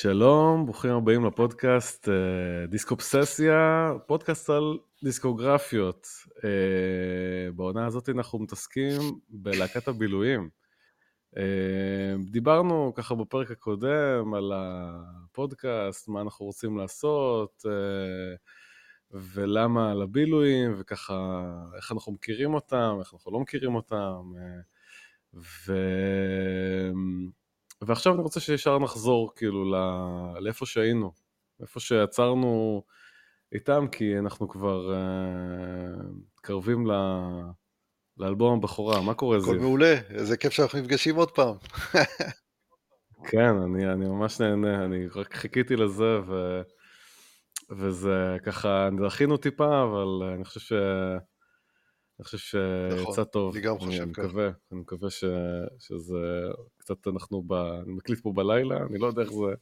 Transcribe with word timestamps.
שלום, 0.00 0.64
ברוכים 0.64 0.90
הבאים 0.90 1.24
לפודקאסט 1.24 2.08
אה, 2.08 2.66
דיסקופססיה, 2.66 3.92
פודקאסט 4.06 4.50
על 4.50 4.78
דיסקוגרפיות. 5.04 6.06
אה, 6.44 7.52
בעונה 7.52 7.86
הזאת 7.86 8.08
אנחנו 8.08 8.38
מתעסקים 8.38 9.00
בלהקת 9.28 9.88
הבילויים. 9.88 10.48
אה, 11.36 12.14
דיברנו 12.30 12.92
ככה 12.94 13.14
בפרק 13.14 13.50
הקודם 13.50 14.34
על 14.34 14.52
הפודקאסט, 14.54 16.08
מה 16.08 16.20
אנחנו 16.20 16.46
רוצים 16.46 16.78
לעשות, 16.78 17.64
ולמה 19.10 19.90
על 19.90 20.02
הבילויים, 20.02 20.74
וככה 20.78 21.44
איך 21.76 21.92
אנחנו 21.92 22.12
מכירים 22.12 22.54
אותם, 22.54 22.96
איך 23.00 23.14
אנחנו 23.14 23.32
לא 23.32 23.40
מכירים 23.40 23.74
אותם. 23.74 24.32
ו... 25.34 25.72
ועכשיו 27.82 28.14
אני 28.14 28.22
רוצה 28.22 28.40
שישר 28.40 28.78
נחזור 28.78 29.32
כאילו 29.36 29.72
לא... 29.72 30.40
לאיפה 30.40 30.66
שהיינו, 30.66 31.12
איפה 31.60 31.80
שעצרנו 31.80 32.82
איתם, 33.52 33.86
כי 33.92 34.18
אנחנו 34.18 34.48
כבר 34.48 34.92
uh, 34.92 36.02
מתקרבים 36.32 36.86
ל... 36.86 36.92
לאלבום 38.18 38.58
הבכורה, 38.58 39.02
מה 39.02 39.14
קורה 39.14 39.40
זיו? 39.40 39.52
הכל 39.52 39.60
מעולה, 39.62 39.94
איזה 40.10 40.36
כיף 40.36 40.52
שאנחנו 40.52 40.78
נפגשים 40.78 41.16
עוד 41.16 41.30
פעם. 41.30 41.54
כן, 43.30 43.56
אני, 43.64 43.92
אני 43.92 44.06
ממש 44.06 44.40
נהנה, 44.40 44.84
אני 44.84 45.06
רק 45.06 45.34
חיכיתי 45.34 45.76
לזה, 45.76 46.18
ו... 46.26 46.60
וזה 47.70 48.36
ככה, 48.42 48.88
דחינו 49.06 49.36
טיפה, 49.36 49.82
אבל 49.82 50.28
אני 50.34 50.44
חושב 50.44 50.60
ש... 50.60 50.72
אני 52.18 52.24
חושב 52.24 52.38
שיצא 52.38 53.02
נכון, 53.02 53.24
טוב. 53.24 53.54
אני 53.54 53.64
גם 53.64 53.78
חושב 53.78 53.90
ככה. 53.90 54.02
אני 54.02 54.10
מקווה, 54.10 54.50
אני 54.72 54.80
מקווה 54.80 55.10
ש, 55.10 55.24
שזה 55.78 56.18
קצת 56.78 57.08
אנחנו, 57.08 57.42
ב, 57.42 57.52
אני 57.52 57.92
מקליט 57.92 58.20
פה 58.20 58.32
בלילה, 58.32 58.76
אני 58.90 58.98
לא 58.98 59.06
יודע 59.06 59.22
איך 59.22 59.32
זה, 59.32 59.54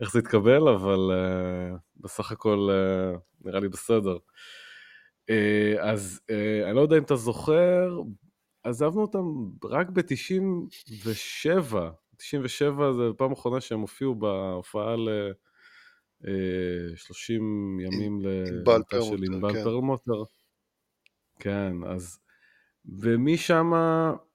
איך 0.00 0.12
זה 0.12 0.18
יתקבל, 0.18 0.68
אבל 0.68 1.10
uh, 1.10 1.78
בסך 1.96 2.32
הכל 2.32 2.68
uh, 2.70 3.18
נראה 3.40 3.60
לי 3.60 3.68
בסדר. 3.68 4.16
Uh, 5.30 5.80
אז 5.80 6.20
uh, 6.30 6.66
אני 6.66 6.76
לא 6.76 6.80
יודע 6.80 6.98
אם 6.98 7.02
אתה 7.02 7.16
זוכר, 7.16 8.00
עזבנו 8.62 9.00
אותם 9.00 9.24
רק 9.64 9.90
ב-97, 9.90 11.76
97 12.16 12.92
זה 12.92 13.02
פעם 13.16 13.32
אחרונה 13.32 13.60
שהם 13.60 13.80
הופיעו 13.80 14.14
בהופעה 14.14 14.96
ל... 14.96 15.08
30 16.96 17.80
ימים 17.80 18.20
לביתה 18.20 19.02
של 19.02 19.24
ענבל 19.24 19.52
כן. 19.52 19.64
כן, 21.38 21.72
אז... 21.86 22.18
ומשם, 22.98 23.72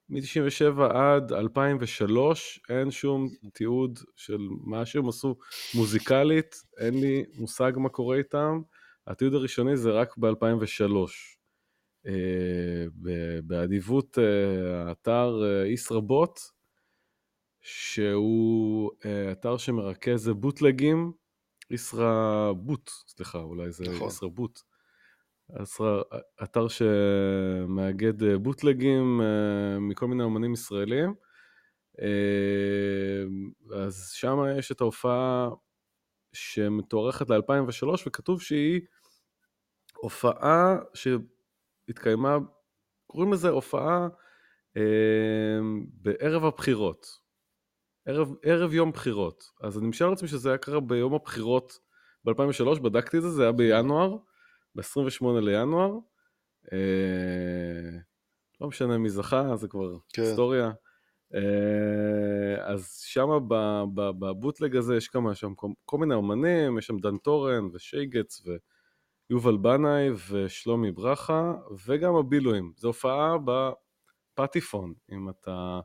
מ-97 0.10 0.82
עד 0.94 1.34
2003, 1.34 2.60
אין 2.70 2.92
שום 2.92 3.30
תיעוד 3.54 4.00
של 4.16 4.38
מה 4.64 4.86
שהם 4.86 5.10
עשו 5.10 5.36
מוזיקלית, 5.76 6.56
אין 6.78 7.00
לי 7.00 7.24
מושג 7.38 7.72
מה 7.76 7.90
קורה 7.90 8.18
איתם. 8.18 8.62
התיעוד 9.08 9.34
הראשוני 9.34 9.78
זה 9.78 9.92
רק 9.92 10.18
ב-2003. 10.18 11.10
אה, 12.08 12.86
באדיבות 13.44 14.18
אה, 14.20 14.88
האתר 14.88 15.42
אה, 15.44 15.68
ישרבוט, 15.68 16.40
שהוא 17.62 18.92
אתר 19.32 19.58
שמרכז 19.58 20.30
בוטלגים, 20.30 21.12
ישרבוט, 21.72 22.90
סליחה, 23.08 23.38
אולי 23.38 23.72
זה 23.72 23.84
נכון. 23.84 24.08
ישרבוט. 24.08 24.60
אתר 26.44 26.68
שמאגד 26.68 28.24
אה, 28.24 28.38
בוטלגים 28.38 29.22
אה, 29.22 29.80
מכל 29.80 30.08
מיני 30.08 30.24
אמנים 30.24 30.54
ישראלים. 30.54 31.14
אה, 32.02 33.24
אז 33.76 34.10
שם 34.14 34.38
יש 34.60 34.72
את 34.72 34.82
ההופעה 34.82 35.50
שמתוארכת 36.34 37.30
ל-2003, 37.30 37.88
וכתוב 38.08 38.42
שהיא 38.42 38.82
הופעה 39.96 40.78
שהתקיימה, 40.94 42.38
קוראים 43.08 43.34
לזה 43.34 43.50
הופעה 43.50 44.08
בערב 45.94 46.46
הבחירות. 46.46 47.06
ערב, 48.06 48.34
ערב 48.44 48.74
יום 48.74 48.92
בחירות. 48.92 49.44
אז 49.62 49.78
אני 49.78 49.88
משער 49.88 50.10
לעצמי 50.10 50.28
שזה 50.28 50.50
היה 50.50 50.58
קרה 50.58 50.80
ביום 50.80 51.14
הבחירות 51.14 51.80
ב-2003, 52.26 52.80
בדקתי 52.82 53.18
את 53.18 53.22
זה, 53.22 53.30
זה 53.30 53.44
היה 53.44 53.52
בינואר. 53.52 54.18
ב-28 54.76 55.40
לינואר. 55.42 55.98
אה, 56.74 58.00
לא 58.62 58.68
משנה 58.68 58.98
מי 58.98 59.10
זכה, 59.10 59.56
זה 59.56 59.68
כבר 59.68 59.98
כן. 60.14 60.22
היסטוריה. 60.22 60.72
אה, 61.36 62.66
אז 62.66 63.02
שם 63.06 63.28
בבוטלג 63.96 64.76
הזה 64.76 64.96
יש 64.96 65.08
כמה 65.08 65.36
שם 65.36 65.56
כל, 65.56 65.68
כל 65.86 65.98
מיני 65.98 66.14
אומנים, 66.14 66.78
יש 66.78 66.86
שם 66.86 66.98
דן 66.98 67.18
טורן 67.18 67.66
ושייגץ 67.74 68.42
ויובל 69.30 69.58
בנאי 69.58 70.10
ושלומי 70.32 70.92
ברכה 70.92 71.54
וגם 71.86 72.16
הבילויים. 72.16 72.74
זו 72.78 72.88
הופעה 72.88 73.36
בפטיפון, 74.36 74.94
אם 75.12 75.30
אתה 75.30 75.80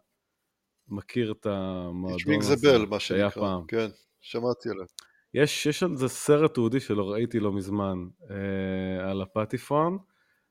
מכיר 0.89 1.33
את 1.33 1.47
המועדון 1.47 2.41
הזה 2.41 2.57
שהיה 2.99 3.31
פעם. 3.31 3.67
כן, 3.67 3.89
שמעתי 4.21 4.69
עליו. 4.69 4.87
יש, 5.35 5.67
יש 5.67 5.83
על 5.83 5.97
זה 5.97 6.09
סרט 6.09 6.55
תיעודי 6.55 6.81
שלא 6.81 7.11
ראיתי 7.11 7.41
לא 7.41 7.53
מזמן, 7.53 7.99
אה, 8.31 9.11
על 9.11 9.23
הפטיפון, 9.23 9.99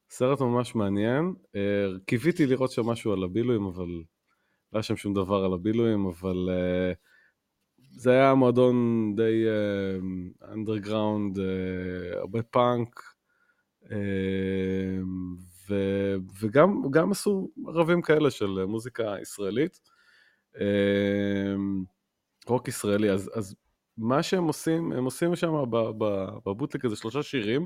סרט 0.10 0.42
ממש 0.42 0.76
מעניין. 0.76 1.34
אה, 1.56 1.86
קיוויתי 2.06 2.46
לראות 2.46 2.72
שם 2.72 2.86
משהו 2.86 3.14
על 3.14 3.24
הבילויים, 3.24 3.66
אבל 3.66 3.88
לא 3.88 4.78
היה 4.78 4.84
שם 4.84 4.96
שום 4.98 5.14
דבר 5.14 5.44
על 5.46 5.54
הבילויים, 5.54 6.06
אבל 6.06 6.50
אה, 6.52 6.94
זה 7.92 8.12
היה 8.12 8.34
מועדון 8.34 8.76
די 9.16 9.46
אנדרגראונד, 10.52 11.40
אה, 11.40 11.44
אה, 11.46 12.20
הרבה 12.20 12.44
פאנק, 12.44 13.02
אה, 13.92 15.00
ו, 15.70 15.76
וגם 16.42 17.12
עשו 17.12 17.50
ערבים 17.68 18.02
כאלה 18.02 18.32
של 18.32 18.66
מוזיקה 18.66 19.16
ישראלית. 19.22 19.80
אה, 20.60 21.56
רוק 22.48 22.68
ישראלי, 22.68 23.12
אז, 23.12 23.32
אז 23.34 23.56
מה 23.97 24.24
שהם 24.24 24.44
עושים, 24.44 24.91
הם 24.91 25.06
עושים 25.06 25.35
שם 25.35 25.53
ב 26.46 26.50
bootleg 26.50 26.86
הזה 26.85 26.96
שלושה 26.96 27.24
שירים, 27.24 27.66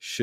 ש... 0.00 0.22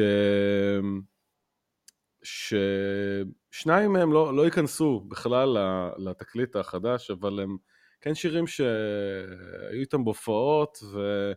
ששניים 2.24 3.94
מהם 3.94 4.14
לא, 4.14 4.36
לא 4.36 4.46
ייכנסו 4.46 5.00
בכלל 5.08 5.58
לתקליט 5.98 6.56
החדש, 6.56 7.12
אבל 7.12 7.40
הם 7.40 7.58
כן 8.02 8.16
שירים 8.16 8.48
שהיו 8.48 9.82
איתם 9.82 10.04
בהופעות, 10.04 10.78
ו... 10.94 11.32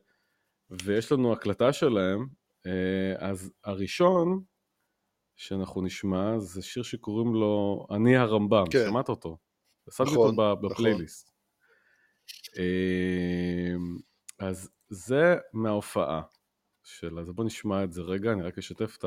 ויש 0.70 1.12
לנו 1.12 1.32
הקלטה 1.32 1.72
שלהם. 1.72 2.26
אה, 2.66 3.28
אז 3.28 3.52
הראשון 3.64 4.42
שאנחנו 5.36 5.82
נשמע 5.82 6.38
זה 6.38 6.62
שיר 6.62 6.82
שקוראים 6.82 7.34
לו 7.34 7.86
אני 7.90 8.16
הרמב"ם, 8.16 8.64
כן. 8.70 8.86
שמעת 8.88 9.08
אותו? 9.08 9.38
נכון, 9.88 10.06
שמתי 10.06 10.18
אותו 10.18 10.32
נכון. 10.32 10.70
בפלייליסט. 10.70 11.33
אמ, 12.58 13.96
אז 14.38 14.70
זה 14.88 15.36
מההופעה 15.52 16.22
של, 16.84 17.18
אז 17.18 17.30
בוא 17.30 17.44
נשמע 17.44 17.84
את 17.84 17.92
זה 17.92 18.02
רגע, 18.02 18.32
אני 18.32 18.42
רק 18.42 18.58
אשתף 18.58 18.96
את 18.98 19.04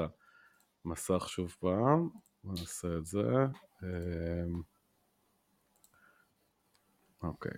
המסך 0.86 1.26
שוב 1.30 1.56
פעם, 1.60 2.10
נעשה 2.44 2.88
את 2.98 3.06
זה. 3.06 3.24
אמ, 3.84 4.62
אוקיי. 7.24 7.58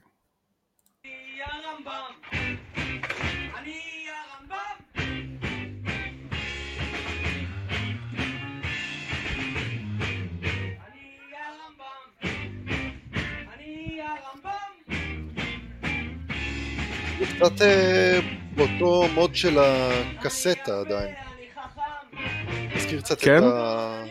קצת 17.39 17.62
אה, 17.62 18.19
באותו 18.56 19.07
מוד 19.13 19.36
של 19.36 19.59
הקסטה 19.59 20.80
עדיין. 20.80 21.13
מזכיר 22.75 23.01
קצת 23.01 23.21
כן? 23.21 23.38
את, 23.38 23.44
ה... 23.44 24.03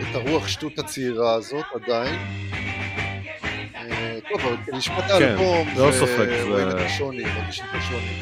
את 0.00 0.14
הרוח 0.14 0.48
שטות 0.48 0.78
הצעירה 0.78 1.34
הזאת 1.34 1.64
עדיין. 1.74 2.18
אה, 3.74 4.18
טוב, 4.28 4.40
אבל 4.40 4.56
נשמע 4.72 4.98
את 4.98 5.04
כן, 5.04 5.10
האלבום, 5.10 5.68
לא 5.76 5.92
ספק, 5.92 6.28
ורואים 6.46 6.68
את 6.68 6.74
השוני, 6.74 7.24
מרגישים 7.24 7.64
את 7.64 7.74
השוני. 7.74 8.20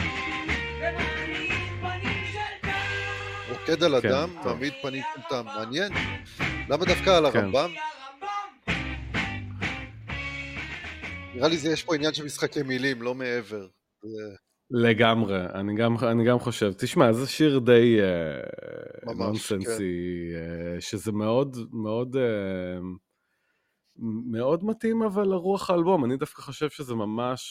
רוקד 3.50 3.82
על 3.82 4.00
כן, 4.00 4.08
אדם, 4.08 4.28
מעמיד 4.44 4.72
פנים 4.82 5.02
פונתם, 5.14 5.46
מעניין. 5.46 5.92
למה 6.68 6.84
דווקא 6.84 7.10
על 7.10 7.26
הרמב"ם? 7.26 7.70
נראה 11.34 11.48
לי 11.48 11.58
זה 11.58 11.72
יש 11.72 11.82
פה 11.82 11.94
עניין 11.94 12.14
של 12.14 12.24
משחקי 12.24 12.62
מילים, 12.62 13.02
לא 13.02 13.14
מעבר. 13.14 13.66
לגמרי, 14.70 15.44
אני 15.54 15.74
גם, 15.74 15.96
אני 16.02 16.24
גם 16.24 16.38
חושב. 16.38 16.72
תשמע, 16.78 17.12
זה 17.12 17.26
שיר 17.26 17.58
די 17.58 17.98
uh, 18.00 19.14
נונסנסי, 19.14 20.30
כן. 20.32 20.76
uh, 20.76 20.80
שזה 20.80 21.12
מאוד, 21.12 21.56
מאוד, 21.72 22.16
uh, 22.16 22.84
מאוד 24.30 24.64
מתאים 24.64 25.02
אבל 25.02 25.28
לרוח 25.28 25.70
האלבום, 25.70 26.04
אני 26.04 26.16
דווקא 26.16 26.42
חושב 26.42 26.70
שזה 26.70 26.94
ממש 26.94 27.42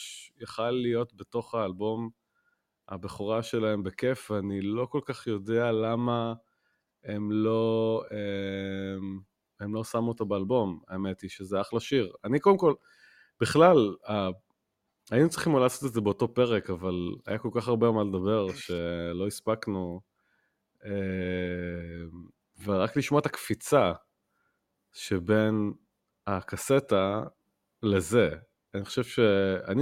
יכל 0.41 0.71
להיות 0.71 1.13
בתוך 1.13 1.55
האלבום 1.55 2.09
הבכורה 2.89 3.43
שלהם 3.43 3.83
בכיף, 3.83 4.31
ואני 4.31 4.61
לא 4.61 4.85
כל 4.85 5.01
כך 5.05 5.27
יודע 5.27 5.71
למה 5.71 6.33
הם 7.03 7.31
לא, 7.31 8.03
הם, 8.11 9.19
הם 9.59 9.75
לא 9.75 9.83
שמו 9.83 10.07
אותו 10.07 10.25
באלבום, 10.25 10.79
האמת 10.87 11.21
היא 11.21 11.29
שזה 11.29 11.61
אחלה 11.61 11.79
שיר. 11.79 12.11
אני 12.23 12.39
קודם 12.39 12.57
כל, 12.57 12.73
בכלל, 13.41 13.95
היינו 15.11 15.29
צריכים 15.29 15.53
אולי 15.53 15.63
לעשות 15.63 15.89
את 15.89 15.93
זה 15.93 16.01
באותו 16.01 16.33
פרק, 16.33 16.69
אבל 16.69 16.93
היה 17.25 17.37
כל 17.37 17.49
כך 17.53 17.67
הרבה 17.67 17.91
מה 17.91 18.03
לדבר 18.03 18.47
שלא 18.53 19.27
הספקנו. 19.27 20.01
ורק 22.63 22.97
לשמוע 22.97 23.19
את 23.21 23.25
הקפיצה 23.25 23.93
שבין 24.93 25.73
הקסטה 26.27 27.23
לזה, 27.83 28.29
אני 28.73 28.85
חושב 28.85 29.03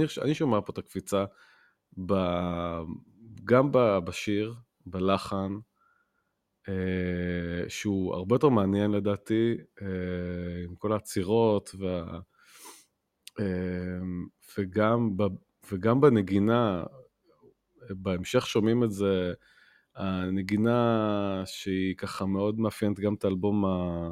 שאני 0.06 0.34
שומע 0.34 0.60
פה 0.60 0.72
את 0.72 0.78
הקפיצה 0.78 1.24
ב, 2.06 2.12
גם 3.44 3.70
בשיר, 4.04 4.54
בלחן, 4.86 5.52
שהוא 7.68 8.14
הרבה 8.14 8.34
יותר 8.34 8.48
מעניין 8.48 8.90
לדעתי, 8.90 9.56
עם 10.64 10.74
כל 10.76 10.92
העצירות 10.92 11.74
וה... 11.78 12.20
וגם, 14.58 15.16
וגם 15.72 16.00
בנגינה, 16.00 16.84
בהמשך 17.90 18.46
שומעים 18.46 18.84
את 18.84 18.90
זה, 18.90 19.34
הנגינה 19.96 21.42
שהיא 21.46 21.96
ככה 21.96 22.26
מאוד 22.26 22.58
מאפיינת 22.58 23.00
גם 23.00 23.14
את 23.14 23.24
האלבום 23.24 23.64
ה... 23.64 24.10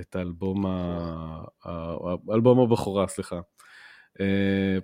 את 0.00 0.16
האלבום, 0.16 0.66
ה... 0.66 1.44
האלבום 2.28 2.60
הבכורה, 2.60 3.08
סליחה. 3.08 3.40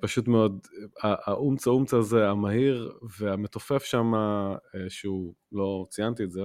פשוט 0.01 0.29
מאוד, 0.29 0.67
האומצ 1.03 1.67
האומצ 1.67 1.95
הזה, 1.95 2.29
המהיר 2.29 2.99
והמתופף 3.19 3.85
שם, 3.85 4.13
שהוא, 4.89 5.35
לא 5.53 5.87
ציינתי 5.91 6.25
את 6.25 6.31
זה, 6.31 6.41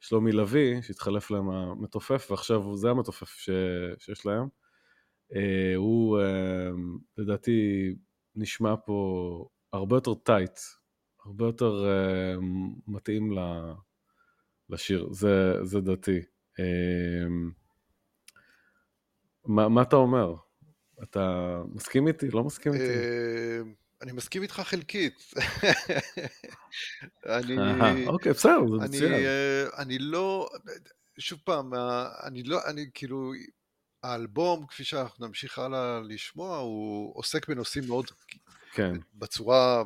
שלומי 0.00 0.32
לביא, 0.32 0.82
שהתחלף 0.82 1.30
להם 1.30 1.50
המתופף, 1.50 2.26
ועכשיו 2.30 2.76
זה 2.76 2.90
המתופף 2.90 3.28
ש... 3.28 3.50
שיש 3.98 4.26
להם. 4.26 4.48
הוא 5.76 6.18
לדעתי 7.18 7.94
נשמע 8.36 8.74
פה 8.86 9.48
הרבה 9.72 9.96
יותר 9.96 10.14
טייט, 10.14 10.58
הרבה 11.24 11.44
יותר 11.44 11.84
מתאים 12.86 13.32
לשיר, 14.70 15.08
זה, 15.12 15.64
זה 15.64 15.80
דעתי. 15.80 16.20
מה, 19.44 19.68
מה 19.68 19.82
אתה 19.82 19.96
אומר? 19.96 20.34
אתה 21.02 21.62
מסכים 21.74 22.08
איתי? 22.08 22.30
לא 22.30 22.44
מסכים 22.44 22.72
איתי? 22.72 22.92
אני 24.02 24.12
מסכים 24.12 24.42
איתך 24.42 24.60
חלקית. 24.60 25.34
אני... 27.26 28.06
אוקיי, 28.06 28.32
בסדר, 28.32 28.58
זה 28.80 28.88
מצוין. 28.88 29.24
אני 29.78 29.98
לא... 29.98 30.48
שוב 31.18 31.38
פעם, 31.44 31.72
אני 32.22 32.42
לא... 32.42 32.58
אני 32.66 32.86
כאילו... 32.94 33.32
האלבום, 34.02 34.66
כפי 34.66 34.84
שאנחנו 34.84 35.26
נמשיך 35.26 35.58
הלאה 35.58 36.00
לשמוע, 36.04 36.56
הוא 36.56 37.12
עוסק 37.18 37.48
בנושאים 37.48 37.84
מאוד... 37.86 38.10
כן. 38.72 38.96
בצורה 39.14 39.82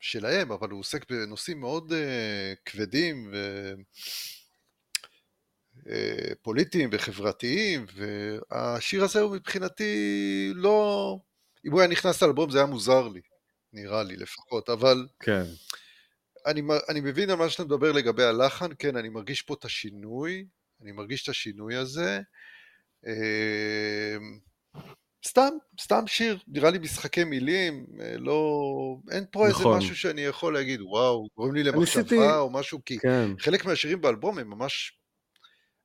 שלהם, 0.00 0.52
אבל 0.52 0.70
הוא 0.70 0.80
עוסק 0.80 1.10
בנושאים 1.10 1.60
מאוד 1.60 1.92
כבדים 2.64 3.30
ו... 3.32 3.74
פוליטיים 6.42 6.90
וחברתיים, 6.92 7.86
והשיר 7.94 9.04
הזה 9.04 9.20
הוא 9.20 9.36
מבחינתי 9.36 10.52
לא... 10.54 11.16
אם 11.66 11.72
הוא 11.72 11.80
היה 11.80 11.90
נכנס 11.90 12.22
לאלבום 12.22 12.50
זה 12.50 12.58
היה 12.58 12.66
מוזר 12.66 13.08
לי. 13.08 13.20
נראה 13.72 14.02
לי 14.02 14.16
לפחות, 14.16 14.68
אבל... 14.68 15.06
כן. 15.20 15.44
אני, 16.46 16.62
אני 16.88 17.00
מבין 17.00 17.30
על 17.30 17.36
מה 17.36 17.48
שאתה 17.48 17.64
מדבר 17.64 17.92
לגבי 17.92 18.24
הלחן, 18.24 18.70
כן, 18.78 18.96
אני 18.96 19.08
מרגיש 19.08 19.42
פה 19.42 19.54
את 19.54 19.64
השינוי, 19.64 20.46
אני 20.82 20.92
מרגיש 20.92 21.22
את 21.22 21.28
השינוי 21.28 21.76
הזה. 21.76 22.20
אמ, 23.06 24.38
סתם, 25.26 25.50
סתם 25.80 26.06
שיר, 26.06 26.38
נראה 26.48 26.70
לי 26.70 26.78
משחקי 26.78 27.24
מילים, 27.24 27.86
אה, 28.00 28.16
לא... 28.18 28.52
אין 29.10 29.24
פה 29.30 29.48
נכון. 29.48 29.74
איזה 29.74 29.78
משהו 29.78 29.96
שאני 29.96 30.20
יכול 30.20 30.54
להגיד, 30.54 30.80
וואו, 30.80 31.28
קוראים 31.34 31.54
לי 31.54 31.62
למחשבה 31.62 32.02
ניסיתי... 32.02 32.34
או 32.34 32.50
משהו, 32.50 32.80
כי 32.84 32.98
כן. 32.98 33.30
חלק 33.38 33.64
מהשירים 33.64 34.00
באלבום 34.00 34.38
הם 34.38 34.50
ממש... 34.50 34.98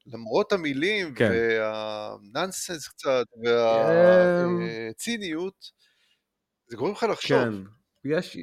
למרות 0.05 0.51
המילים 0.51 1.15
כן. 1.15 1.31
והננסנס 1.31 2.87
קצת 2.87 3.25
והציניות, 3.43 5.53
אמ, 5.53 6.69
זה 6.69 6.77
גורם 6.77 6.91
לך 6.91 7.03
לחשוב. 7.03 7.43
כן, 7.43 7.76
יש, 8.09 8.37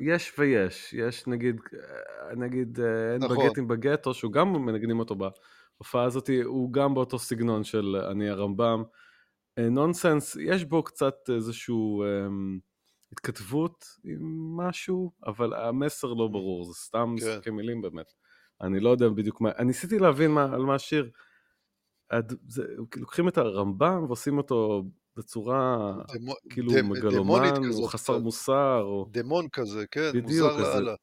יש 0.00 0.32
ויש, 0.38 0.92
יש 0.92 1.26
נגיד, 1.26 1.60
נגיד 2.36 2.80
אין 2.80 3.24
נכון. 3.24 3.46
בגטים 3.46 3.68
בגטו, 3.68 4.14
שהוא 4.14 4.32
גם 4.32 4.52
מנגנים 4.52 4.98
אותו 4.98 5.16
בהופעה 5.16 6.04
הזאת, 6.04 6.30
הוא 6.44 6.72
גם 6.72 6.94
באותו 6.94 7.18
סגנון 7.18 7.64
של 7.64 7.96
אני 8.10 8.28
הרמב"ם. 8.28 8.82
נונסנס, 9.70 10.36
יש 10.40 10.64
בו 10.64 10.82
קצת 10.82 11.14
איזשהו 11.36 12.04
um, 12.04 12.60
התכתבות 13.12 13.84
עם 14.04 14.56
משהו, 14.56 15.12
אבל 15.26 15.54
המסר 15.54 16.08
לא 16.08 16.28
ברור, 16.28 16.64
זה 16.64 16.74
סתם 16.74 17.14
כן. 17.18 17.26
משחקי 17.26 17.50
מילים 17.50 17.82
באמת. 17.82 18.12
אני 18.60 18.80
לא 18.80 18.90
יודע 18.90 19.08
בדיוק 19.08 19.40
מה, 19.40 19.50
אני 19.58 19.66
ניסיתי 19.66 19.98
להבין 19.98 20.30
מה, 20.30 20.44
על 20.44 20.62
מה 20.62 20.74
השיר. 20.74 21.10
לוקחים 22.96 23.28
את 23.28 23.38
הרמב"ם 23.38 24.04
ועושים 24.06 24.38
אותו 24.38 24.84
בצורה 25.16 25.92
דמו, 26.14 26.34
כאילו 26.50 26.72
דמ, 26.72 26.88
מגלומן, 26.88 27.70
או 27.72 27.86
חסר 27.86 28.18
מוסר, 28.18 28.82
או... 28.82 29.08
דמון 29.10 29.48
כזה, 29.48 29.84
כן, 29.90 30.10
בדיוק, 30.14 30.50
מוזר 30.52 30.56
לאללה. 30.56 30.94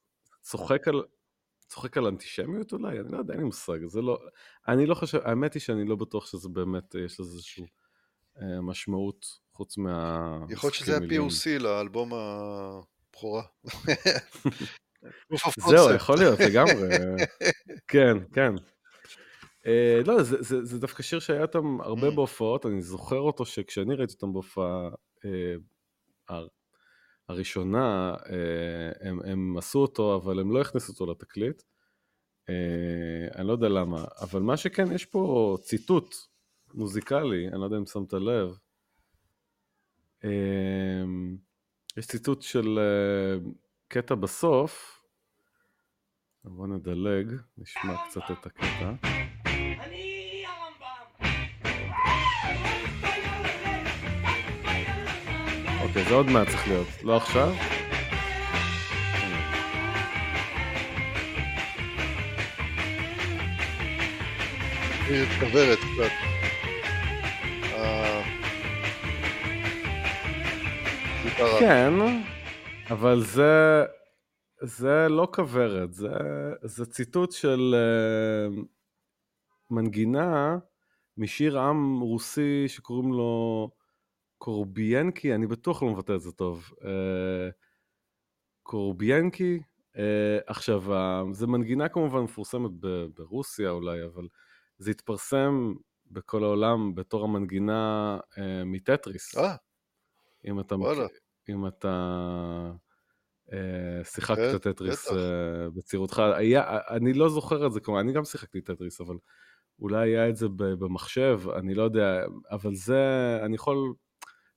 צוחק 0.42 0.88
על... 0.88 1.02
צוחק 1.68 1.96
על 1.96 2.06
אנטישמיות 2.06 2.72
אולי? 2.72 3.00
אני 3.00 3.12
לא 3.12 3.18
יודע, 3.18 3.32
אין 3.32 3.40
לי 3.40 3.46
מושג, 3.46 3.78
זה 3.86 4.02
לא... 4.02 4.18
אני 4.68 4.86
לא 4.86 4.94
חושב, 4.94 5.18
האמת 5.24 5.54
היא 5.54 5.60
שאני 5.60 5.84
לא 5.84 5.96
בטוח 5.96 6.26
שזה 6.26 6.48
באמת, 6.48 6.94
יש 6.94 7.20
לזה 7.20 7.32
איזושהי 7.32 7.66
אה, 8.40 8.60
משמעות 8.60 9.26
חוץ 9.52 9.78
מה... 9.78 10.38
יכול 10.48 10.68
להיות 10.68 10.74
שזה 10.74 10.96
ה-POC 10.96 11.62
לאלבום 11.62 12.12
הבכורה. 12.14 13.42
זהו, 15.70 15.94
יכול 15.94 16.18
להיות, 16.18 16.40
לגמרי. 16.40 16.88
כן, 17.88 18.16
כן. 18.32 18.54
Uh, 19.62 20.06
לא, 20.06 20.22
זה, 20.22 20.42
זה, 20.42 20.64
זה 20.64 20.78
דווקא 20.80 21.02
שיר 21.02 21.18
שהיה 21.18 21.42
אותם 21.42 21.80
הרבה 21.80 22.08
mm. 22.08 22.14
בהופעות, 22.14 22.66
אני 22.66 22.82
זוכר 22.82 23.18
אותו 23.18 23.44
שכשאני 23.44 23.94
ראיתי 23.94 24.12
אותם 24.14 24.32
בהופעה 24.32 24.90
uh, 25.18 26.32
הראשונה, 27.28 28.14
uh, 28.18 28.28
הם, 29.00 29.20
הם 29.24 29.58
עשו 29.58 29.78
אותו, 29.78 30.16
אבל 30.16 30.40
הם 30.40 30.52
לא 30.52 30.60
הכניסו 30.60 30.92
אותו 30.92 31.06
לתקליט. 31.06 31.62
אני 33.34 33.46
לא 33.46 33.52
יודע 33.52 33.68
למה, 33.68 34.04
אבל 34.20 34.40
מה 34.40 34.56
שכן, 34.56 34.92
יש 34.92 35.06
פה 35.06 35.56
ציטוט 35.62 36.14
מוזיקלי, 36.74 37.48
אני 37.48 37.60
לא 37.60 37.64
יודע 37.64 37.76
אם 37.76 37.86
שמת 37.86 38.12
לב. 38.12 38.58
יש 41.96 42.06
ציטוט 42.06 42.42
של 42.42 42.78
קטע 43.88 44.14
בסוף, 44.14 45.02
בוא 46.44 46.66
נדלג, 46.66 47.32
נשמע 47.58 47.96
קצת 48.08 48.22
את 48.32 48.46
הקטע. 48.46 49.21
אוקיי, 55.92 56.04
זה 56.08 56.14
עוד 56.14 56.26
מעט 56.26 56.48
צריך 56.48 56.68
להיות, 56.68 56.86
לא 57.02 57.16
עכשיו? 57.16 57.52
היא 65.08 65.22
מתכוורת 65.22 65.78
קצת. 65.78 66.10
כן, 71.60 71.92
אבל 72.90 73.20
זה, 73.20 73.84
זה 74.62 75.06
לא 75.08 75.28
כוורת, 75.34 75.92
זה, 75.92 76.10
זה 76.62 76.86
ציטוט 76.86 77.32
של 77.32 77.74
uh, 77.74 78.60
מנגינה 79.70 80.58
משיר 81.16 81.60
עם 81.60 82.00
רוסי 82.00 82.68
שקוראים 82.68 83.12
לו 83.12 83.70
קורביינקי, 84.42 85.34
אני 85.34 85.46
בטוח 85.46 85.82
לא 85.82 85.88
מבטא 85.88 86.12
את 86.12 86.20
זה 86.20 86.32
טוב. 86.32 86.72
אה, 86.84 87.48
קורביינקי, 88.62 89.62
אה, 89.96 90.38
עכשיו, 90.46 90.82
זה 91.32 91.46
מנגינה 91.46 91.88
כמובן 91.88 92.20
מפורסמת 92.20 92.70
ברוסיה 93.14 93.70
אולי, 93.70 94.04
אבל 94.04 94.28
זה 94.78 94.90
התפרסם 94.90 95.74
בכל 96.06 96.44
העולם 96.44 96.94
בתור 96.94 97.24
המנגינה 97.24 98.18
אה, 98.38 98.64
מטטריס. 98.64 99.36
אה, 99.36 99.54
אם 100.46 100.60
אתה... 100.60 100.74
אם 101.48 101.66
אתה... 101.66 102.72
שיחקת 104.04 104.62
טטריס 104.62 105.08
בצעירותך, 105.74 106.22
אני 106.90 107.12
לא 107.12 107.28
זוכר 107.28 107.66
את 107.66 107.72
זה, 107.72 107.80
כלומר, 107.80 108.00
אני 108.00 108.12
גם 108.12 108.24
שיחקתי 108.24 108.60
טטריס, 108.60 109.00
אבל 109.00 109.16
אולי 109.78 110.10
היה 110.10 110.28
את 110.28 110.36
זה 110.36 110.46
במחשב, 110.56 111.40
אני 111.56 111.74
לא 111.74 111.82
יודע, 111.82 112.24
אבל 112.50 112.74
זה, 112.74 113.38
אני 113.44 113.54
יכול, 113.54 113.94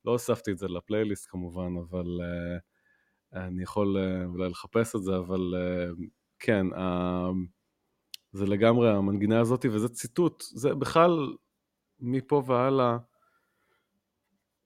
לא 0.06 0.12
הוספתי 0.12 0.52
את 0.52 0.58
זה 0.58 0.68
לפלייליסט 0.68 1.30
כמובן, 1.30 1.74
אבל 1.78 2.06
uh, 2.06 3.40
אני 3.40 3.64
יכול 3.64 3.98
uh, 3.98 4.26
אולי 4.26 4.50
לחפש 4.50 4.96
את 4.96 5.04
זה, 5.04 5.18
אבל 5.18 5.54
uh, 5.56 6.02
כן, 6.40 6.66
uh, 6.74 7.34
זה 8.32 8.46
לגמרי 8.46 8.92
המנגינה 8.92 9.40
הזאת, 9.40 9.66
וזה 9.72 9.90
ציטוט, 9.90 10.42
זה 10.42 10.76
בכלל 10.76 11.36
מפה 12.00 12.44
והלאה, 12.48 12.98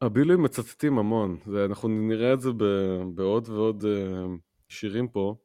הבילויים 0.02 0.44
מצטטים 0.44 1.00
המון, 1.00 1.38
ואנחנו 1.48 1.90
נראה 1.90 2.34
את 2.34 2.42
זה 2.42 2.50
בעוד 3.16 3.50
ועוד 3.50 3.86
שירים 4.70 5.08
פה, 5.08 5.36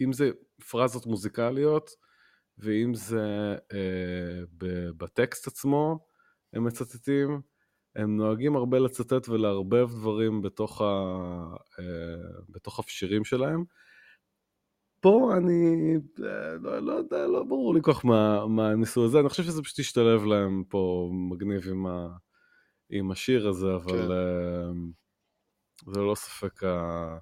אם 0.00 0.12
זה 0.12 0.30
פרזות 0.70 1.06
מוזיקליות, 1.06 1.90
ואם 2.58 2.94
זה 2.94 3.56
בטקסט 4.96 5.46
עצמו, 5.46 6.06
הם 6.52 6.64
מצטטים, 6.64 7.40
הם 7.96 8.16
נוהגים 8.16 8.56
הרבה 8.56 8.78
לצטט 8.78 9.28
ולערבב 9.28 9.90
דברים 9.90 10.42
בתוך, 10.42 10.80
ה, 10.80 11.14
בתוך 12.48 12.78
השירים 12.78 13.24
שלהם. 13.24 13.64
פה 15.00 15.34
אני 15.36 15.94
לא, 16.60 16.78
לא 16.78 16.92
יודע, 16.92 17.26
לא 17.26 17.42
ברור 17.42 17.74
לי 17.74 17.80
כל 17.82 17.92
כך 17.92 18.04
מה, 18.04 18.46
מה 18.46 18.68
הם 18.68 18.80
ניסו 18.80 19.04
לזה, 19.04 19.20
אני 19.20 19.28
חושב 19.28 19.42
שזה 19.42 19.62
פשוט 19.62 19.78
השתלב 19.78 20.24
להם 20.24 20.64
פה 20.68 21.10
מגניב 21.30 21.68
עם, 21.68 21.86
ה, 21.86 22.08
עם 22.90 23.10
השיר 23.10 23.48
הזה, 23.48 23.74
אבל 23.74 24.08
כן. 24.08 25.92
זה 25.92 26.00
לא 26.00 26.14
ספק 26.14 26.64
ה, 26.64 27.18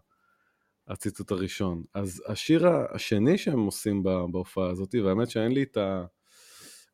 הציטוט 0.88 1.30
הראשון. 1.30 1.82
אז 1.94 2.22
השיר 2.26 2.68
השני 2.94 3.38
שהם 3.38 3.60
עושים 3.60 4.02
בהופעה 4.02 4.70
הזאת, 4.70 4.94
והאמת 5.04 5.30
שאין 5.30 5.52
לי 5.52 5.62
את, 5.62 5.76
ה, 5.76 6.04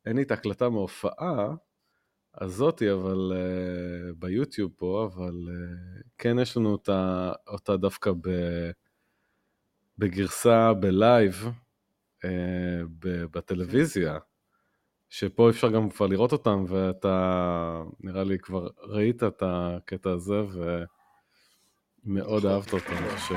אין 0.06 0.16
לי 0.16 0.22
את 0.22 0.30
ההקלטה 0.30 0.68
מההופעה 0.68 1.54
הזאתי, 2.40 2.92
אבל 2.92 3.32
uh, 3.32 4.14
ביוטיוב 4.18 4.72
פה, 4.76 5.10
אבל 5.14 5.34
uh, 5.46 6.02
כן 6.18 6.38
יש 6.38 6.56
לנו 6.56 6.72
אותה, 6.72 7.32
אותה 7.46 7.76
דווקא 7.76 8.12
ב... 8.20 8.30
בגרסה 9.98 10.72
בלייב 10.72 11.48
אה, 12.24 12.30
בטלוויזיה, 13.30 14.18
שפה 15.10 15.50
אפשר 15.50 15.70
גם 15.70 15.90
כבר 15.90 16.06
לראות 16.06 16.32
אותם, 16.32 16.64
ואתה 16.68 17.82
נראה 18.00 18.24
לי 18.24 18.38
כבר 18.38 18.68
ראית 18.82 19.22
את 19.22 19.42
הקטע 19.46 20.10
הזה, 20.10 20.40
ומאוד 22.04 22.38
נכון. 22.38 22.50
אהבת 22.50 22.72
אותו, 22.72 22.92
אני 22.92 23.08
חושב. 23.08 23.34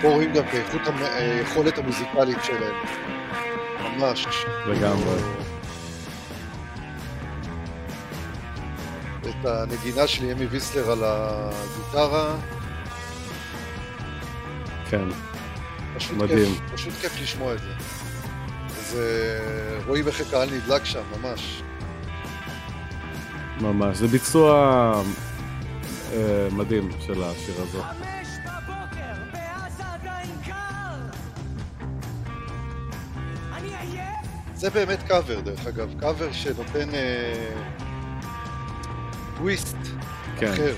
פה 0.00 0.08
רואים 0.08 0.32
גם 0.34 0.44
באיכות 0.44 0.80
היכולת 1.00 1.78
המוזיקלית 1.78 2.38
שלהם, 2.44 2.74
ממש. 3.80 4.26
לגמרי. 4.68 5.59
את 9.30 9.46
הנגינה 9.46 10.06
של 10.06 10.24
ימי 10.24 10.46
ויסלר 10.46 10.90
על 10.90 10.98
הגיטרה, 11.04 12.36
כן, 14.90 15.04
פשוט 15.96 16.16
מדהים. 16.16 16.54
כיף, 16.54 16.72
פשוט 16.74 16.92
כיף 17.00 17.20
לשמוע 17.22 17.54
את 17.54 17.58
זה. 17.58 17.72
זה... 18.68 19.40
רואים 19.86 20.06
איך 20.06 20.20
הקהל 20.20 20.48
נדלק 20.50 20.84
שם, 20.84 21.02
ממש. 21.20 21.62
ממש, 23.60 23.96
זה 23.96 24.08
ביצוע 24.08 24.52
אה, 26.12 26.48
מדהים 26.52 26.90
של 27.06 27.22
השיר 27.22 27.54
הזה. 27.62 27.78
זה 34.54 34.70
באמת 34.70 35.02
קאבר 35.02 35.40
דרך 35.40 35.66
אגב, 35.66 35.94
קאבר 36.00 36.32
שנותן 36.32 36.94
אה, 36.94 37.80
טוויסט 39.42 39.76
כן. 40.38 40.52
אחר. 40.52 40.74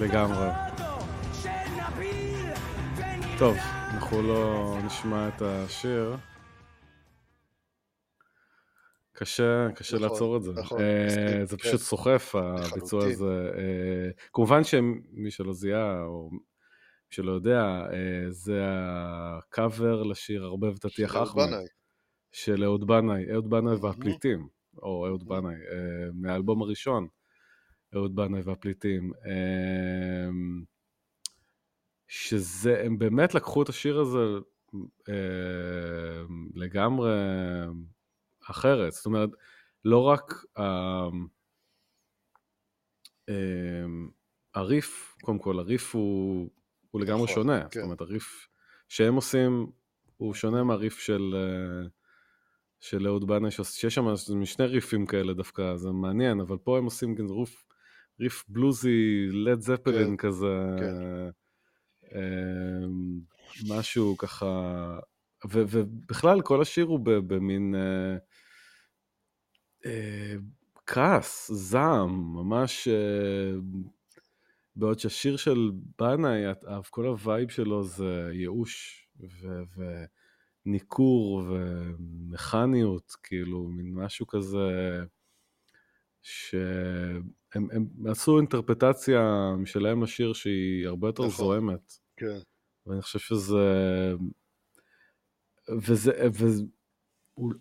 לגמרי. 0.00 0.48
טוב, 3.38 3.56
אנחנו 3.94 4.22
לא 4.22 4.76
נשמע 4.84 5.28
את 5.28 5.42
השיר. 5.42 6.16
קשה, 9.12 9.68
קשה 9.74 9.96
נכון, 9.96 10.08
לעצור 10.08 10.36
את 10.36 10.42
זה. 10.42 10.52
נכון, 10.52 10.78
uh, 10.78 11.44
זה 11.44 11.56
פשוט 11.56 11.72
כן. 11.72 11.76
סוחף, 11.78 12.34
הביצוע 12.34 13.04
הזה. 13.04 13.50
Uh, 13.52 14.30
כמובן 14.32 14.64
שמי 14.64 15.30
שלא 15.30 15.52
זיהה, 15.52 16.02
או 16.02 16.28
מי 16.32 16.38
שלא 17.10 17.32
יודע, 17.32 17.82
uh, 17.90 17.94
זה 18.30 18.62
הקאבר 18.66 20.02
לשיר 20.02 20.44
הרבה 20.44 20.68
ותתיח 20.68 21.16
אחמד. 21.16 21.48
של 22.32 22.64
אהוד 22.64 22.86
בנאי, 22.86 23.32
אהוד 23.32 23.50
בנאי 23.50 23.74
והפליטים, 23.74 24.59
או 24.82 25.06
אהוד 25.06 25.28
בנאי, 25.28 25.54
uh, 25.54 26.12
מהאלבום 26.14 26.62
הראשון, 26.62 27.08
אהוד 27.94 28.16
בנאי 28.16 28.40
והפליטים. 28.40 29.12
Uh, 29.12 30.64
שזה, 32.10 32.82
הם 32.84 32.98
באמת 32.98 33.34
לקחו 33.34 33.62
את 33.62 33.68
השיר 33.68 34.00
הזה 34.00 34.18
אה, 35.08 35.14
לגמרי 36.54 37.10
אחרת. 38.50 38.92
זאת 38.92 39.06
אומרת, 39.06 39.30
לא 39.84 40.02
רק 40.02 40.44
אה, 40.58 41.08
אה, 43.28 43.84
הריף, 44.54 45.16
קודם 45.22 45.38
כל, 45.38 45.58
הריף 45.58 45.94
הוא, 45.94 46.50
הוא 46.90 47.00
לגמרי 47.00 47.22
נכון, 47.22 47.34
שונה. 47.34 47.60
כן. 47.60 47.80
זאת 47.80 47.84
אומרת, 47.84 48.00
הריף 48.00 48.48
שהם 48.88 49.14
עושים 49.14 49.66
הוא 50.16 50.34
שונה 50.34 50.64
מהריף 50.64 50.98
של... 50.98 51.34
אה, 51.34 51.88
של 52.80 53.06
אהוד 53.06 53.26
בנאי, 53.26 53.50
שיש 53.50 53.94
שם 53.94 54.06
שני 54.44 54.66
ריפים 54.66 55.06
כאלה 55.06 55.32
דווקא, 55.32 55.76
זה 55.76 55.90
מעניין, 55.90 56.40
אבל 56.40 56.56
פה 56.56 56.78
הם 56.78 56.84
עושים 56.84 57.14
ריף, 57.30 57.64
ריף 58.20 58.44
בלוזי, 58.48 59.26
לד 59.30 59.60
זפלין 59.60 60.08
כן, 60.08 60.16
כזה, 60.16 60.56
כן. 60.78 60.94
אמ, 62.14 63.20
משהו 63.68 64.16
ככה, 64.16 64.98
ו, 65.50 65.62
ובכלל 65.70 66.40
כל 66.40 66.62
השיר 66.62 66.84
הוא 66.84 67.00
במין 67.02 67.74
אה, 67.74 68.16
אה, 69.86 70.34
כעס, 70.86 71.50
זעם, 71.54 72.34
ממש, 72.34 72.88
אה, 72.88 73.52
בעוד 74.76 74.98
שהשיר 74.98 75.36
של 75.36 75.70
בנאי, 75.98 76.42
כל 76.90 77.06
ה 77.06 77.14
vibe 77.14 77.48
שלו 77.48 77.84
זה 77.84 78.30
ייאוש 78.32 79.06
ו, 79.76 80.04
וניכור 80.66 81.42
ומכניות, 81.48 83.16
כאילו, 83.22 83.68
מין 83.68 83.94
משהו 83.94 84.26
כזה, 84.26 85.00
שהם 86.22 87.22
הם 87.54 87.86
עשו 88.06 88.38
אינטרפטציה 88.38 89.52
משלהם 89.58 90.02
לשיר 90.02 90.32
שהיא 90.32 90.86
הרבה 90.86 91.08
יותר 91.08 91.26
נכון. 91.26 91.44
זוהמת. 91.44 91.92
כן. 92.16 92.38
ואני 92.86 93.02
חושב 93.02 93.18
שזה... 93.18 93.58
וזה... 95.86 96.12
וזה... 96.32 96.64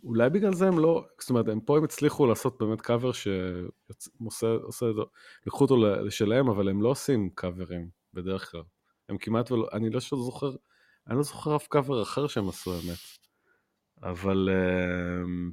אולי 0.03 0.29
בגלל 0.29 0.53
זה 0.53 0.67
הם 0.67 0.79
לא, 0.79 1.05
זאת 1.21 1.29
אומרת, 1.29 1.47
הם 1.47 1.59
פה 1.59 1.77
הם 1.77 1.83
הצליחו 1.83 2.27
לעשות 2.27 2.57
באמת 2.59 2.81
קאבר 2.81 3.11
שעושה, 3.11 4.47
עושה, 4.47 4.85
לקחו 5.47 5.63
אותו 5.63 5.77
לשלהם, 5.77 6.49
אבל 6.49 6.69
הם 6.69 6.81
לא 6.81 6.89
עושים 6.89 7.29
קאברים 7.29 7.89
בדרך 8.13 8.51
כלל. 8.51 8.63
הם 9.09 9.17
כמעט 9.17 9.51
ולא, 9.51 9.67
אני 9.73 9.89
לא 9.89 9.99
זוכר, 9.99 10.51
אני 11.07 11.17
לא 11.17 11.23
זוכר 11.23 11.55
אף 11.55 11.67
קאבר 11.67 12.03
אחר 12.03 12.27
שהם 12.27 12.49
עשו 12.49 12.73
האמת. 12.73 12.97
אבל 14.03 14.49
אמ, 14.51 15.51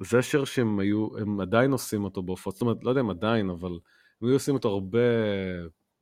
זה 0.00 0.22
שיר 0.22 0.44
שהם 0.44 0.78
היו, 0.78 1.18
הם 1.18 1.40
עדיין 1.40 1.72
עושים 1.72 2.04
אותו 2.04 2.22
בהופעות, 2.22 2.54
זאת 2.54 2.62
אומרת, 2.62 2.84
לא 2.84 2.90
יודע 2.90 3.00
אם 3.00 3.10
עדיין, 3.10 3.50
אבל 3.50 3.70
הם 4.20 4.28
היו 4.28 4.34
עושים 4.34 4.54
אותו 4.54 4.68
הרבה 4.68 4.98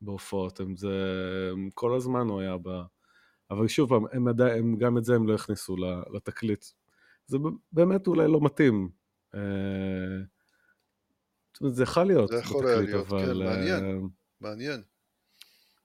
בהופעות, 0.01 0.59
הם 0.59 0.75
זה, 0.75 0.89
הם 1.51 1.69
כל 1.73 1.95
הזמן 1.95 2.27
הוא 2.27 2.41
היה 2.41 2.57
ב... 2.57 2.69
אבל 3.51 3.67
שוב 3.67 3.89
פעם, 3.89 4.03
הם, 4.11 4.27
עדיין, 4.27 4.57
הם 4.59 4.77
גם 4.77 4.97
את 4.97 5.03
זה 5.03 5.15
הם 5.15 5.27
לא 5.27 5.35
הכניסו 5.35 5.75
לתקליט. 6.13 6.65
זה 7.27 7.37
באמת 7.71 8.07
אולי 8.07 8.27
לא 8.27 8.39
מתאים. 8.41 8.89
אה, 9.35 9.39
זאת 11.53 11.61
אומרת, 11.61 11.75
זה 11.75 11.83
יכול 11.83 12.03
להיות 12.03 12.29
זה 12.29 12.37
יכול 12.37 12.65
בתקליט, 12.65 12.89
להיות, 12.89 13.07
אבל... 13.07 13.25
כן, 13.25 13.37
מעניין, 13.37 13.83
אה, 13.85 14.07
מעניין. 14.41 14.81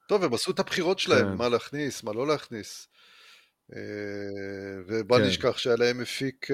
טוב, 0.09 0.25
הם 0.25 0.35
עשו 0.35 0.51
את 0.51 0.59
הבחירות 0.59 0.99
שלהם, 0.99 1.27
כן. 1.27 1.35
מה 1.35 1.49
להכניס, 1.49 2.03
מה 2.03 2.13
לא 2.13 2.27
להכניס. 2.27 2.89
אה, 3.73 3.81
ובל 4.87 5.19
כן. 5.19 5.29
נשכח 5.29 5.59
שהיה 5.59 5.77
להם 5.77 5.99
מפיק 5.99 6.47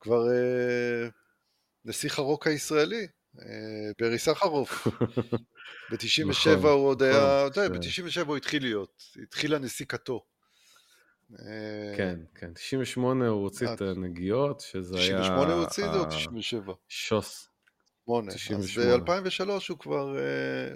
כבר 0.00 0.24
נסיך 1.84 2.18
הרוק 2.18 2.46
הישראלי, 2.46 3.06
ברי 4.00 4.18
סחרוף. 4.18 4.86
ב-97 5.90 6.24
נכון, 6.28 6.70
הוא 6.70 6.88
עוד 6.88 7.02
היה, 7.02 7.46
אתה 7.46 7.60
יודע, 7.60 7.78
ב-97 7.78 8.26
הוא 8.26 8.36
התחיל 8.36 8.62
להיות, 8.62 9.02
התחילה 9.22 9.58
נסיקתו. 9.58 10.24
כן, 11.96 12.18
כן, 12.34 12.52
98 12.54 13.28
הוא 13.28 13.42
הוציא 13.42 13.72
את 13.72 13.80
הנגיעות, 13.80 14.60
שזה 14.60 14.98
היה... 14.98 15.20
98 15.20 15.52
הוא 15.52 15.62
הוציא 15.62 15.86
את 15.86 15.92
זה 15.92 15.98
או 15.98 16.06
97? 16.06 16.72
שוס. 16.88 17.49
8. 18.06 18.32
אז 18.32 18.78
ב-2003 18.78 19.50
הוא 19.68 19.78
כבר, 19.78 20.16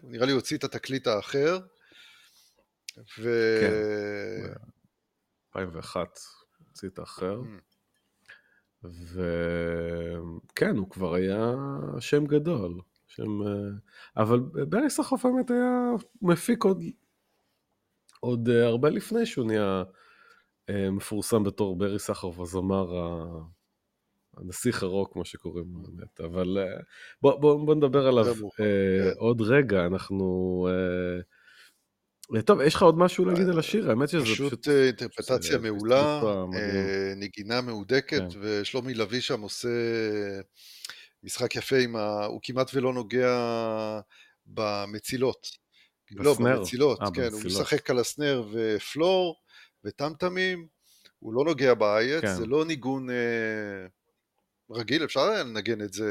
נראה 0.03 0.27
לי 0.27 0.33
הוציא 0.33 0.57
את 0.57 0.65
התקליט 0.65 1.07
האחר, 1.07 1.59
ו... 3.19 3.31
כן. 3.61 3.73
2001, 5.57 6.19
הוציא 6.69 6.89
את 6.89 6.99
האחר. 6.99 7.41
וכן, 8.83 10.77
הוא 10.77 10.91
כבר 10.91 11.15
היה 11.15 11.55
שם 12.01 12.27
גדול. 12.27 12.81
שם... 13.07 13.29
אבל 14.17 14.39
ברי 14.41 14.91
סחרוף 14.91 15.27
באמת 15.27 15.51
היה 15.51 15.91
מפיק 16.23 16.65
עוד, 16.65 16.83
עוד 18.21 18.49
הרבה 18.49 18.91
לפני 18.91 19.27
שהוא 19.27 19.47
נהיה 19.47 19.83
מפורסם 20.71 21.45
בתור 21.45 21.77
ברי 21.79 21.99
סחרוף, 21.99 22.39
הזמר 22.41 22.87
הנסיך 24.37 24.83
הרוק, 24.83 25.13
כמו 25.13 25.25
שקוראים 25.25 25.67
לו, 25.75 25.83
באמת. 25.83 26.21
אבל 26.21 26.59
בוא, 27.23 27.41
בוא, 27.41 27.67
בוא 27.67 27.75
נדבר 27.75 28.07
עליו 28.07 28.35
אה, 28.61 29.13
עוד 29.17 29.41
רגע, 29.41 29.87
אנחנו... 29.87 30.69
אה, 30.71 32.43
טוב, 32.43 32.61
יש 32.61 32.75
לך 32.75 32.83
עוד 32.83 32.99
משהו 32.99 33.25
להגיד 33.25 33.49
על 33.49 33.59
השיר? 33.59 33.91
האמת 33.91 34.09
שזה 34.09 34.23
פשוט... 34.25 34.47
פשוט 34.47 34.69
אה, 34.69 34.87
אינטרפטציה 34.87 35.59
מעולה, 35.59 36.21
נגינה 37.17 37.61
מהודקת, 37.61 38.33
כן. 38.33 38.39
ושלומי 38.41 38.95
לביא 38.95 39.21
שם 39.21 39.41
עושה 39.41 39.69
משחק 41.23 41.57
יפה 41.57 41.77
עם 41.77 41.97
ה... 41.97 42.25
הוא 42.25 42.41
כמעט 42.43 42.71
ולא 42.75 42.93
נוגע 42.93 43.41
במצילות. 44.47 45.65
לא, 46.11 46.35
במצילות, 46.35 47.01
아, 47.01 47.05
כן, 47.05 47.23
במצילות. 47.23 47.33
הוא 47.33 47.45
משחק 47.45 47.91
על 47.91 47.99
הסנר 47.99 48.45
ופלור 48.53 49.37
וטמטמים, 49.85 50.67
הוא 51.19 51.35
לא 51.35 51.45
נוגע 51.45 51.75
באייץ, 51.75 52.21
כן. 52.21 52.35
זה 52.35 52.47
לא 52.47 52.65
ניגון 52.65 53.11
אה, 53.11 53.87
רגיל, 54.71 55.05
אפשר 55.05 55.21
היה 55.21 55.43
לנגן 55.43 55.81
את 55.83 55.93
זה 55.93 56.11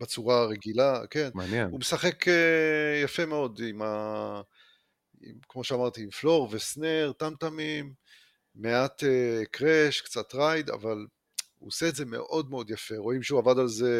בצורה 0.00 0.40
הרגילה, 0.40 1.00
כן. 1.10 1.28
מעניין. 1.34 1.70
הוא 1.70 1.80
משחק 1.80 2.28
אה, 2.28 3.00
יפה 3.04 3.26
מאוד 3.26 3.60
עם 3.68 3.82
ה... 3.82 4.40
עם, 5.22 5.34
כמו 5.48 5.64
שאמרתי, 5.64 6.02
עם 6.02 6.10
פלור 6.10 6.48
וסנר, 6.50 7.12
טמטמים, 7.18 7.92
מעט 8.54 9.02
uh, 9.02 9.06
קראש, 9.50 10.00
קצת 10.00 10.34
רייד, 10.34 10.70
אבל 10.70 11.06
הוא 11.58 11.68
עושה 11.68 11.88
את 11.88 11.94
זה 11.94 12.04
מאוד 12.04 12.50
מאוד 12.50 12.70
יפה. 12.70 12.94
רואים 12.96 13.22
שהוא 13.22 13.38
עבד 13.38 13.58
על 13.58 13.68
זה, 13.68 13.92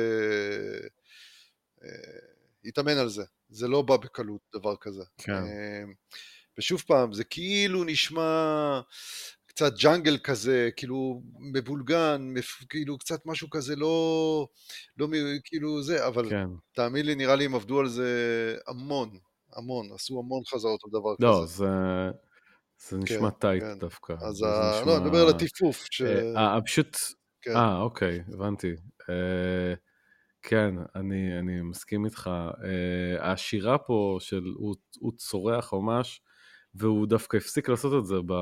uh, 1.79 1.87
התאמן 2.65 2.99
על 2.99 3.09
זה. 3.09 3.25
זה 3.49 3.69
לא 3.69 3.83
בא 3.83 3.97
בקלות, 3.97 4.41
דבר 4.55 4.77
כזה. 4.81 5.05
כן. 5.19 5.33
Uh, 5.33 6.17
ושוב 6.59 6.83
פעם, 6.87 7.12
זה 7.12 7.25
כאילו 7.25 7.85
נשמע 7.85 8.81
קצת 9.55 9.73
ג'אנגל 9.79 10.19
כזה, 10.19 10.71
כאילו 10.77 11.23
מבולגן, 11.53 12.35
כאילו 12.69 12.99
קצת 12.99 13.27
משהו 13.27 13.51
כזה 13.51 13.77
לא, 13.77 14.49
לא 14.97 15.09
כאילו 15.45 15.83
זה, 15.83 16.07
אבל 16.07 16.31
כן. 16.31 16.49
תאמין 16.73 17.07
לי, 17.07 17.15
נראה 17.15 17.37
לי 17.37 17.45
הם 17.45 17.55
עבדו 17.55 17.81
על 17.81 17.89
זה 17.89 18.57
המון, 18.69 19.19
המון, 19.57 19.89
עשו 19.95 20.19
המון 20.19 20.43
חזרות 20.53 20.81
על 20.85 20.91
דבר 20.91 21.11
לא, 21.11 21.15
כזה. 21.17 21.25
לא, 21.27 21.47
זה, 21.47 21.67
זה 22.89 22.99
נשמע 22.99 23.31
כן, 23.31 23.39
טייט 23.39 23.63
כן. 23.63 23.79
דווקא. 23.79 24.13
אז 24.13 24.43
ה... 24.43 24.73
נשמע... 24.75 24.87
לא, 24.87 24.97
אני 24.97 25.05
מדבר 25.05 25.21
על 25.21 25.29
הטיפוף. 25.29 25.87
ש... 25.91 26.03
אה, 26.37 26.59
פשוט, 26.65 26.97
כן. 27.43 27.57
אה, 27.57 27.81
אוקיי, 27.81 28.21
הבנתי. 28.35 28.73
אה, 29.11 29.75
כן, 30.43 30.75
אני, 30.95 31.39
אני 31.39 31.61
מסכים 31.61 32.05
איתך. 32.05 32.31
אה, 32.65 33.33
השירה 33.33 33.79
פה 33.79 34.17
של 34.21 34.43
הוא, 34.57 34.75
הוא 34.99 35.13
צורח 35.17 35.73
ממש, 35.75 36.21
והוא 36.75 37.07
דווקא 37.07 37.37
הפסיק 37.37 37.69
לעשות 37.69 38.03
את 38.03 38.07
זה 38.07 38.15
ב... 38.27 38.33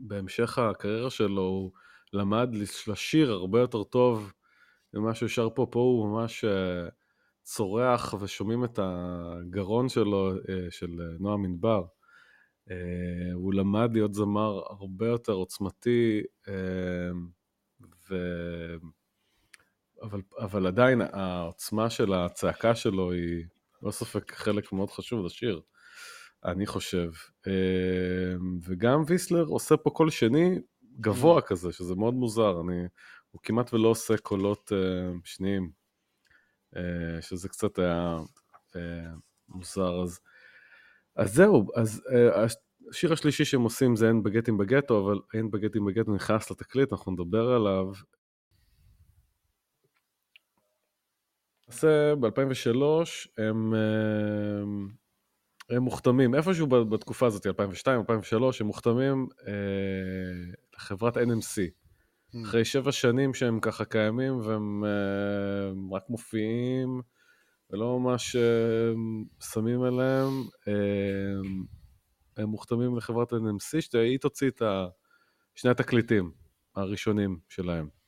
בהמשך 0.00 0.58
הקריירה 0.58 1.10
שלו, 1.10 1.42
הוא 1.42 1.72
למד 2.12 2.48
לשיר 2.88 3.32
הרבה 3.32 3.60
יותר 3.60 3.84
טוב 3.84 4.32
ממה 4.94 5.14
שהוא 5.14 5.28
שר 5.28 5.48
פה, 5.54 5.66
פה 5.70 5.78
הוא 5.78 6.08
ממש 6.08 6.44
uh, 6.44 6.90
צורח 7.42 8.14
ושומעים 8.20 8.64
את 8.64 8.78
הגרון 8.82 9.88
שלו, 9.88 10.36
uh, 10.36 10.40
של 10.70 11.00
נועם 11.20 11.44
ענבר. 11.44 11.84
הוא 13.34 13.54
למד 13.54 13.90
להיות 13.92 14.14
זמר 14.14 14.60
הרבה 14.68 15.06
יותר 15.06 15.32
עוצמתי, 15.32 16.22
ו... 18.10 18.14
אבל, 20.02 20.20
אבל 20.38 20.66
עדיין 20.66 21.00
העוצמה 21.12 21.90
של 21.90 22.12
הצעקה 22.12 22.74
שלו 22.74 23.12
היא 23.12 23.44
לא 23.82 23.90
ספק 23.90 24.34
חלק 24.34 24.72
מאוד 24.72 24.90
חשוב 24.90 25.26
לשיר, 25.26 25.60
אני 26.44 26.66
חושב. 26.66 27.10
אמ, 27.46 28.58
וגם 28.62 29.02
ויסלר 29.06 29.44
עושה 29.44 29.76
פה 29.76 29.90
קול 29.90 30.10
שני 30.10 30.58
גבוה 31.00 31.38
mm. 31.38 31.42
כזה, 31.42 31.72
שזה 31.72 31.94
מאוד 31.94 32.14
מוזר, 32.14 32.60
אני, 32.60 32.82
הוא 33.30 33.40
כמעט 33.42 33.74
ולא 33.74 33.88
עושה 33.88 34.16
קולות 34.16 34.72
uh, 34.72 35.20
שניים, 35.24 35.70
uh, 36.74 36.78
שזה 37.20 37.48
קצת 37.48 37.78
היה 37.78 38.18
uh, 38.68 38.76
מוזר. 39.48 40.02
אז, 40.02 40.20
אז 41.16 41.34
זהו, 41.34 41.66
אז 41.76 42.02
השיר 42.90 43.12
השלישי 43.12 43.44
שהם 43.44 43.62
עושים 43.62 43.96
זה 43.96 44.08
אין 44.08 44.22
בגטים 44.22 44.58
בגטו, 44.58 45.04
אבל 45.06 45.20
אין 45.34 45.50
בגטים 45.50 45.84
בגטו 45.84 46.14
נכנס 46.14 46.50
לתקליט, 46.50 46.92
אנחנו 46.92 47.12
נדבר 47.12 47.48
עליו. 47.48 47.92
למעשה 51.68 52.14
ב-2003 52.14 52.82
הם, 53.38 53.74
אה, 53.74 54.62
הם 55.70 55.82
מוכתמים, 55.82 56.34
איפשהו 56.34 56.66
בתקופה 56.66 57.26
הזאת, 57.26 57.46
2002, 57.46 58.00
2003, 58.00 58.60
הם 58.60 58.66
מוכתמים 58.66 59.26
אה, 59.48 59.52
לחברת 60.76 61.16
NMC. 61.16 61.82
Mm. 62.34 62.38
אחרי 62.44 62.64
שבע 62.64 62.92
שנים 62.92 63.34
שהם 63.34 63.60
ככה 63.60 63.84
קיימים 63.84 64.38
והם 64.40 64.84
אה, 64.84 65.96
רק 65.96 66.02
מופיעים 66.08 67.00
ולא 67.70 67.98
ממש 67.98 68.36
אה, 68.36 68.92
שמים 69.52 69.82
עליהם, 69.82 70.28
אה, 70.68 70.72
הם 72.36 72.48
מוכתמים 72.48 72.96
לחברת 72.96 73.32
NMC, 73.32 73.80
שהיא 73.80 74.18
תוציא 74.18 74.48
את 74.48 74.62
שני 75.54 75.70
התקליטים 75.70 76.32
הראשונים 76.76 77.38
שלהם. 77.48 78.01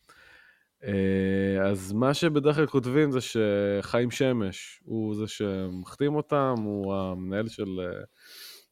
אה, 0.87 1.71
אז 1.71 1.93
מה 1.93 2.15
שבדרך 2.15 2.57
כלל 2.57 2.67
כותבים 2.67 3.11
זה 3.11 3.19
שחיים 3.21 4.11
שמש 4.11 4.81
הוא 4.85 5.15
זה 5.15 5.27
שמחתים 5.27 6.15
אותם, 6.15 6.55
הוא 6.65 6.95
המנהל 6.95 7.49
של 7.49 7.81
אה, 7.81 8.05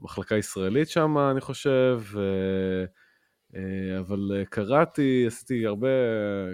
מחלקה 0.00 0.36
ישראלית 0.36 0.88
שם, 0.88 1.18
אני 1.18 1.40
חושב, 1.40 2.00
אה, 2.16 3.98
אבל 3.98 4.44
קראתי, 4.50 5.24
עשיתי 5.26 5.66
הרבה, 5.66 5.88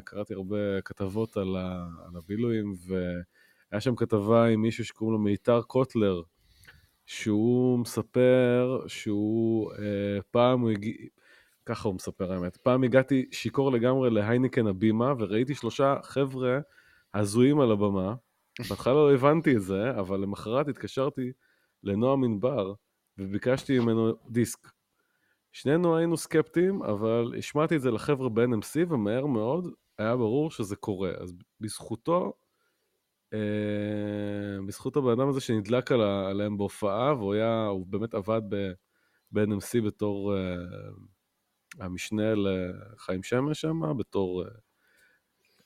קראתי 0.05 0.35
הרבה 0.35 0.81
כתבות 0.85 1.37
על, 1.37 1.57
הבילויים, 2.17 2.75
והיה 2.87 3.81
שם 3.81 3.97
כתבה 3.97 4.47
עם 4.47 4.63
מישהו 4.63 4.85
שקוראים 4.85 5.13
לו 5.13 5.19
מיתר 5.19 5.63
קוטלר, 5.63 6.23
שהוא 7.07 7.79
מספר 7.79 8.81
שהוא 8.87 9.73
פעם 10.31 10.61
הוא 10.61 10.71
הגיע... 10.71 10.93
ככה 11.69 11.89
הוא 11.89 11.95
מספר 11.95 12.33
האמת. 12.33 12.57
פעם 12.57 12.85
הגעתי 12.85 13.29
שיכור 13.33 13.73
לגמרי 13.73 14.11
להייניקן 14.11 14.67
הבימה, 14.67 15.13
וראיתי 15.19 15.55
שלושה 15.55 15.97
חבר'ה 16.03 16.59
הזויים 17.15 17.61
על 17.61 17.73
הבמה. 17.73 18.15
בהתחלה 18.69 18.95
לא 18.95 19.15
הבנתי 19.15 19.57
את 19.57 19.63
זה, 19.63 19.91
אבל 19.91 20.21
למחרת 20.21 20.69
התקשרתי 20.69 21.33
לנועם 21.83 22.25
ענבר, 22.25 22.75
וביקשתי 23.19 23.79
ממנו 23.79 24.13
דיסק. 24.31 24.69
שנינו 25.53 25.97
היינו 25.97 26.17
סקפטיים, 26.17 26.83
אבל 26.83 27.35
השמעתי 27.39 27.77
את 27.77 27.81
זה 27.81 27.91
לחבר'ה 27.91 28.29
ב-NMC, 28.29 28.93
ומהר 28.93 29.27
מאוד 29.27 29.69
היה 29.99 30.17
ברור 30.17 30.51
שזה 30.51 30.77
קורה. 30.77 31.11
אז 31.21 31.35
בזכותו, 31.61 32.33
אה, 33.33 33.39
בזכות 34.67 34.97
הבן 34.97 35.11
אדם 35.11 35.29
הזה 35.29 35.41
שנדלק 35.41 35.93
על, 35.93 36.01
עליהם 36.01 36.59
בהופעה, 36.59 37.15
והוא 37.15 37.35
היה, 37.35 37.67
הוא 37.67 37.87
באמת 37.87 38.15
עבד 38.15 38.43
ב-NMC 39.33 39.81
בתור... 39.87 40.37
אה, 40.37 40.57
המשנה 41.79 42.35
לחיים 42.35 43.23
שמש 43.23 43.61
שם, 43.61 43.99
בתור, 43.99 44.45
אה, 44.45 44.49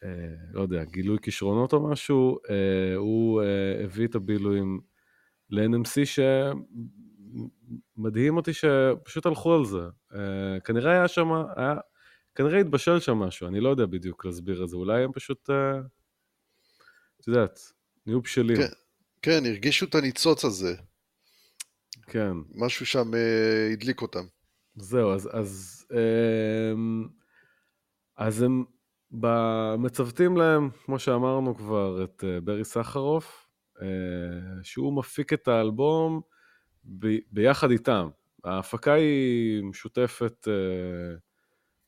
אה, 0.04 0.34
לא 0.52 0.62
יודע, 0.62 0.84
גילוי 0.84 1.18
כישרונות 1.22 1.72
או 1.72 1.88
משהו, 1.90 2.38
אה, 2.50 2.94
הוא 2.96 3.42
אה, 3.42 3.84
הביא 3.84 4.06
את 4.06 4.14
הבילויים 4.14 4.80
ל-NMC 5.50 6.00
שמדהים 7.96 8.36
אותי 8.36 8.52
שפשוט 8.52 9.26
הלכו 9.26 9.54
על 9.54 9.64
זה. 9.64 9.82
אה, 10.14 10.60
כנראה 10.60 10.92
היה 10.92 11.08
שם, 11.08 11.28
היה, 11.56 11.74
כנראה 12.34 12.60
התבשל 12.60 13.00
שם 13.00 13.16
משהו, 13.16 13.48
אני 13.48 13.60
לא 13.60 13.68
יודע 13.68 13.86
בדיוק 13.86 14.24
להסביר 14.24 14.64
את 14.64 14.68
זה, 14.68 14.76
אולי 14.76 15.04
הם 15.04 15.12
פשוט, 15.12 15.50
אה, 15.50 15.78
את 17.20 17.28
יודעת, 17.28 17.60
נהיו 18.06 18.20
בשלים. 18.20 18.56
כן, 18.56 18.72
כן, 19.22 19.46
הרגישו 19.46 19.86
את 19.86 19.94
הניצוץ 19.94 20.44
הזה. 20.44 20.74
כן. 22.06 22.32
משהו 22.54 22.86
שם 22.86 23.14
אה, 23.14 23.68
הדליק 23.72 24.02
אותם. 24.02 24.24
זהו, 24.76 25.12
אז, 25.12 25.28
אז, 25.32 25.84
אמ, 25.92 27.08
אז 28.16 28.42
הם 28.42 28.64
מצוותים 29.78 30.36
להם, 30.36 30.70
כמו 30.84 30.98
שאמרנו 30.98 31.56
כבר, 31.56 32.04
את 32.04 32.24
אה, 32.24 32.40
ברי 32.40 32.64
סחרוף, 32.64 33.48
אה, 33.82 33.86
שהוא 34.62 34.96
מפיק 34.98 35.32
את 35.32 35.48
האלבום 35.48 36.20
ב, 36.98 37.06
ביחד 37.32 37.70
איתם. 37.70 38.08
ההפקה 38.44 38.92
היא 38.92 39.62
משותפת, 39.64 40.48
אה, 40.48 41.16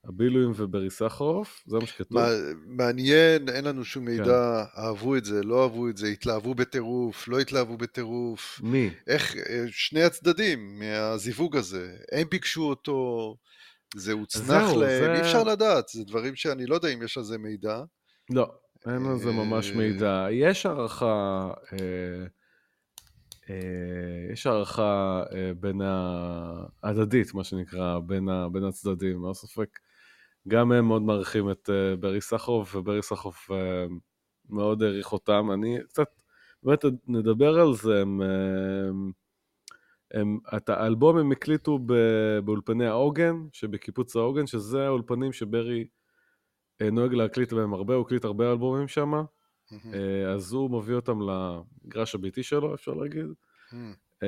הבילויים 0.09 0.53
וברי 0.57 0.91
סחרוף, 0.91 1.65
זה 1.67 1.79
מה 1.79 1.87
שכתוב. 1.87 2.19
מעניין, 2.67 3.49
אין 3.49 3.65
לנו 3.65 3.85
שום 3.85 4.05
מידע, 4.05 4.65
כן. 4.75 4.81
אהבו 4.81 5.17
את 5.17 5.25
זה, 5.25 5.43
לא 5.43 5.63
אהבו 5.63 5.89
את 5.89 5.97
זה, 5.97 6.07
התלהבו 6.07 6.55
בטירוף, 6.55 7.29
לא 7.29 7.41
התלהבו 7.41 7.77
בטירוף. 7.77 8.61
מי? 8.63 8.91
איך, 9.07 9.35
שני 9.71 10.03
הצדדים 10.03 10.79
מהזיווג 10.79 11.57
הזה, 11.57 11.97
הם 12.13 12.27
ביקשו 12.31 12.63
אותו, 12.63 13.37
זה 13.97 14.13
הוצנח 14.13 14.73
להם, 14.73 15.05
זה... 15.05 15.15
אי 15.15 15.21
אפשר 15.21 15.45
לדעת, 15.45 15.89
זה 15.89 16.05
דברים 16.05 16.37
שאני 16.37 16.67
לא 16.67 16.75
יודע 16.75 16.89
אם 16.89 17.03
יש 17.03 17.19
על 17.19 17.25
זה 17.25 17.39
מידע. 17.39 17.83
לא, 18.31 18.53
אין 18.87 19.07
על 19.07 19.19
זה 19.19 19.33
ממש 19.33 19.71
אה, 19.71 19.77
מידע. 19.77 20.27
יש 20.31 20.67
הערכה... 20.67 21.51
אה... 21.73 22.27
אה, 23.51 24.33
יש 24.33 24.47
הערכה 24.47 25.23
אה, 25.35 25.53
בין 25.61 25.81
ההדדית, 26.83 27.35
מה 27.35 27.45
שנקרא, 27.45 27.99
בין, 27.99 28.29
ה, 28.29 28.49
בין 28.53 28.65
הצדדים, 28.65 29.23
לא 29.23 29.35
ספק. 29.35 29.79
גם 30.49 30.73
הם 30.73 30.89
מאוד 30.89 31.03
מעריכים 31.03 31.51
את 31.51 31.71
אה, 31.71 31.97
ברי 31.97 32.21
סחרוף, 32.21 32.77
וברי 32.77 33.03
סחרוף 33.03 33.51
מאוד 34.51 34.83
העריך 34.83 35.13
אותם. 35.13 35.51
אני 35.53 35.79
קצת, 35.89 36.09
באמת 36.63 36.85
נדבר 37.09 37.61
על 37.61 37.75
זה, 37.75 38.01
הם, 38.01 38.21
הם, 38.23 39.13
הם, 40.11 40.39
את 40.57 40.69
האלבום 40.69 41.19
הם 41.19 41.33
הקליטו 41.33 41.79
באולפני 42.45 42.87
העוגן, 42.87 43.37
שבקיבוץ 43.53 44.17
העוגן, 44.17 44.47
שזה 44.47 44.87
האולפנים 44.87 45.33
שברי 45.33 45.87
נוהג 46.93 47.15
להקליט 47.15 47.53
בהם 47.53 47.75
הרבה, 47.75 47.95
הוא 47.95 48.03
הקליט 48.07 48.25
הרבה 48.25 48.53
אלבומים 48.53 48.89
שם. 48.89 49.13
אה, 49.95 50.33
אז 50.33 50.53
הוא 50.53 50.71
מביא 50.71 50.95
אותם 50.95 51.19
למגרש 51.21 52.15
הביתי 52.15 52.43
שלו, 52.43 52.75
אפשר 52.75 52.95
להגיד. 52.95 53.27
אמ, 54.23 54.27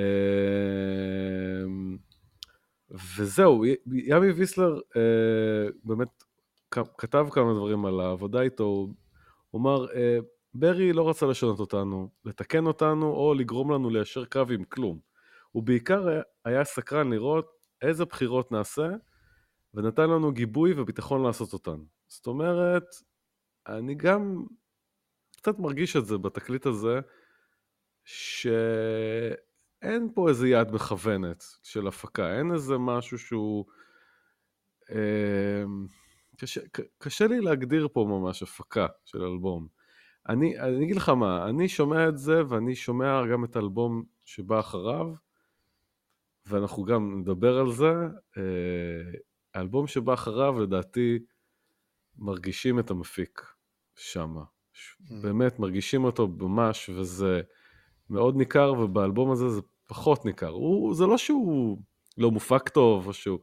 וזהו, 2.91 3.65
ימי 3.87 4.31
ויסלר 4.33 4.81
אה, 4.97 5.69
באמת 5.85 6.25
כתב 6.71 7.27
כמה 7.33 7.55
דברים 7.55 7.87
על 7.87 8.01
העבודה 8.01 8.41
איתו, 8.41 8.89
הוא 9.51 9.61
אמר, 9.61 9.93
אה, 9.95 10.19
ברי 10.55 10.93
לא 10.93 11.09
רצה 11.09 11.27
לשנות 11.27 11.61
אותנו, 11.61 12.11
לתקן 12.25 12.67
אותנו 12.67 13.07
או 13.07 13.35
לגרום 13.35 13.73
לנו 13.73 13.91
ליישר 13.91 14.25
קו 14.25 14.43
עם 14.51 14.65
כלום. 14.65 14.99
הוא 15.51 15.63
בעיקר 15.63 16.21
היה 16.45 16.65
סקרן 16.65 17.11
לראות 17.13 17.47
איזה 17.83 18.05
בחירות 18.05 18.53
נעשה, 18.53 18.89
ונתן 19.75 20.11
לנו 20.11 20.33
גיבוי 20.33 20.73
וביטחון 20.73 21.23
לעשות 21.23 21.53
אותן. 21.53 21.77
זאת 22.09 22.27
אומרת, 22.27 22.85
אני 23.69 23.95
גם 23.95 24.45
קצת 25.37 25.59
מרגיש 25.59 25.97
את 25.97 26.07
זה 26.07 26.19
בתקליט 26.19 26.67
הזה, 26.67 27.01
שאין 29.87 30.09
פה 30.15 30.29
איזה 30.29 30.49
יד 30.49 30.73
מכוונת 30.73 31.45
של 31.63 31.87
הפקה, 31.87 32.39
אין 32.39 32.53
איזה 32.53 32.79
משהו 32.79 33.19
שהוא... 33.19 33.65
אה, 34.91 35.65
קשה, 36.37 36.61
קשה 36.99 37.27
לי 37.27 37.41
להגדיר 37.41 37.89
פה 37.93 38.07
ממש 38.09 38.43
הפקה 38.43 38.87
של 39.05 39.23
אלבום. 39.23 39.67
אני, 40.29 40.61
אני 40.61 40.85
אגיד 40.85 40.97
לך 40.97 41.09
מה, 41.09 41.49
אני 41.49 41.69
שומע 41.69 42.09
את 42.09 42.19
זה 42.19 42.43
ואני 42.49 42.75
שומע 42.75 43.27
גם 43.33 43.45
את 43.45 43.57
האלבום 43.57 44.05
שבא 44.25 44.61
אחריו, 44.61 45.07
ואנחנו 46.47 46.85
גם 46.85 47.21
נדבר 47.21 47.59
על 47.59 47.73
זה. 47.73 47.93
אה, 48.37 49.19
האלבום 49.55 49.87
שבא 49.87 50.15
אחריו, 50.15 50.61
לדעתי, 50.61 51.19
מרגישים 52.17 52.79
את 52.79 52.91
המפיק 52.91 53.43
שמה. 53.95 54.43
Mm. 54.43 55.15
באמת 55.23 55.59
מרגישים 55.59 56.05
אותו 56.05 56.29
ממש, 56.29 56.89
וזה 56.89 57.41
מאוד 58.11 58.37
ניכר, 58.37 58.73
ובאלבום 58.73 59.31
הזה 59.31 59.49
זה 59.49 59.61
פחות 59.87 60.25
ניכר. 60.25 60.49
הוא, 60.49 60.95
זה 60.95 61.07
לא 61.07 61.19
שהוא 61.19 61.79
לא 62.19 62.31
מופק 62.31 62.69
טוב, 62.69 63.07
או 63.07 63.13
שהוא 63.13 63.39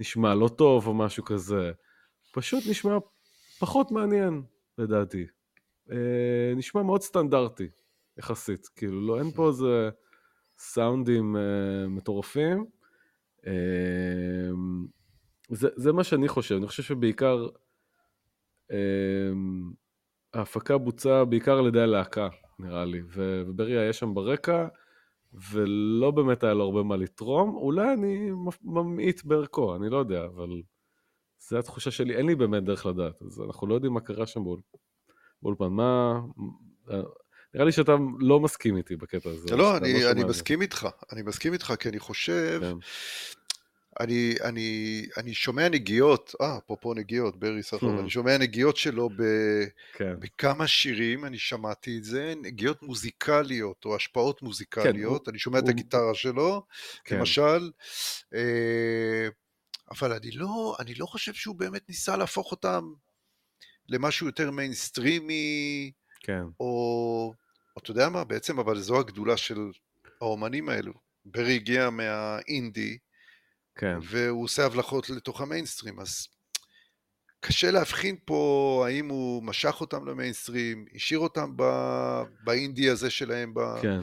נשמע 0.00 0.34
לא 0.34 0.48
טוב, 0.48 0.86
או 0.86 0.94
משהו 0.94 1.24
כזה. 1.24 1.72
פשוט 2.32 2.64
נשמע 2.70 2.98
פחות 3.58 3.90
מעניין, 3.90 4.42
לדעתי. 4.78 5.26
אה, 5.90 6.52
נשמע 6.56 6.82
מאוד 6.82 7.02
סטנדרטי, 7.02 7.68
יחסית. 8.18 8.66
כאילו, 8.66 9.00
לא, 9.06 9.18
אין 9.18 9.30
פה 9.30 9.44
mm. 9.44 9.48
איזה 9.48 9.90
סאונדים 10.58 11.36
אה, 11.36 11.88
מטורפים. 11.88 12.66
אה, 13.46 13.52
זה, 15.48 15.68
זה 15.76 15.92
מה 15.92 16.04
שאני 16.04 16.28
חושב. 16.28 16.54
אני 16.54 16.66
חושב 16.66 16.82
שבעיקר... 16.82 17.46
אה, 18.72 19.32
ההפקה 20.34 20.78
בוצעה 20.78 21.24
בעיקר 21.24 21.58
על 21.58 21.66
ידי 21.66 21.80
הלהקה, 21.80 22.28
נראה 22.58 22.84
לי, 22.84 23.02
וברי 23.14 23.78
היה 23.78 23.92
שם 23.92 24.14
ברקע, 24.14 24.66
ולא 25.50 26.10
באמת 26.10 26.44
היה 26.44 26.54
לו 26.54 26.64
הרבה 26.64 26.82
מה 26.82 26.96
לתרום, 26.96 27.56
אולי 27.56 27.92
אני 27.92 28.30
ממעיט 28.62 29.24
בערכו, 29.24 29.76
אני 29.76 29.90
לא 29.90 29.96
יודע, 29.96 30.24
אבל 30.24 30.48
זו 31.38 31.58
התחושה 31.58 31.90
שלי, 31.90 32.16
אין 32.16 32.26
לי 32.26 32.34
באמת 32.34 32.64
דרך 32.64 32.86
לדעת, 32.86 33.22
אז 33.22 33.40
אנחנו 33.40 33.66
לא 33.66 33.74
יודעים 33.74 33.92
מה 33.92 34.00
קרה 34.00 34.26
שם 34.26 34.40
באולפן, 35.42 35.68
מה... 35.68 36.20
נראה 37.54 37.66
לי 37.66 37.72
שאתה 37.72 37.92
לא 38.18 38.40
מסכים 38.40 38.76
איתי 38.76 38.96
בקטע 38.96 39.30
הזה. 39.30 39.56
לא, 39.56 39.76
אני, 39.76 40.10
אני 40.10 40.24
מסכים 40.24 40.62
איתך, 40.62 40.88
אני 41.12 41.22
מסכים 41.22 41.52
איתך, 41.52 41.72
כי 41.80 41.88
אני 41.88 41.98
חושב... 41.98 42.60
כן. 42.60 42.76
אני, 44.00 44.34
אני, 44.42 45.02
אני 45.16 45.34
שומע 45.34 45.68
נגיעות, 45.68 46.34
אה, 46.40 46.58
אפרופו 46.58 46.94
נגיעות, 46.94 47.36
ברי 47.36 47.62
סחרוף, 47.62 48.00
אני 48.00 48.10
שומע 48.10 48.38
נגיעות 48.38 48.76
שלו 48.76 49.08
ב, 49.08 49.22
כן. 49.92 50.20
בכמה 50.20 50.66
שירים, 50.66 51.24
אני 51.24 51.38
שמעתי 51.38 51.98
את 51.98 52.04
זה, 52.04 52.34
נגיעות 52.42 52.82
מוזיקליות 52.82 53.84
או 53.84 53.96
השפעות 53.96 54.42
מוזיקליות, 54.42 55.24
כן, 55.24 55.30
אני 55.30 55.38
שומע 55.38 55.58
הוא, 55.58 55.64
את 55.64 55.68
הגיטרה 55.68 56.14
שלו, 56.14 56.66
כן. 57.04 57.18
למשל, 57.18 57.70
אה, 58.34 59.28
אבל 59.90 60.12
אני 60.12 60.30
לא, 60.30 60.76
אני 60.80 60.94
לא 60.94 61.06
חושב 61.06 61.32
שהוא 61.32 61.56
באמת 61.56 61.88
ניסה 61.88 62.16
להפוך 62.16 62.50
אותם 62.50 62.92
למשהו 63.88 64.26
יותר 64.26 64.50
מיינסטרימי, 64.50 65.92
כן. 66.20 66.42
או, 66.60 67.34
אתה 67.78 67.90
יודע 67.90 68.08
מה, 68.08 68.24
בעצם, 68.24 68.58
אבל 68.58 68.78
זו 68.78 69.00
הגדולה 69.00 69.36
של 69.36 69.58
האומנים 70.20 70.68
האלו. 70.68 70.92
ברי 71.24 71.54
הגיע 71.54 71.90
מהאינדי, 71.90 72.98
כן. 73.74 73.96
והוא 74.02 74.44
עושה 74.44 74.66
הבלחות 74.66 75.10
לתוך 75.10 75.40
המיינסטרים, 75.40 76.00
אז 76.00 76.26
קשה 77.40 77.70
להבחין 77.70 78.16
פה 78.24 78.84
האם 78.88 79.08
הוא 79.08 79.42
משך 79.42 79.80
אותם 79.80 80.08
למיינסטרים, 80.08 80.86
השאיר 80.94 81.18
אותם 81.18 81.56
באינדי 82.44 82.90
הזה 82.90 83.10
שלהם. 83.10 83.54
ב... 83.54 83.60
כן. 83.82 84.00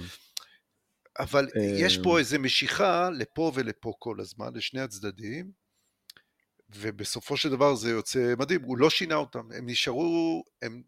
אבל 1.19 1.47
יש 1.79 1.97
פה 2.03 2.13
אמ. 2.13 2.17
איזו 2.17 2.39
משיכה 2.39 3.09
לפה 3.09 3.51
ולפה 3.55 3.93
כל 3.99 4.19
הזמן, 4.19 4.53
לשני 4.55 4.81
הצדדים, 4.81 5.51
ובסופו 6.69 7.37
של 7.37 7.49
דבר 7.49 7.75
זה 7.75 7.89
יוצא 7.89 8.33
מדהים, 8.39 8.61
הוא 8.61 8.77
לא 8.77 8.89
שינה 8.89 9.15
אותם, 9.15 9.51
הם 9.51 9.69
נשארו, 9.69 10.43
הם, 10.61 10.81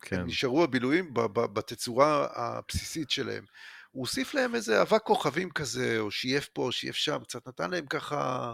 כן. 0.00 0.20
הם 0.20 0.26
נשארו 0.26 0.64
הבילויים 0.64 1.14
בתצורה 1.32 2.26
הבסיסית 2.34 3.10
שלהם. 3.10 3.44
הוא 3.90 4.00
הוסיף 4.00 4.34
להם 4.34 4.54
איזה 4.54 4.82
אבק 4.82 5.02
כוכבים 5.02 5.50
כזה, 5.50 5.98
או 5.98 6.10
שייף 6.10 6.48
פה, 6.52 6.62
או 6.62 6.72
שייף 6.72 6.96
שם, 6.96 7.18
קצת 7.24 7.48
נתן 7.48 7.70
להם 7.70 7.86
ככה 7.86 8.52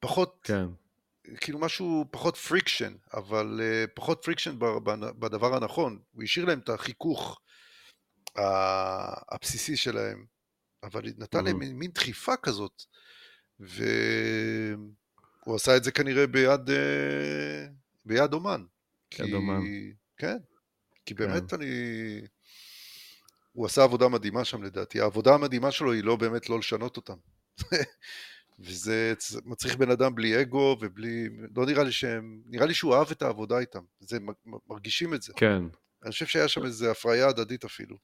פחות, 0.00 0.40
כן. 0.42 0.66
כאילו 1.36 1.58
משהו 1.58 2.04
פחות 2.10 2.36
friction, 2.36 2.94
אבל 3.14 3.60
אה, 3.60 3.90
פחות 3.94 4.20
friction 4.22 4.56
בדבר 5.18 5.56
הנכון. 5.56 5.98
הוא 6.10 6.22
השאיר 6.22 6.44
להם 6.44 6.58
את 6.58 6.68
החיכוך 6.68 7.40
הבסיסי 9.28 9.76
שלהם, 9.76 10.24
אבל 10.82 11.02
נתן 11.16 11.38
mm-hmm. 11.38 11.42
להם 11.42 11.58
מין, 11.58 11.76
מין 11.76 11.90
דחיפה 11.90 12.36
כזאת, 12.36 12.82
והוא 13.60 14.86
עשה 15.54 15.76
את 15.76 15.84
זה 15.84 15.92
כנראה 15.92 16.26
ביד, 16.26 16.68
uh, 16.68 16.72
ביד 18.04 18.32
אומן. 18.32 18.64
יד 19.14 19.26
כי... 19.26 19.34
אומן. 19.34 19.60
כן, 20.16 20.36
כי 21.06 21.14
באמת 21.14 21.50
כן. 21.50 21.56
אני... 21.56 22.20
הוא 23.54 23.66
עשה 23.66 23.82
עבודה 23.82 24.08
מדהימה 24.08 24.44
שם 24.44 24.62
לדעתי, 24.62 25.00
העבודה 25.00 25.34
המדהימה 25.34 25.70
שלו 25.70 25.92
היא 25.92 26.04
לא 26.04 26.16
באמת 26.16 26.50
לא 26.50 26.58
לשנות 26.58 26.96
אותם. 26.96 27.16
וזה 28.58 29.14
מצריך 29.44 29.76
בן 29.76 29.90
אדם 29.90 30.14
בלי 30.14 30.40
אגו 30.40 30.76
ובלי, 30.80 31.28
לא 31.56 31.66
נראה 31.66 31.84
לי 31.84 31.92
שהם, 31.92 32.42
נראה 32.46 32.66
לי 32.66 32.74
שהוא 32.74 32.94
אהב 32.94 33.10
את 33.10 33.22
העבודה 33.22 33.58
איתם, 33.58 33.82
זה, 34.00 34.18
מרגישים 34.68 35.14
את 35.14 35.22
זה. 35.22 35.32
כן. 35.36 35.62
אני 36.02 36.10
חושב 36.10 36.26
שהיה 36.26 36.48
שם 36.48 36.64
איזו 36.64 36.90
הפריה 36.90 37.28
הדדית 37.28 37.64
אפילו. 37.64 37.96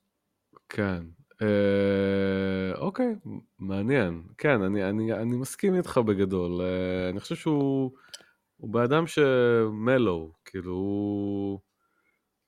כן. 0.68 1.02
אה, 1.42 2.78
אוקיי, 2.78 3.14
מעניין. 3.58 4.22
כן, 4.38 4.62
אני, 4.62 4.88
אני, 4.88 5.12
אני 5.12 5.36
מסכים 5.36 5.74
איתך 5.74 5.98
בגדול. 5.98 6.60
אה, 6.60 7.08
אני 7.10 7.20
חושב 7.20 7.34
שהוא 7.34 7.90
הוא 8.56 8.70
באדם 8.70 9.06
שמלו, 9.06 10.32
כאילו 10.44 10.72
הוא... 10.72 11.60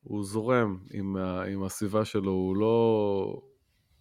הוא 0.03 0.25
זורם 0.25 0.79
עם, 0.91 1.17
ה, 1.17 1.43
עם 1.45 1.63
הסביבה 1.65 2.05
שלו, 2.05 2.31
הוא 2.31 2.57
לא, 2.57 3.43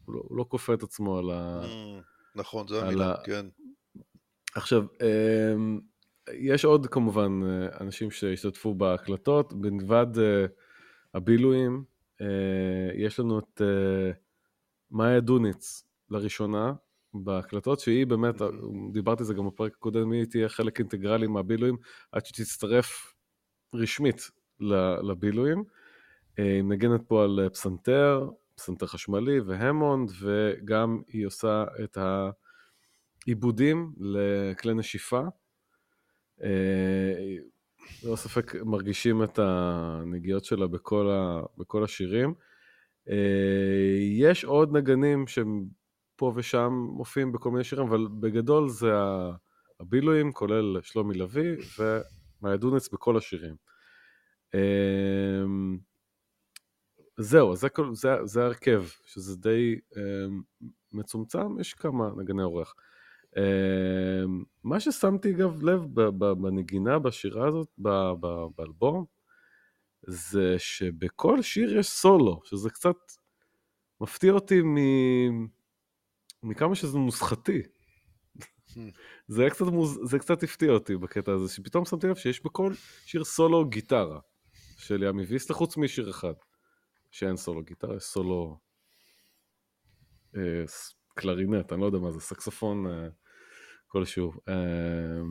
הוא 0.06 0.16
לא, 0.16 0.22
הוא 0.28 0.38
לא 0.38 0.46
כופה 0.50 0.74
את 0.74 0.84
עצמו 0.84 1.18
על 1.18 1.30
ה... 1.30 1.62
Mm, 1.64 2.04
נכון, 2.36 2.68
זו 2.68 2.82
המילה, 2.82 3.12
ה... 3.12 3.24
כן. 3.24 3.46
עכשיו, 4.56 4.84
אמ, 5.02 5.80
יש 6.34 6.66
עוד 6.66 6.88
כמובן 6.88 7.42
אנשים 7.82 8.12
שהשתתפו 8.12 8.74
בהקלטות, 8.74 9.54
מלבד 9.54 10.20
אה, 10.20 10.46
הבילויים, 11.14 11.84
אה, 12.22 12.28
יש 12.96 13.20
לנו 13.20 13.40
את 13.40 13.62
אה, 13.62 14.12
מאיה 14.92 15.20
דוניץ 15.20 15.84
לראשונה, 16.10 16.74
בהקלטות, 17.14 17.80
שהיא 17.80 18.08
באמת, 18.08 18.36
דיברתי 18.94 19.22
על 19.22 19.26
זה 19.28 19.34
גם 19.34 19.48
בפרק 19.48 19.74
הקודם, 19.76 20.12
היא 20.12 20.26
תהיה 20.26 20.50
חלק 20.50 20.80
אינטגרלי 20.80 21.28
מהבילויים, 21.28 21.78
עד 22.12 22.26
שתצטרף 22.26 23.14
רשמית 23.76 24.32
לבילויים. 25.04 25.64
היא 26.38 26.62
מנגנת 26.62 27.02
פה 27.08 27.24
על 27.24 27.50
פסנתר, 27.54 28.30
פסנתר 28.56 28.86
חשמלי 28.86 29.40
והמונד, 29.40 30.12
וגם 30.22 31.02
היא 31.08 31.28
עושה 31.28 31.66
את 31.84 31.98
העיבודים 33.28 33.94
לכלי 33.98 34.74
נשיפה. 34.74 35.22
ללא 38.04 38.16
ספק 38.16 38.56
מרגישים 38.56 39.24
את 39.24 39.40
הנגיעות 39.42 40.46
שלה 40.46 40.68
בכל, 40.68 41.10
ה, 41.10 41.42
בכל 41.58 41.84
השירים. 41.84 42.34
יש 44.22 44.46
עוד 44.46 44.78
נגנים 44.78 45.28
שהם 45.28 45.66
פה 46.16 46.34
ושם 46.36 46.74
מופיעים 46.74 47.32
בכל 47.32 47.52
מיני 47.52 47.64
שירים, 47.64 47.88
אבל 47.88 48.08
בגדול 48.20 48.70
זה 48.70 48.92
הבילויים, 49.80 50.32
כולל 50.32 50.82
שלומי 50.82 51.18
לביא 51.18 51.56
ומאיה 51.80 52.58
בכל 52.94 53.18
השירים. 53.18 53.56
זהו, 57.18 57.56
זה, 57.56 57.68
זה, 57.94 58.10
זה 58.24 58.44
ההרכב, 58.44 58.84
שזה 59.06 59.38
די 59.38 59.80
מצומצם, 60.92 61.60
יש 61.60 61.74
כמה 61.74 62.10
נגני 62.18 62.44
אורח. 62.44 62.74
מה 64.64 64.80
ששמתי 64.80 65.32
אגב 65.32 65.64
לב 65.64 65.82
בנגינה 66.20 67.00
בשירה 67.00 67.48
הזאת, 67.48 67.68
באלבום, 68.58 69.06
זה 70.08 70.56
שבכל 70.58 71.42
שיר 71.42 71.78
יש 71.78 71.88
סולו, 71.88 72.42
שזה 72.44 72.70
קצת 72.70 72.96
מפתיע 74.02 74.34
אותי 74.34 74.62
מ... 74.62 74.78
מכמה 76.44 76.76
שזה 76.76 76.98
נוסחתי. 76.98 77.62
זה, 79.28 79.48
קצת 79.50 79.66
מוז... 79.66 80.00
זה 80.04 80.20
קצת 80.20 80.44
הפתיע 80.44 80.72
אותי 80.72 80.98
בקטע 80.98 81.32
הזה, 81.32 81.54
שפתאום 81.54 81.86
שמתי 81.86 82.08
לב 82.08 82.16
שיש 82.16 82.44
בכל 82.44 82.74
שיר 83.06 83.24
סולו 83.24 83.66
גיטרה 83.66 84.20
של 84.78 85.04
ימי 85.04 85.24
ויסלה, 85.24 85.56
חוץ 85.56 85.78
משיר 85.78 86.10
אחד, 86.10 86.34
שאין 87.12 87.38
סולו 87.38 87.64
גיטרה, 87.64 87.96
יש 87.96 88.04
סולו 88.04 88.58
אה, 90.36 90.64
קלרינט, 91.16 91.74
אני 91.74 91.82
לא 91.82 91.86
יודע 91.86 91.98
מה 91.98 92.12
זה, 92.12 92.20
סקסופון 92.20 92.88
אה, 92.88 93.08
כלשהו. 93.88 94.32
אה, 94.50 95.22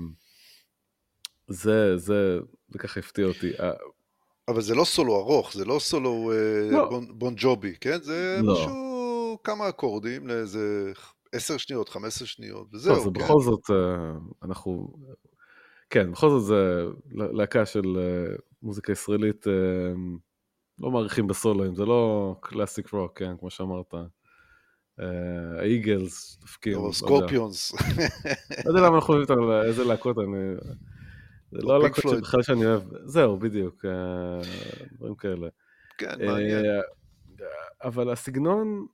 זה, 1.48 1.96
זה, 1.96 2.38
זה 2.68 2.78
ככה 2.78 3.00
הפתיע 3.00 3.26
אותי. 3.26 3.50
אה, 3.60 3.72
אבל 4.48 4.60
זה 4.60 4.74
לא 4.74 4.84
סולו 4.84 5.16
ארוך, 5.16 5.52
זה 5.52 5.64
לא 5.64 5.78
סולו 5.78 6.32
אה, 6.32 6.70
לא. 6.70 6.88
בון, 6.90 7.18
בון 7.18 7.34
ג'ובי, 7.36 7.74
כן? 7.80 8.02
זה 8.02 8.38
לא. 8.42 8.52
משהו 8.52 9.38
כמה 9.44 9.68
אקורדים 9.68 10.26
לאיזה 10.26 10.92
עשר 11.32 11.56
שניות, 11.56 11.88
חמש 11.88 12.06
עשר 12.06 12.24
שניות, 12.24 12.74
וזהו, 12.74 12.94
לא, 12.94 13.00
זה 13.00 13.10
כן? 13.14 13.24
בכל 13.24 13.40
זאת, 13.40 13.70
אה, 13.70 14.12
אנחנו... 14.42 14.94
כן, 15.90 16.12
בכל 16.12 16.28
זאת 16.28 16.44
זה 16.44 16.84
להקה 17.12 17.66
של 17.66 17.82
מוזיקה 18.62 18.92
ישראלית, 18.92 19.46
לא 20.80 20.90
מעריכים 20.90 21.26
בסולואים, 21.26 21.74
זה 21.74 21.84
לא 21.84 22.34
classic 22.40 22.92
rock, 22.92 23.18
כן, 23.18 23.36
כמו 23.38 23.50
שאמרת. 23.50 23.94
האיגלס 25.58 26.38
דופקים. 26.40 26.76
או 26.78 26.92
סקורפיונס. 26.92 27.72
לא 28.64 28.70
יודע 28.70 28.80
למה 28.80 28.96
אנחנו 28.96 29.14
אוהבים 29.14 29.38
אותם, 29.38 29.50
איזה 29.68 29.84
להקות 29.84 30.18
אני... 30.18 30.54
זה 31.52 31.58
לא 31.62 31.82
להקות 31.82 32.04
שבכלל 32.10 32.42
שאני 32.42 32.66
אוהב. 32.66 32.82
זהו, 33.04 33.36
בדיוק, 33.36 33.84
דברים 34.92 35.14
כאלה. 35.14 35.48
כן, 35.98 36.26
מעניין. 36.26 36.64
אבל 37.82 38.10
הסגנון 38.10 38.86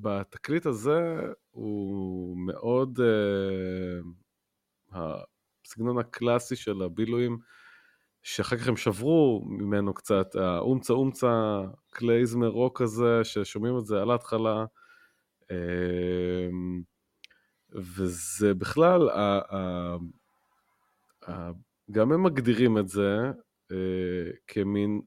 בתקליט 0.00 0.66
הזה 0.66 1.20
הוא 1.50 2.36
מאוד 2.38 3.00
הסגנון 4.92 5.98
הקלאסי 5.98 6.56
של 6.56 6.82
הבילויים, 6.82 7.38
שאחר 8.22 8.56
כך 8.56 8.68
הם 8.68 8.76
שברו 8.76 9.44
ממנו 9.46 9.94
קצת, 9.94 10.34
האומפה 10.34 10.92
אומפה 10.92 11.60
קלייזמר 11.90 12.48
רוק 12.48 12.80
הזה, 12.80 13.24
ששומעים 13.24 13.78
את 13.78 13.86
זה 13.86 14.02
על 14.02 14.10
ההתחלה, 14.10 14.64
אה, 15.42 15.54
וזה 17.72 18.54
בכלל, 18.54 19.08
גם 21.90 22.12
הם 22.12 22.22
מגדירים 22.22 22.78
את 22.78 22.88
זה 22.88 23.30
אה, 23.72 23.74
כמין 24.46 25.00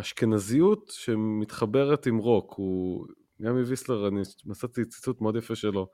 אשכנזיות 0.00 0.90
שמתחברת 0.90 2.06
עם 2.06 2.18
רוק, 2.18 2.54
הוא, 2.56 3.06
גם 3.42 3.58
ימי 3.58 3.75
ויסלר, 3.75 4.08
אני 4.08 4.20
מצאתי 4.44 4.84
ציטוט 4.84 5.20
מאוד 5.20 5.36
יפה 5.36 5.54
שלו, 5.54 5.88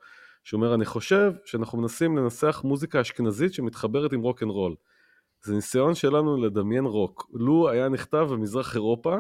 שאומר, 0.45 0.75
אני 0.75 0.85
חושב 0.85 1.33
שאנחנו 1.45 1.79
מנסים 1.79 2.17
לנסח 2.17 2.61
מוזיקה 2.65 3.01
אשכנזית 3.01 3.55
שמתחברת 3.55 4.13
עם 4.13 4.21
רוק 4.21 4.43
אנד 4.43 4.51
רול. 4.51 4.75
זה 5.45 5.55
ניסיון 5.55 5.95
שלנו 5.95 6.37
לדמיין 6.37 6.85
רוק. 6.85 7.31
לו 7.33 7.69
היה 7.69 7.89
נכתב 7.89 8.27
במזרח 8.31 8.75
אירופה, 8.75 9.17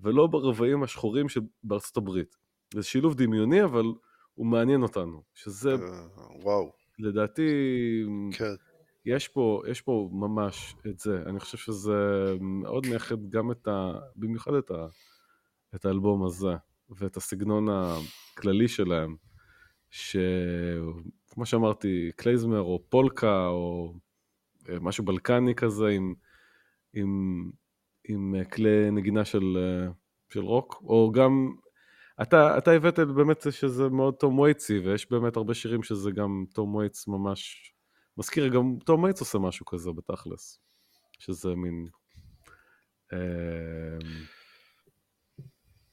ולא 0.00 0.26
ברבעים 0.26 0.82
השחורים 0.82 1.26
שבארצות 1.28 1.96
הברית. 1.96 2.36
זה 2.74 2.82
שילוב 2.82 3.14
דמיוני, 3.14 3.64
אבל 3.64 3.84
הוא 4.34 4.46
מעניין 4.46 4.82
אותנו. 4.82 5.22
שזה, 5.34 5.74
אה, 5.74 5.78
וואו. 6.42 6.72
לדעתי, 6.98 7.50
כן. 8.32 8.54
יש 9.04 9.28
פה, 9.28 9.62
יש 9.68 9.80
פה 9.80 10.08
ממש 10.12 10.74
את 10.86 10.98
זה, 10.98 11.22
אני 11.26 11.40
חושב 11.40 11.58
שזה 11.58 11.92
מאוד 12.40 12.86
מייחד 12.86 13.28
גם 13.28 13.50
את 13.50 13.68
ה... 13.68 13.92
במיוחד 14.16 14.54
את, 14.54 14.70
ה, 14.70 14.86
את 15.74 15.84
האלבום 15.84 16.24
הזה, 16.24 16.54
ואת 16.90 17.16
הסגנון 17.16 17.66
הכללי 17.70 18.68
שלהם, 18.68 19.16
שכמו 19.90 21.46
שאמרתי, 21.46 22.10
קלייזמר 22.16 22.60
או 22.60 22.82
פולקה 22.88 23.46
או 23.46 23.94
אה, 23.94 23.98
משהו 24.80 25.04
בלקני 25.04 25.54
כזה 25.54 25.88
עם, 25.88 26.14
עם, 26.94 27.50
עם 28.08 28.34
כלי 28.52 28.90
נגינה 28.90 29.24
של, 29.24 29.56
אה, 29.56 29.92
של 30.32 30.40
רוק, 30.40 30.82
או 30.84 31.12
גם, 31.14 31.52
אתה, 32.22 32.58
אתה 32.58 32.70
הבאת 32.70 32.98
באמת 32.98 33.46
שזה 33.50 33.88
מאוד 33.88 34.14
תום 34.14 34.38
וייצי, 34.38 34.78
ויש 34.78 35.10
באמת 35.10 35.36
הרבה 35.36 35.54
שירים 35.54 35.82
שזה 35.82 36.10
גם 36.10 36.44
תום 36.54 36.74
וייץ 36.74 37.08
ממש 37.08 37.72
מזכיר, 38.16 38.48
גם 38.48 38.76
תום 38.84 39.04
מייץ 39.04 39.20
עושה 39.20 39.38
משהו 39.38 39.66
כזה 39.66 39.90
בתכלס, 39.92 40.58
שזה 41.18 41.54
מין... 41.54 41.86
אה, 43.12 43.18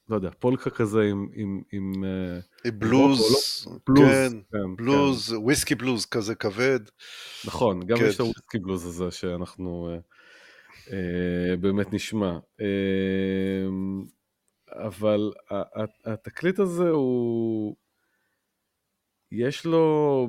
לא 0.09 0.15
יודע, 0.15 0.29
פולקה 0.39 0.69
כזה 0.69 1.01
עם... 1.01 1.29
עם, 1.33 1.61
עם, 1.71 2.03
אה, 2.03 2.39
עם 2.65 2.79
בלוז, 2.79 3.19
לא, 3.67 3.77
בלוז, 3.85 4.07
כן, 4.09 4.31
כן, 4.51 4.75
בלוז, 4.75 5.29
כן. 5.29 5.37
וויסקי 5.37 5.75
בלוז 5.75 6.05
כזה 6.05 6.35
כבד. 6.35 6.79
נכון, 7.45 7.85
גם 7.85 7.97
כן. 7.97 8.05
יש 8.05 8.15
את 8.15 8.19
הוויסקי 8.19 8.59
בלוז 8.59 8.85
הזה 8.85 9.11
שאנחנו 9.11 9.89
אה, 9.89 9.99
אה, 10.93 11.55
באמת 11.55 11.93
נשמע. 11.93 12.39
אה, 12.61 13.67
אבל 14.71 15.31
התקליט 16.05 16.59
הזה 16.59 16.89
הוא... 16.89 17.75
יש 19.31 19.65
לו 19.65 20.27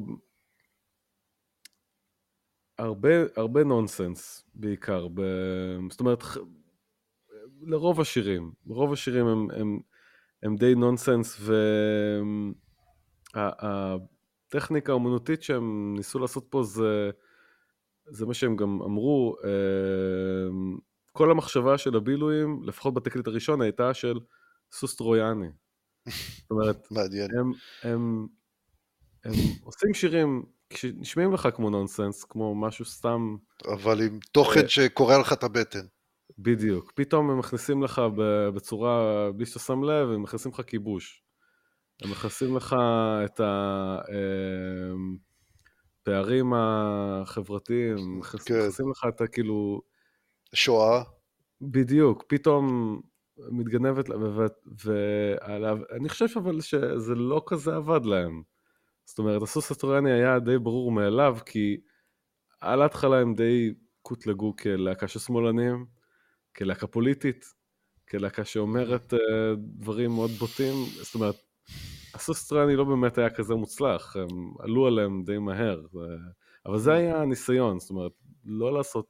הרבה, 2.79 3.09
הרבה 3.37 3.65
נונסנס 3.65 4.45
בעיקר, 4.55 5.09
ב... 5.15 5.21
זאת 5.91 6.01
אומרת, 6.01 6.23
לרוב 7.63 8.01
השירים, 8.01 8.53
רוב 8.67 8.93
השירים 8.93 9.27
הם, 9.27 9.51
הם, 9.51 9.81
הם 10.43 10.57
די 10.57 10.75
נונסנס, 10.75 11.41
והטכניקה 13.35 14.93
האומנותית 14.93 15.43
שהם 15.43 15.95
ניסו 15.97 16.19
לעשות 16.19 16.47
פה 16.51 16.63
זה, 16.63 17.11
זה 18.07 18.27
מה 18.27 18.35
שהם 18.35 18.57
גם 18.57 18.83
אמרו, 18.83 19.37
אמ, 19.45 20.79
כל 21.13 21.31
המחשבה 21.31 21.79
של 21.79 21.97
הבילויים, 21.97 22.63
לפחות 22.65 22.95
בתקליט 22.95 23.27
הראשון, 23.27 23.61
הייתה 23.61 23.95
של 23.95 24.19
סוס 24.73 24.97
טרויאני. 24.97 25.49
זאת 26.07 26.51
אומרת, 26.51 26.89
הם, 27.39 27.53
הם, 27.83 28.27
הם 29.25 29.33
עושים 29.63 29.95
שירים 29.95 30.43
כשנשמעים 30.71 31.33
לך 31.33 31.49
כמו 31.55 31.71
נונסנס, 31.71 32.25
כמו 32.25 32.55
משהו 32.55 32.85
סתם... 32.85 33.37
אבל 33.75 34.03
עם 34.03 34.19
תוכן 34.33 34.69
שקורע 34.69 35.19
לך 35.19 35.33
את 35.33 35.45
הבטן. 35.45 35.87
בדיוק. 36.43 36.93
פתאום 36.95 37.31
הם 37.31 37.39
מכניסים 37.39 37.83
לך 37.83 38.03
בצורה, 38.55 39.29
בלי 39.33 39.47
שאתה 39.47 39.59
שם 39.59 39.83
לב, 39.83 40.09
הם 40.11 40.23
מכניסים 40.23 40.53
לך 40.53 40.61
כיבוש. 40.67 41.23
הם 42.03 42.11
מכניסים 42.11 42.57
לך 42.57 42.77
את 43.25 43.41
הפערים 46.03 46.53
החברתיים, 46.57 47.97
כן. 47.97 48.03
מכניסים 48.03 48.91
לך 48.91 49.07
את 49.09 49.21
הכאילו... 49.21 49.81
שואה. 50.55 51.03
בדיוק. 51.61 52.25
פתאום 52.29 53.01
מתגנבת, 53.51 54.09
ואני 54.85 56.09
חושב 56.09 56.27
אבל 56.37 56.61
שזה 56.61 57.15
לא 57.15 57.43
כזה 57.47 57.77
עבד 57.77 58.05
להם. 58.05 58.43
זאת 59.05 59.19
אומרת, 59.19 59.43
הסוס 59.43 59.71
הטרויאני 59.71 60.13
היה 60.13 60.39
די 60.39 60.59
ברור 60.59 60.93
מאליו, 60.93 61.39
כי 61.47 61.81
על 62.61 62.83
ההתחלה 62.83 63.21
הם 63.21 63.35
די 63.35 63.75
קוטלגו 64.03 64.57
כלהקה 64.57 65.09
של 65.09 65.19
שמאלנים, 65.19 65.87
כלהקה 66.57 66.87
פוליטית, 66.87 67.45
כלהקה 68.09 68.45
שאומרת 68.45 69.13
uh, 69.13 69.17
דברים 69.57 70.11
מאוד 70.11 70.31
בוטים, 70.31 70.75
זאת 71.03 71.15
אומרת, 71.15 71.37
הסוס 72.15 72.49
טרויאני 72.49 72.77
לא 72.77 72.85
באמת 72.85 73.19
היה 73.19 73.31
כזה 73.31 73.55
מוצלח, 73.55 74.17
הם 74.17 74.29
עלו 74.59 74.87
עליהם 74.87 75.23
די 75.23 75.39
מהר, 75.39 75.81
אבל 76.67 76.79
זה 76.79 76.93
היה 76.93 77.23
הניסיון, 77.23 77.81
זאת 77.81 77.91
אומרת, 77.91 78.13
לא 78.45 78.73
לעשות 78.75 79.07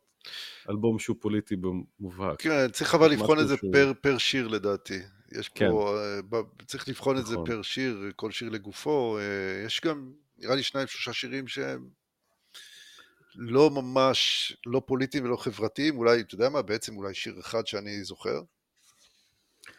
אלבום 0.71 0.99
שהוא 0.99 1.17
פוליטי 1.21 1.57
במובהק. 1.57 2.43
כן, 2.43 2.71
צריך 2.73 2.95
אבל 2.95 3.11
לבחון 3.11 3.41
את 3.41 3.49
זה 3.49 3.57
שהוא... 3.57 3.73
פר, 3.73 3.93
פר 4.01 4.19
שיר 4.19 4.49
לדעתי. 4.49 4.99
יש 5.33 5.49
פה, 5.49 5.95
כן. 6.31 6.37
צריך 6.67 6.89
לבחון 6.89 7.17
נכון. 7.17 7.23
את 7.23 7.27
זה 7.27 7.35
נכון. 7.35 7.47
פר 7.47 7.63
שיר, 7.63 8.11
כל 8.17 8.31
שיר 8.31 8.49
לגופו. 8.49 9.19
יש 9.67 9.81
גם, 9.85 10.13
נראה 10.39 10.55
לי 10.55 10.63
שניים, 10.63 10.87
שלושה 10.87 11.13
שירים 11.13 11.49
שהם 11.49 11.89
לא 13.35 13.71
ממש, 13.71 14.53
לא 14.67 14.83
פוליטיים 14.87 15.25
ולא 15.25 15.37
חברתיים, 15.37 15.97
אולי, 15.99 16.21
אתה 16.21 16.35
יודע 16.35 16.49
מה, 16.49 16.63
בעצם 16.63 16.97
אולי 16.97 17.15
שיר 17.15 17.41
אחד 17.41 17.67
שאני 17.67 18.05
זוכר. 18.05 18.43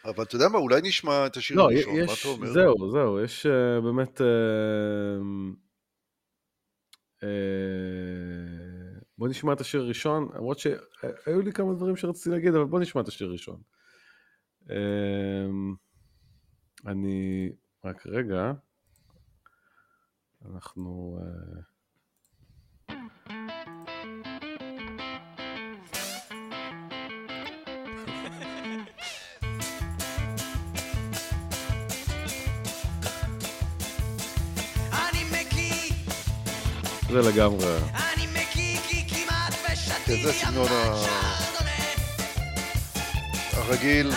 אבל 0.06 0.24
אתה 0.24 0.36
יודע 0.36 0.48
מה, 0.48 0.58
אולי 0.58 0.82
נשמע 0.84 1.28
את 1.28 1.38
השיר 1.38 1.58
לא, 1.58 1.64
הראשון, 1.64 1.96
יש, 1.96 2.08
מה 2.08 2.14
אתה 2.14 2.28
אומר? 2.28 2.54
זהו, 2.54 2.92
זהו, 2.92 3.24
יש 3.24 3.46
uh, 3.46 3.82
באמת... 3.82 4.22
Uh, 4.22 4.24
uh, 7.20 7.26
בוא 9.18 9.28
נשמע 9.28 9.54
את 9.54 9.62
השיר 9.62 9.82
הראשון, 9.82 10.30
למרות 10.36 10.60
שהיו 10.60 11.42
לי 11.42 11.52
כמה 11.52 11.74
דברים 11.74 11.96
שרציתי 11.96 12.30
להגיד, 12.30 12.56
אבל 12.56 12.66
בוא 12.66 12.80
נשמע 12.80 13.02
את 13.02 13.08
השיר 13.08 13.28
הראשון. 13.28 13.62
Uh, 14.68 14.72
אני... 16.86 17.50
רק 17.86 18.08
רגע. 18.08 18.52
אנחנו... 20.46 21.20
Uh, 21.22 21.71
זה 37.12 37.22
לגמרי. 37.22 37.80
זה 40.08 40.34
סגנון 40.34 40.68
הרגיל, 43.54 44.12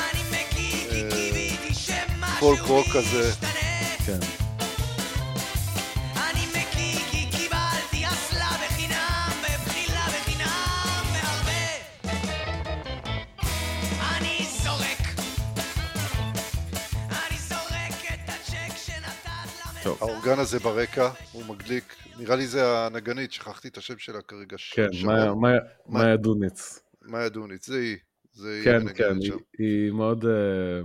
פולק 2.38 2.60
אה, 2.60 2.66
רוק 2.66 2.86
כזה. 2.94 3.32
כן. 4.06 4.18
האורגן 19.84 20.38
הזה 20.38 20.58
ברקע, 20.58 21.08
הוא 21.32 21.44
מדליק 21.44 21.93
נראה 22.18 22.36
לי 22.36 22.46
זה 22.46 22.78
הנגנית, 22.78 23.32
שכחתי 23.32 23.68
את 23.68 23.76
השם 23.76 23.98
שלה 23.98 24.22
כרגע. 24.22 24.56
כן, 24.74 24.88
מאיה 25.86 26.16
דוניץ. 26.16 26.80
מאיה 27.02 27.28
דוניץ, 27.28 27.66
זה 27.66 27.78
היא. 27.78 27.96
זה 28.32 28.60
כן, 28.64 28.88
היא 28.88 28.96
כן, 28.96 29.16
היא, 29.20 29.32
היא 29.58 29.90
מאוד 29.90 30.24
uh, 30.24 30.28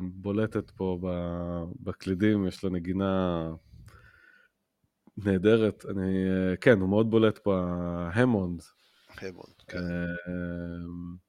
בולטת 0.01 0.69
פה 0.69 0.99
בקלידים, 1.79 2.47
יש 2.47 2.63
לה 2.63 2.69
נגינה 2.69 3.51
נהדרת. 5.17 5.85
אני, 5.89 6.25
uh, 6.53 6.57
כן, 6.57 6.79
הוא 6.79 6.89
מאוד 6.89 7.11
בולט 7.11 7.37
פה, 7.37 7.59
המונד. 8.13 8.61
המונד, 9.21 9.55
כן. 9.67 9.77
Uh, 9.77 11.19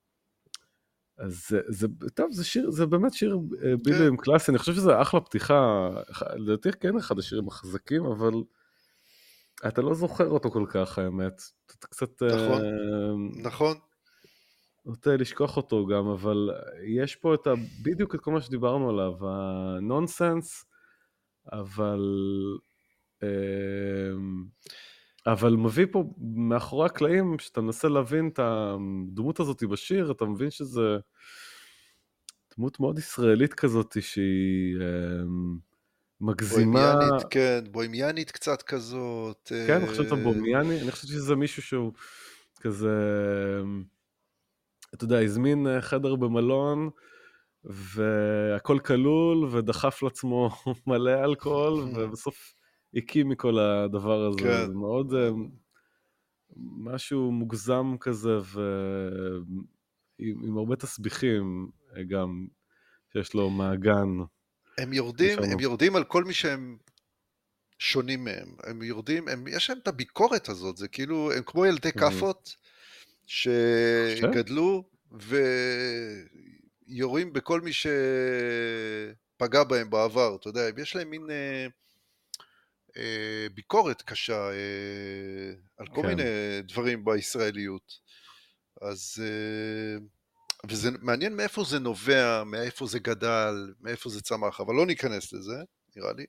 אז 1.18 1.48
זה, 1.48 1.60
זה, 1.68 1.86
טוב, 2.14 2.32
זה 2.32 2.44
שיר, 2.44 2.70
זה 2.70 2.86
באמת 2.86 3.12
שיר 3.12 3.38
בילויים 3.84 4.16
כן. 4.16 4.22
קלאסי, 4.22 4.50
אני 4.50 4.58
חושב 4.58 4.74
שזה 4.74 5.02
אחלה 5.02 5.20
פתיחה, 5.20 5.90
לדעתי 6.36 6.68
כן 6.80 6.96
אחד 6.96 7.18
השירים 7.18 7.48
החזקים, 7.48 8.04
אבל 8.04 8.32
אתה 9.68 9.82
לא 9.82 9.94
זוכר 9.94 10.28
אותו 10.28 10.50
כל 10.50 10.66
כך, 10.68 10.98
האמת. 10.98 11.42
אתה 11.66 11.86
קצת... 11.86 12.22
נכון, 12.22 12.60
uh, 12.62 13.46
נכון. 13.46 13.76
נוטה 14.84 15.16
לשכוח 15.16 15.56
אותו 15.56 15.86
גם, 15.86 16.08
אבל 16.08 16.50
יש 16.86 17.16
פה 17.16 17.34
את 17.34 17.46
ה... 17.46 17.52
בדיוק 17.82 18.14
את 18.14 18.20
כל 18.20 18.32
מה 18.32 18.40
שדיברנו 18.40 18.90
עליו, 18.90 19.12
הנונסנס, 19.28 20.64
אבל... 21.52 22.00
Uh, 23.22 23.24
אבל 25.26 25.52
מביא 25.52 25.86
פה 25.92 26.04
מאחורי 26.18 26.86
הקלעים, 26.86 27.36
כשאתה 27.36 27.60
מנסה 27.60 27.88
להבין 27.88 28.28
את 28.28 28.38
הדמות 28.42 29.40
הזאת 29.40 29.64
בשיר, 29.64 30.10
אתה 30.10 30.24
מבין 30.24 30.50
שזה 30.50 30.98
דמות 32.56 32.80
מאוד 32.80 32.98
ישראלית 32.98 33.54
כזאת, 33.54 33.96
שהיא... 34.00 34.76
Uh, 34.76 35.69
מגזימה. 36.20 36.92
בוהמיאנית, 36.92 37.26
כן, 37.30 37.64
בוהמיאנית 37.70 38.30
קצת 38.30 38.62
כזאת. 38.62 39.52
כן, 39.66 39.76
אני 39.76 39.86
חושב 39.86 40.02
שאתה 40.02 40.14
אה, 40.14 40.22
בוהמיאני, 40.22 40.80
אני 40.82 40.90
חושב 40.90 41.06
שזה 41.06 41.36
מישהו 41.36 41.62
שהוא 41.62 41.92
כזה, 42.60 42.96
אתה 44.94 45.04
יודע, 45.04 45.20
הזמין 45.20 45.66
אה, 45.66 45.80
חדר 45.80 46.16
במלון, 46.16 46.90
והכל 47.64 48.78
כלול, 48.78 49.44
ודחף 49.44 50.02
לעצמו 50.02 50.50
מלא 50.86 51.24
אלכוהול, 51.24 51.82
ובסוף 51.96 52.54
הקיא 52.94 53.24
מכל 53.24 53.58
הדבר 53.58 54.26
הזה. 54.26 54.38
כן. 54.38 54.66
זה 54.66 54.74
מאוד 54.74 55.14
אה, 55.14 55.30
משהו 56.78 57.32
מוגזם 57.32 57.94
כזה, 58.00 58.38
ועם 60.18 60.58
הרבה 60.58 60.76
תסביכים 60.76 61.70
גם, 62.08 62.46
שיש 63.12 63.34
לו 63.34 63.50
מעגן. 63.50 64.08
הם 64.80 64.92
יורדים, 64.92 65.38
הם 65.38 65.60
יורדים 65.60 65.96
על 65.96 66.04
כל 66.04 66.24
מי 66.24 66.34
שהם 66.34 66.78
שונים 67.78 68.24
מהם. 68.24 68.54
הם 68.62 68.82
יורדים, 68.82 69.28
הם, 69.28 69.48
יש 69.48 69.70
להם 69.70 69.78
את 69.78 69.88
הביקורת 69.88 70.48
הזאת, 70.48 70.76
זה 70.76 70.88
כאילו, 70.88 71.32
הם 71.32 71.42
כמו 71.46 71.66
ילדי 71.66 71.92
כאפות 71.92 72.56
שגדלו 73.26 74.84
ויורים 76.88 77.32
בכל 77.32 77.60
מי 77.60 77.70
שפגע 77.72 79.64
בהם 79.64 79.90
בעבר, 79.90 80.36
אתה 80.40 80.48
יודע, 80.48 80.60
יש 80.78 80.96
להם 80.96 81.10
מין 81.10 81.30
אה, 81.30 81.66
אה, 82.96 83.46
ביקורת 83.54 84.02
קשה 84.02 84.50
אה, 84.50 85.52
על 85.76 85.86
כל 85.86 86.02
כן. 86.02 86.08
מיני 86.08 86.22
דברים 86.62 87.04
בישראליות. 87.04 87.92
אז... 88.82 89.22
וזה 90.68 90.90
מעניין 91.02 91.36
מאיפה 91.36 91.64
זה 91.64 91.78
נובע, 91.78 92.44
מאיפה 92.44 92.86
זה 92.86 92.98
גדל, 92.98 93.54
מאיפה 93.80 94.10
זה 94.10 94.22
צמח, 94.22 94.60
אבל 94.60 94.74
לא 94.74 94.86
ניכנס 94.86 95.32
לזה, 95.32 95.56
נראה 95.96 96.12
לי. 96.12 96.24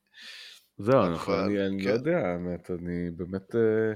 זהו, 0.78 1.10
נכון, 1.10 1.39
אני, 1.39 1.67
אני 1.67 1.78
לא 1.78 1.84
כן. 1.84 1.89
לא 1.89 1.94
יודע, 1.94 2.17
האמת, 2.17 2.72
אני 2.72 3.12
באמת... 3.15 3.56
אה, 3.56 3.94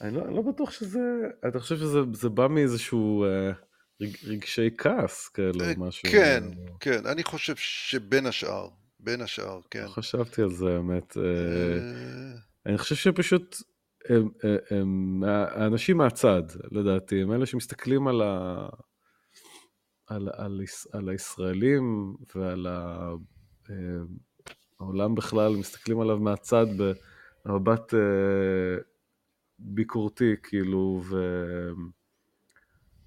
אני 0.00 0.16
לא, 0.16 0.36
לא 0.36 0.42
בטוח 0.42 0.70
שזה... 0.70 1.00
אתה 1.48 1.60
חושב 1.60 1.76
שזה 1.76 2.28
בא 2.28 2.48
מאיזשהו 2.48 3.24
אה, 3.24 3.50
רג, 4.02 4.16
רגשי 4.24 4.70
כעס 4.78 5.28
כאלו, 5.28 5.64
אה, 5.64 5.72
משהו? 5.76 6.10
כן, 6.10 6.44
כן, 6.80 7.06
אני 7.06 7.24
חושב 7.24 7.56
שבין 7.56 8.26
השאר, 8.26 8.68
בין 9.00 9.22
השאר, 9.22 9.60
כן. 9.70 9.82
לא 9.84 9.88
חשבתי 9.88 10.42
על 10.42 10.50
זה, 10.50 10.66
האמת. 10.76 11.16
אני 12.66 12.78
חושב 12.78 12.94
שפשוט... 12.94 13.56
הם, 14.08 14.28
הם, 14.42 14.56
הם, 14.70 15.22
האנשים 15.24 15.96
מהצד, 15.96 16.42
לדעתי, 16.72 17.22
הם 17.22 17.32
אלה 17.32 17.46
שמסתכלים 17.46 18.08
על, 18.08 18.22
ה, 18.22 18.68
על, 20.06 20.28
על, 20.32 20.60
על 20.92 21.08
הישראלים 21.08 22.16
ועל 22.34 22.66
ה, 22.66 23.10
אה, 23.70 23.74
העולם 24.80 25.14
בכלל, 25.14 25.56
מסתכלים 25.56 26.00
עליו 26.00 26.18
מהצד 26.18 26.66
במבט 27.44 27.94
אה, 27.94 28.78
ביקורתי, 29.58 30.34
כאילו, 30.42 31.02
ו... 31.04 31.16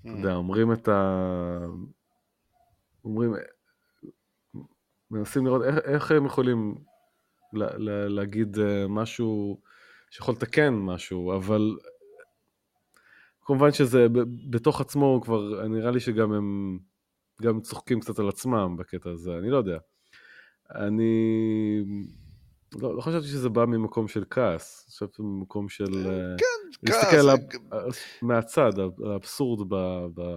אתה 0.02 0.10
יודע, 0.10 0.36
אומרים 0.36 0.74
את 0.74 0.88
ה... 0.88 1.66
אומרים, 3.04 3.34
מנסים 5.12 5.46
לראות 5.46 5.64
איך, 5.64 5.78
איך 5.78 6.12
הם 6.12 6.26
יכולים 6.26 6.76
לה, 7.54 7.78
לה, 7.78 8.08
להגיד 8.08 8.60
אה, 8.60 8.88
משהו 8.88 9.62
שיכול 10.10 10.34
לתקן 10.34 10.74
משהו, 10.74 11.36
אבל 11.36 11.78
כמובן 13.50 13.72
שזה 13.72 14.08
בתוך 14.50 14.82
עצמו 14.82 15.22
כבר, 15.24 15.68
נראה 15.68 15.92
לי 15.92 16.00
שגם 16.00 16.34
הם 16.34 16.80
גם 17.42 17.62
צוחקים 17.62 18.00
קצת 18.00 18.20
על 18.20 18.30
עצמם 18.30 18.76
בקטע 18.78 19.10
הזה, 19.10 19.32
אני 19.38 19.50
לא 19.50 19.58
יודע. 19.58 19.78
אני 20.76 21.84
לא, 22.82 22.96
לא 22.96 23.02
חשבתי 23.02 23.28
שזה 23.28 23.50
בא 23.50 23.66
ממקום 23.66 24.08
של 24.08 24.24
כעס, 24.30 24.86
חשבתי 24.88 25.22
ממקום 25.22 25.70
של... 25.70 26.08
אה, 26.08 26.36
כן, 26.38 26.88
כעס. 26.88 27.04
להסתכל 27.04 27.30
על 27.72 27.90
מהצד, 28.22 28.72
האבסורד 29.14 29.70
ב, 29.70 29.76
ב, 30.14 30.36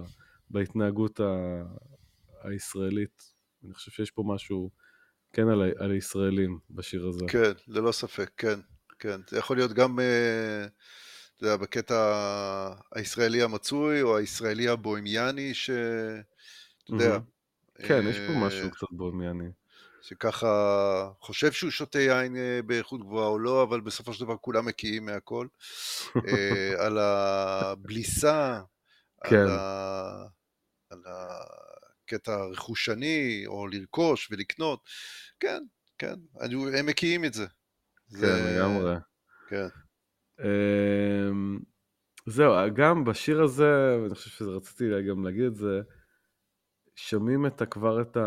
בהתנהגות 0.49 1.19
ה, 1.19 1.63
הישראלית. 2.43 3.23
אני 3.65 3.73
חושב 3.73 3.91
שיש 3.91 4.11
פה 4.11 4.23
משהו 4.25 4.69
כן 5.33 5.47
על, 5.47 5.71
על 5.77 5.91
הישראלים 5.91 6.59
בשיר 6.69 7.07
הזה. 7.07 7.25
כן, 7.27 7.51
ללא 7.67 7.91
ספק, 7.91 8.31
כן, 8.37 8.59
כן. 8.99 9.21
זה 9.29 9.37
יכול 9.37 9.57
להיות 9.57 9.73
גם... 9.73 9.99
אה, 9.99 10.65
אתה 11.43 11.51
יודע, 11.51 11.63
בקטע 11.63 12.73
הישראלי 12.95 13.41
המצוי, 13.41 14.01
או 14.01 14.17
הישראלי 14.17 14.67
הבוהמיאני, 14.67 15.53
ש... 15.53 15.69
אתה 16.83 16.93
יודע. 16.93 17.17
כן, 17.87 18.01
יש 18.09 18.17
פה 18.17 18.33
משהו 18.33 18.65
אה, 18.65 18.69
קצת 18.69 18.87
בוהמיאני. 18.91 19.49
שככה 20.01 21.09
חושב 21.19 21.51
שהוא 21.51 21.71
שותה 21.71 21.99
יין 21.99 22.35
אה, 22.35 22.59
באיכות 22.65 23.01
גבוהה 23.01 23.27
או 23.27 23.39
לא, 23.39 23.63
אבל 23.63 23.81
בסופו 23.81 24.13
של 24.13 24.25
דבר 24.25 24.37
כולם 24.37 24.65
מקיאים 24.65 25.05
מהכל. 25.05 25.47
אה, 26.15 26.73
על 26.85 26.97
הבליסה, 26.97 28.61
כן. 29.23 29.35
על, 29.35 29.49
ה... 29.49 30.25
על 30.89 31.01
הקטע 31.05 32.33
הרכושני, 32.33 33.43
או 33.47 33.67
לרכוש 33.67 34.31
ולקנות. 34.31 34.79
כן, 35.39 35.63
כן, 35.97 36.15
אני, 36.41 36.55
הם 36.79 36.85
מקיאים 36.85 37.25
את 37.25 37.33
זה. 37.33 37.45
כן, 38.21 38.55
לגמרי. 38.55 38.95
כן. 39.49 39.82
אמ, 40.43 41.59
זהו, 42.25 42.53
גם 42.75 43.03
בשיר 43.03 43.43
הזה, 43.43 43.97
ואני 44.01 44.15
חושב 44.15 44.29
שרציתי 44.29 45.03
גם 45.09 45.25
להגיד 45.25 45.43
את 45.43 45.55
זה, 45.55 45.81
שומעים 46.95 47.45
את 47.45 47.61
כבר 47.71 48.01
את 48.01 48.17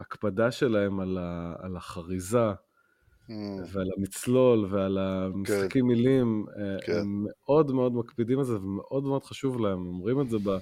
ההקפדה 0.00 0.50
שלהם 0.50 1.00
על, 1.00 1.18
ה, 1.18 1.54
על 1.58 1.76
החריזה 1.76 2.50
mm. 2.50 3.32
ועל 3.72 3.88
המצלול 3.96 4.66
ועל 4.70 4.98
המשחקים 4.98 5.82
כן. 5.82 5.88
מילים, 5.88 6.46
אה, 6.58 6.86
כן. 6.86 6.98
הם 6.98 7.24
מאוד 7.26 7.72
מאוד 7.72 7.92
מקפידים 7.94 8.38
על 8.38 8.44
זה 8.44 8.56
ומאוד 8.56 9.04
מאוד 9.04 9.24
חשוב 9.24 9.60
להם, 9.60 9.78
הם 9.78 9.86
אומרים 9.86 10.20
את 10.20 10.30
זה 10.30 10.38
ב, 10.38 10.58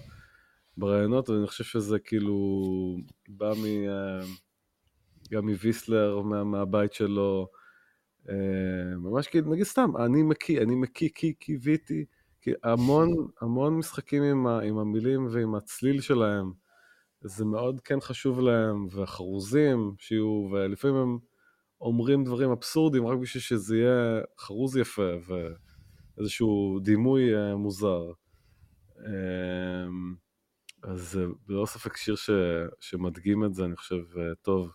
ברעיונות, 0.76 1.30
ואני 1.30 1.46
חושב 1.46 1.64
שזה 1.64 1.98
כאילו 1.98 2.56
בא 3.28 3.52
מ... 3.52 3.88
אה, 3.88 4.26
גם 5.32 5.48
מוויסלר, 5.48 6.20
מה, 6.22 6.44
מהבית 6.44 6.92
שלו, 6.92 7.48
ממש 8.96 9.26
כאילו, 9.26 9.52
נגיד 9.52 9.64
סתם, 9.64 9.90
אני 9.96 10.22
מקיא, 10.22 10.62
אני 10.62 10.74
מקיא, 10.74 11.08
כי 11.14 11.32
קיוויתי, 11.32 12.04
כי 12.40 12.50
המון, 12.62 13.14
המון 13.40 13.78
משחקים 13.78 14.22
עם, 14.22 14.46
ה, 14.46 14.60
עם 14.60 14.78
המילים 14.78 15.28
ועם 15.30 15.54
הצליל 15.54 16.00
שלהם, 16.00 16.52
זה 17.20 17.44
מאוד 17.44 17.80
כן 17.80 18.00
חשוב 18.00 18.40
להם, 18.40 18.86
והחרוזים 18.90 19.94
שיהיו, 19.98 20.48
ולפעמים 20.52 20.96
הם 20.96 21.18
אומרים 21.80 22.24
דברים 22.24 22.50
אבסורדים 22.50 23.06
רק 23.06 23.18
בשביל 23.18 23.42
שזה 23.42 23.76
יהיה 23.76 24.20
חרוז 24.38 24.76
יפה 24.76 25.10
ואיזשהו 26.18 26.78
דימוי 26.82 27.36
אה, 27.36 27.56
מוזר. 27.56 28.12
אה, 28.98 29.86
אז 30.82 31.00
זה 31.00 31.26
ללא 31.48 31.66
ספק 31.66 31.96
שיר 31.96 32.16
ש, 32.16 32.30
שמדגים 32.80 33.44
את 33.44 33.54
זה, 33.54 33.64
אני 33.64 33.76
חושב, 33.76 34.02
טוב. 34.42 34.70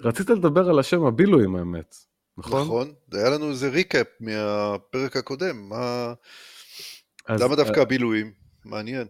רצית 0.00 0.30
לדבר 0.30 0.68
על 0.68 0.78
השם 0.78 1.04
הבילויים 1.04 1.56
האמת, 1.56 1.94
נכון? 2.38 2.62
נכון, 2.62 2.92
היה 3.12 3.30
לנו 3.30 3.48
איזה 3.48 3.68
ריקאפ 3.68 4.06
מהפרק 4.20 5.16
הקודם, 5.16 5.68
מה... 5.68 6.14
אז, 7.26 7.42
למה 7.42 7.56
דווקא 7.56 7.78
uh, 7.78 7.82
הבילויים? 7.82 8.32
מעניין. 8.64 9.06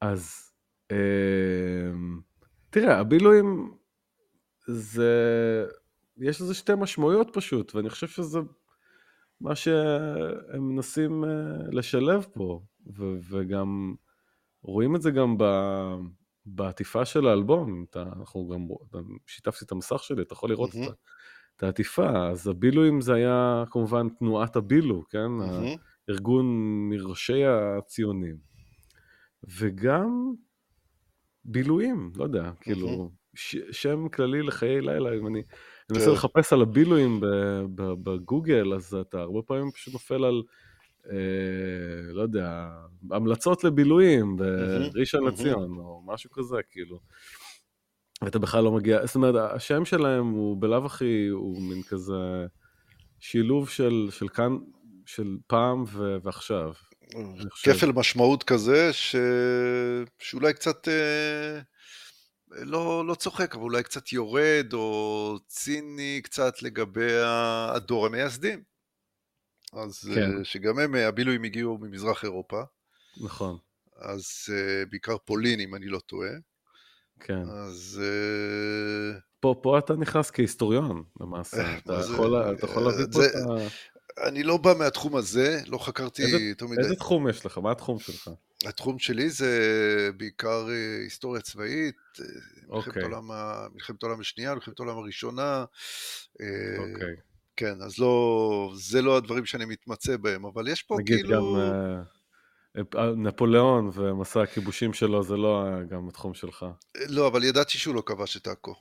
אז 0.00 0.52
uh, 0.92 0.94
תראה, 2.70 2.98
הבילויים 2.98 3.74
זה... 4.66 5.12
יש 6.18 6.40
לזה 6.40 6.54
שתי 6.54 6.72
משמעויות 6.78 7.30
פשוט, 7.32 7.74
ואני 7.74 7.90
חושב 7.90 8.06
שזה 8.06 8.38
מה 9.40 9.54
שהם 9.54 10.68
מנסים 10.68 11.24
uh, 11.24 11.28
לשלב 11.72 12.26
פה, 12.32 12.60
ו- 12.96 13.16
וגם 13.30 13.94
רואים 14.62 14.96
את 14.96 15.02
זה 15.02 15.10
גם 15.10 15.38
ב... 15.38 15.44
בעטיפה 16.46 17.04
של 17.04 17.26
האלבום, 17.26 17.84
אתה, 17.90 18.02
אנחנו 18.02 18.48
גם, 18.48 18.68
שיתפתי 19.26 19.64
את 19.64 19.72
המסך 19.72 20.02
שלי, 20.02 20.22
אתה 20.22 20.32
יכול 20.32 20.50
לראות 20.50 20.70
mm-hmm. 20.70 20.88
את, 20.88 20.94
את 21.56 21.62
העטיפה, 21.62 22.28
אז 22.28 22.48
הבילויים 22.48 23.00
זה 23.00 23.14
היה 23.14 23.64
כמובן 23.70 24.08
תנועת 24.08 24.56
הבילו, 24.56 25.04
כן? 25.10 25.18
Mm-hmm. 25.18 25.78
הארגון 26.08 26.46
מראשי 26.90 27.44
הציונים. 27.44 28.36
וגם 29.58 30.32
בילויים, 31.44 32.12
לא 32.16 32.24
יודע, 32.24 32.50
mm-hmm. 32.50 32.62
כאילו, 32.62 33.10
ש, 33.34 33.56
שם 33.70 34.08
כללי 34.08 34.42
לחיי 34.42 34.80
לילה, 34.80 35.14
אם 35.14 35.26
אני 35.26 35.42
מנסה 35.90 36.06
כן. 36.06 36.12
לחפש 36.12 36.52
על 36.52 36.62
הבילויים 36.62 37.20
בגוגל, 37.76 38.74
אז 38.74 38.94
אתה 38.94 39.20
הרבה 39.20 39.42
פעמים 39.42 39.70
פשוט 39.70 39.94
נופל 39.94 40.24
על... 40.24 40.42
אה, 41.10 42.12
לא 42.12 42.22
יודע, 42.22 42.68
המלצות 43.10 43.64
לבילויים 43.64 44.36
בראשון 44.36 45.26
לציון, 45.26 45.78
או 45.78 46.02
משהו 46.06 46.30
כזה, 46.30 46.56
כאילו. 46.70 47.00
ואתה 48.22 48.38
בכלל 48.38 48.64
לא 48.64 48.72
מגיע, 48.72 49.06
זאת 49.06 49.14
אומרת, 49.14 49.50
השם 49.54 49.84
שלהם 49.84 50.30
הוא 50.30 50.56
בלאו 50.60 50.86
הכי, 50.86 51.26
הוא 51.26 51.62
מין 51.62 51.82
כזה 51.82 52.46
שילוב 53.20 53.68
של, 53.68 54.08
של 54.10 54.28
כאן, 54.28 54.56
של 55.06 55.36
פעם 55.46 55.84
ו- 55.86 56.16
ועכשיו. 56.22 56.72
כפל 57.62 57.92
משמעות 57.92 58.42
כזה, 58.42 58.92
ש... 58.92 59.16
שאולי 60.18 60.54
קצת, 60.54 60.88
אה, 60.88 61.60
לא, 62.50 63.06
לא 63.06 63.14
צוחק, 63.14 63.54
אבל 63.54 63.62
אולי 63.62 63.82
קצת 63.82 64.12
יורד, 64.12 64.72
או 64.72 65.38
ציני 65.46 66.20
קצת 66.24 66.62
לגבי 66.62 67.12
הדור 67.24 68.06
המייסדים. 68.06 68.75
אז 69.76 70.10
כן. 70.14 70.44
שגם 70.44 70.78
הם, 70.78 70.94
הבילויים 70.94 71.44
הגיעו 71.44 71.78
ממזרח 71.78 72.24
אירופה. 72.24 72.62
נכון. 73.20 73.58
אז 73.96 74.24
בעיקר 74.90 75.16
פולין, 75.24 75.60
אם 75.60 75.74
אני 75.74 75.86
לא 75.86 75.98
טועה. 75.98 76.30
כן. 77.20 77.42
אז... 77.48 78.00
פה, 79.40 79.54
פה 79.62 79.78
אתה 79.78 79.94
נכנס 79.94 80.30
כהיסטוריון, 80.30 81.04
למעשה. 81.20 81.56
אתה, 81.78 82.02
זה, 82.02 82.12
יכול, 82.12 82.36
אתה 82.36 82.66
יכול 82.66 82.82
להביא 82.82 83.04
פה 83.12 83.24
את 83.24 83.30
ה... 83.34 84.26
אני 84.28 84.42
לא 84.42 84.56
בא 84.56 84.74
מהתחום 84.78 85.16
הזה, 85.16 85.60
לא 85.66 85.78
חקרתי 85.78 86.22
איזה, 86.22 86.36
יותר 86.36 86.66
מדי. 86.66 86.80
איזה 86.80 86.94
תחום 86.94 87.28
יש 87.28 87.46
לך? 87.46 87.58
מה 87.58 87.72
התחום 87.72 87.98
שלך? 87.98 88.30
התחום 88.66 88.98
שלי 88.98 89.30
זה 89.30 90.10
בעיקר 90.16 90.66
היסטוריה 91.04 91.42
צבאית, 91.42 91.96
מלחמת, 92.68 92.88
אוקיי. 92.88 93.02
העולם, 93.02 93.30
מלחמת 93.74 94.02
העולם 94.02 94.20
השנייה, 94.20 94.54
מלחמת 94.54 94.80
העולם 94.80 94.98
הראשונה. 94.98 95.64
אוקיי. 96.78 97.16
כן, 97.56 97.82
אז 97.82 97.98
לא, 97.98 98.72
זה 98.74 99.02
לא 99.02 99.16
הדברים 99.16 99.46
שאני 99.46 99.64
מתמצא 99.64 100.16
בהם, 100.16 100.44
אבל 100.44 100.68
יש 100.68 100.82
פה 100.82 100.96
נגיד 101.00 101.16
כאילו... 101.16 101.56
נגיד 101.56 101.72
גם 102.94 102.94
uh, 102.94 103.00
נפוליאון 103.16 103.90
ומסע 103.94 104.42
הכיבושים 104.42 104.92
שלו, 104.92 105.22
זה 105.22 105.36
לא 105.36 105.64
גם 105.88 106.08
התחום 106.08 106.34
שלך. 106.34 106.66
לא, 107.08 107.26
אבל 107.26 107.44
ידעתי 107.44 107.78
שהוא 107.78 107.94
לא 107.94 108.02
כבש 108.06 108.36
את 108.36 108.46
עכו. 108.46 108.74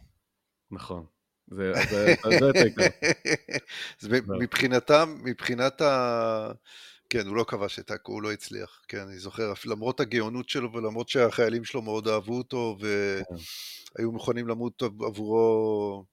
נכון. 0.72 1.06
זה, 1.48 1.72
זה, 1.90 2.16
זה 2.40 2.52
זה 4.10 4.20
מבחינתם, 4.40 5.18
מבחינת 5.24 5.82
ה... 5.82 6.52
כן, 7.10 7.28
הוא 7.28 7.36
לא 7.36 7.46
כבש 7.48 7.80
את 7.80 7.92
עכו, 7.92 8.12
הוא 8.12 8.22
לא 8.22 8.32
הצליח. 8.32 8.82
כן, 8.88 9.00
אני 9.00 9.20
זוכר, 9.20 9.54
למרות 9.66 10.00
הגאונות 10.00 10.50
שלו 10.50 10.74
ולמרות 10.74 11.10
שהחיילים 11.10 11.64
שלו 11.64 11.82
מאוד 11.82 12.08
אהבו 12.08 12.38
אותו 12.38 12.78
והיו 12.80 14.10
כן. 14.10 14.14
מוכנים 14.14 14.48
למות 14.48 14.82
עבורו 14.82 16.06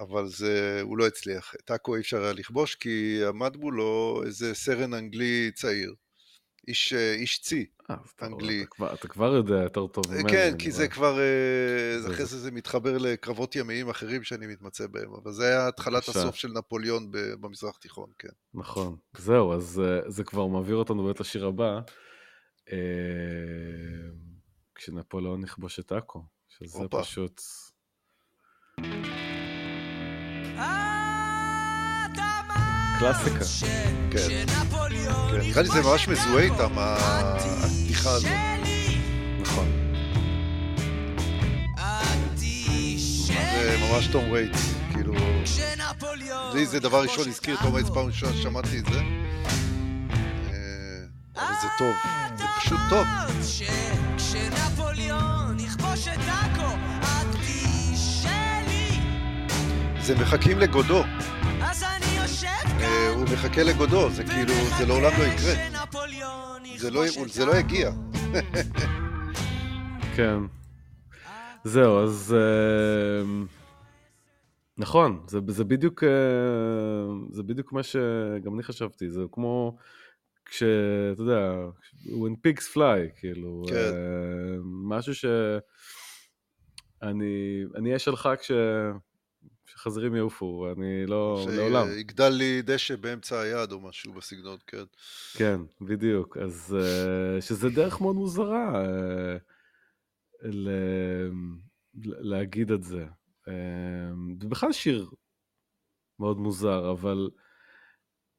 אבל 0.00 0.26
זה, 0.26 0.80
הוא 0.82 0.98
לא 0.98 1.06
הצליח. 1.06 1.54
את 1.54 1.70
עכו 1.70 1.94
אי 1.94 2.00
אפשר 2.00 2.22
היה 2.22 2.32
לכבוש, 2.32 2.74
כי 2.74 3.20
עמד 3.28 3.56
מולו 3.56 4.22
איזה 4.26 4.54
סרן 4.54 4.94
אנגלי 4.94 5.50
צעיר. 5.54 5.94
איש, 6.68 6.92
איש 6.92 7.38
צי, 7.38 7.66
אה, 7.90 7.96
אנגלי. 8.22 8.62
אתה 8.62 8.70
כבר, 8.70 8.94
אתה 8.94 9.08
כבר 9.08 9.34
יודע 9.34 9.54
יותר 9.54 9.86
טוב 9.86 10.04
ממני. 10.10 10.32
כן, 10.32 10.54
כי 10.58 10.70
זה 10.70 10.88
כבר, 10.88 11.18
אה, 11.18 12.00
זה 12.00 12.10
אחרי 12.14 12.24
זה 12.24 12.38
זה 12.38 12.50
מתחבר 12.50 12.98
לקרבות 12.98 13.56
ימיים 13.56 13.88
אחרים 13.88 14.24
שאני 14.24 14.46
מתמצא 14.46 14.86
בהם, 14.86 15.14
אבל 15.22 15.32
זה 15.32 15.44
היה 15.46 15.68
התחלת 15.68 16.08
הסוף 16.08 16.34
של 16.34 16.48
נפוליאון 16.48 17.10
במזרח 17.40 17.76
תיכון, 17.76 18.10
כן. 18.18 18.28
נכון. 18.54 18.96
זהו, 19.18 19.52
אז 19.52 19.82
אה, 19.84 20.10
זה 20.10 20.24
כבר 20.24 20.46
מעביר 20.46 20.76
אותנו 20.76 21.04
באמת 21.04 21.20
לשיר 21.20 21.46
הבא, 21.46 21.80
כשנפוליאון 24.74 25.40
נכבוש 25.40 25.80
את 25.80 25.92
עכו, 25.92 26.22
שזה 26.48 26.78
אופה. 26.78 27.02
פשוט... 27.02 27.40
קלאסיקה. 32.98 33.44
כן. 33.60 33.94
כן. 34.10 34.46
נראה 35.42 35.62
לי 35.62 35.68
זה 35.68 35.82
ממש 35.82 36.08
מזוהה 36.08 36.44
איתם, 36.44 36.72
הפתיחה 36.76 38.10
הזאת. 38.10 38.30
נכון. 39.40 39.66
זה 43.26 43.76
ממש 43.90 44.06
תום 44.06 44.30
וייטס, 44.30 44.74
כאילו... 44.92 45.14
לי 46.54 46.66
זה 46.66 46.80
דבר 46.80 47.02
ראשון, 47.02 47.28
הזכיר 47.28 47.56
תום 47.62 47.74
וייטס 47.74 47.90
פעם 47.90 48.06
ראשונה 48.06 48.32
ששמעתי 48.32 48.78
את 48.78 48.84
זה. 48.86 49.00
אה, 49.00 49.04
אבל 51.36 51.54
זה 51.62 51.68
טוב, 51.78 51.94
זה 52.38 52.44
פשוט 52.58 52.80
טוב. 52.90 53.06
זה 60.08 60.14
מחכים 60.14 60.58
לגודו. 60.58 61.02
אה, 62.80 63.10
הוא 63.14 63.24
מחכה 63.32 63.62
לגודו, 63.62 64.10
זה 64.10 64.24
כאילו, 64.24 64.54
זה 64.78 64.86
לעולם 64.86 65.12
לא 65.18 65.24
יקרה. 65.24 65.54
זה 66.76 66.90
לא, 66.90 67.02
זה 67.26 67.46
לא 67.46 67.56
יגיע. 67.56 67.90
כן. 70.16 70.38
זהו, 71.64 72.04
אז... 72.04 72.34
אה, 72.38 73.44
נכון, 74.78 75.24
זה, 75.26 75.38
זה 75.48 75.64
בדיוק 75.64 76.04
אה, 76.04 76.08
זה 77.30 77.42
בדיוק 77.42 77.72
מה 77.72 77.82
שגם 77.82 78.54
אני 78.54 78.62
חשבתי, 78.62 79.10
זה 79.10 79.20
כמו 79.32 79.76
כשאתה 80.44 81.22
יודע, 81.22 81.54
when 82.06 82.34
pigs 82.46 82.74
fly, 82.74 83.20
כאילו, 83.20 83.64
כן. 83.68 83.92
משהו 84.64 85.14
ש... 85.14 85.24
אני 87.02 87.64
אהיה 87.86 87.98
שלך 87.98 88.28
כש... 88.40 88.50
שחזירים 89.68 90.14
יעופו, 90.14 90.68
אני 90.76 91.06
לא, 91.06 91.46
לעולם. 91.56 91.86
שיגדל 91.86 92.28
לי 92.28 92.62
דשא 92.62 92.96
באמצע 92.96 93.40
היד 93.40 93.72
או 93.72 93.80
משהו 93.80 94.12
בסגנון, 94.12 94.58
כן. 94.66 94.84
כן, 95.36 95.60
בדיוק. 95.80 96.36
אז 96.36 96.76
uh, 96.78 97.40
שזה 97.40 97.68
דרך 97.68 98.00
מאוד 98.00 98.16
מוזרה 98.16 98.84
uh, 98.84 100.46
ל... 100.48 100.68
להגיד 102.02 102.70
את 102.70 102.82
זה. 102.82 103.06
Uh, 103.46 103.50
זה 104.42 104.48
בכלל 104.48 104.72
שיר 104.72 105.10
מאוד 106.20 106.38
מוזר, 106.38 106.90
אבל 106.92 107.30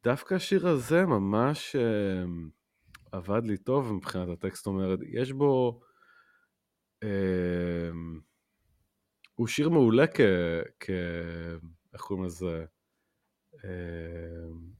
דווקא 0.03 0.33
השיר 0.33 0.67
הזה 0.67 1.05
ממש 1.05 1.75
עבד 3.11 3.41
לי 3.45 3.57
טוב 3.57 3.93
מבחינת 3.93 4.29
הטקסט, 4.29 4.67
אומרת, 4.67 4.99
יש 5.11 5.31
בו... 5.31 5.81
הוא 9.39 9.47
שיר 9.47 9.69
מעולה 9.69 10.07
כ... 10.07 10.21
כ... 10.79 10.89
איך 11.93 12.01
קוראים 12.01 12.25
לזה? 12.25 12.65
אה, 13.65 13.69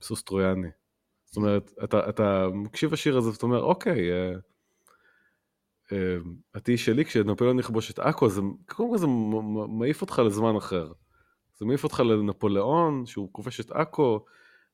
סוס 0.01 0.23
טרויאני. 0.23 0.67
זאת 1.25 1.37
אומרת, 1.37 1.71
אתה, 1.83 2.09
אתה 2.09 2.47
מקשיב 2.53 2.93
לשיר 2.93 3.17
הזה 3.17 3.29
ואתה 3.29 3.45
אומר, 3.45 3.63
אוקיי, 3.63 4.11
אה, 4.11 4.31
אה, 5.91 6.17
את 6.57 6.69
שלי 6.75 7.05
כשנפוליאון 7.05 7.59
יכבוש 7.59 7.91
את 7.91 7.99
עכו, 7.99 8.29
זה 8.29 8.41
קודם 8.65 8.89
כל 8.89 8.97
זה 8.97 9.07
מעיף 9.69 10.01
אותך 10.01 10.21
לזמן 10.25 10.55
אחר. 10.55 10.91
זה 11.57 11.65
מעיף 11.65 11.83
אותך 11.83 11.99
לנפוליאון, 11.99 13.05
שהוא 13.05 13.29
כובש 13.31 13.59
את 13.59 13.71
עכו, 13.71 14.25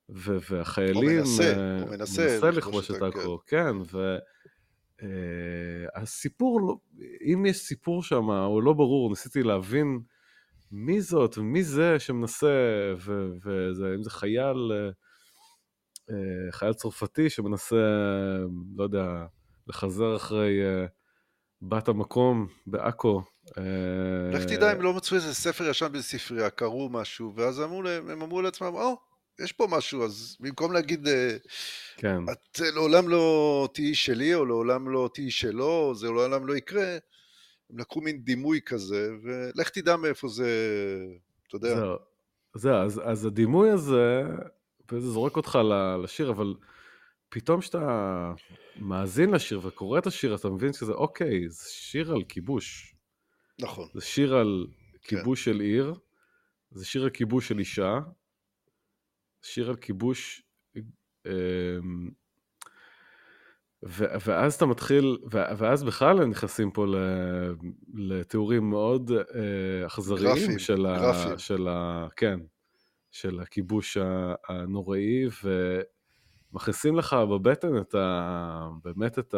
והחיילים... 0.10 1.10
הוא 1.10 1.20
מנסה, 1.20 1.80
הוא 1.82 1.90
מנסה, 1.90 2.22
מנסה 2.22 2.52
לכבוש 2.52 2.92
את 2.92 3.02
עכו, 3.02 3.40
כן, 3.48 3.76
ו... 3.94 4.18
Uh, 5.02 5.06
הסיפור, 5.96 6.62
לא, 6.62 6.76
אם 7.34 7.46
יש 7.46 7.58
סיפור 7.58 8.04
שם, 8.04 8.30
הוא 8.30 8.64
לא 8.64 8.74
ברור, 8.74 9.10
ניסיתי 9.10 9.44
להבין 9.44 10.00
מי 10.72 11.02
זאת 11.02 11.38
ומי 11.38 11.64
זה 11.64 12.00
שמנסה, 12.00 12.94
ואם 13.84 14.04
זה 14.04 14.10
חייל, 14.10 14.72
uh, 16.10 16.14
חייל 16.52 16.74
צרפתי 16.74 17.30
שמנסה, 17.30 17.76
לא 18.78 18.84
יודע, 18.84 19.26
לחזר 19.68 20.16
אחרי 20.16 20.60
בת 21.62 21.88
המקום 21.88 22.48
בעכו. 22.68 23.22
לך 24.34 24.44
תדע 24.44 24.74
אם 24.74 24.82
לא 24.82 24.94
מצאו 24.94 25.16
איזה 25.16 25.34
ספר 25.34 25.70
ישן 25.70 25.92
בספרייה, 25.92 26.50
קראו 26.50 26.90
משהו, 26.90 27.34
ואז 27.36 27.62
אמרו 27.62 27.82
להם, 27.82 28.10
הם 28.10 28.22
אמרו 28.22 28.42
לעצמם, 28.42 28.74
או, 28.74 28.98
יש 29.44 29.52
פה 29.52 29.68
משהו, 29.70 30.04
אז 30.04 30.38
במקום 30.40 30.72
להגיד, 30.72 31.08
אה, 31.08 31.38
כן. 31.98 32.18
את 32.32 32.60
לעולם 32.60 33.10
לא 33.10 33.70
תהיי 33.74 33.96
שלי, 33.96 34.36
או 34.36 34.46
לעולם 34.46 34.90
לא 34.90 35.10
תהיי 35.14 35.32
שלו, 35.32 35.96
זה 35.96 36.08
לעולם 36.08 36.48
לא 36.48 36.56
יקרה, 36.56 36.98
הם 37.70 37.80
לקחו 37.80 38.02
מין 38.02 38.24
דימוי 38.24 38.60
כזה, 38.66 39.10
ולך 39.24 39.70
תדע 39.70 39.96
מאיפה 39.96 40.28
זה, 40.28 40.50
אתה 41.48 41.56
יודע. 41.56 41.76
זהו, 41.76 41.96
זה, 42.56 42.76
אז, 42.76 43.02
אז 43.04 43.26
הדימוי 43.26 43.70
הזה, 43.70 44.24
וזה 44.92 45.10
זורק 45.10 45.38
אותך 45.38 45.60
לשיר, 46.04 46.32
אבל 46.32 46.54
פתאום 47.30 47.62
כשאתה 47.62 48.34
מאזין 48.76 49.32
לשיר 49.32 49.68
וקורא 49.68 50.00
את 50.00 50.08
השיר, 50.08 50.36
אתה 50.36 50.50
מבין 50.50 50.74
שזה, 50.74 50.92
אוקיי, 50.92 51.50
זה 51.50 51.70
שיר 51.70 52.12
על 52.12 52.24
כיבוש. 52.24 52.96
נכון. 53.60 53.88
זה 53.94 54.02
שיר 54.02 54.36
על 54.36 54.68
כן. 55.02 55.18
כיבוש 55.18 55.46
כן. 55.46 55.52
של 55.52 55.60
עיר, 55.60 55.94
זה 56.72 56.86
שיר 56.86 57.04
על 57.04 57.10
כיבוש 57.10 57.48
של 57.48 57.60
אישה, 57.60 58.00
שיר 59.46 59.70
על 59.70 59.76
כיבוש, 59.76 60.42
אמ, 61.26 62.10
ואז 64.26 64.54
אתה 64.54 64.66
מתחיל, 64.66 65.18
ואז 65.32 65.84
בכלל 65.84 66.22
הם 66.22 66.30
נכנסים 66.30 66.72
פה 66.72 66.86
לתיאורים 67.94 68.70
מאוד 68.70 69.12
אה, 69.12 69.86
אכזריים 69.88 70.60
של, 70.60 70.86
ה, 70.86 71.38
של, 71.38 71.68
ה, 71.68 72.08
כן, 72.16 72.40
של 73.12 73.40
הכיבוש 73.40 73.98
הנוראי, 74.50 75.24
ומכניסים 76.54 76.96
לך 76.96 77.14
בבטן 77.14 77.78
את 77.78 77.96
ה, 77.96 78.68
באמת 78.84 79.20
את 79.20 79.36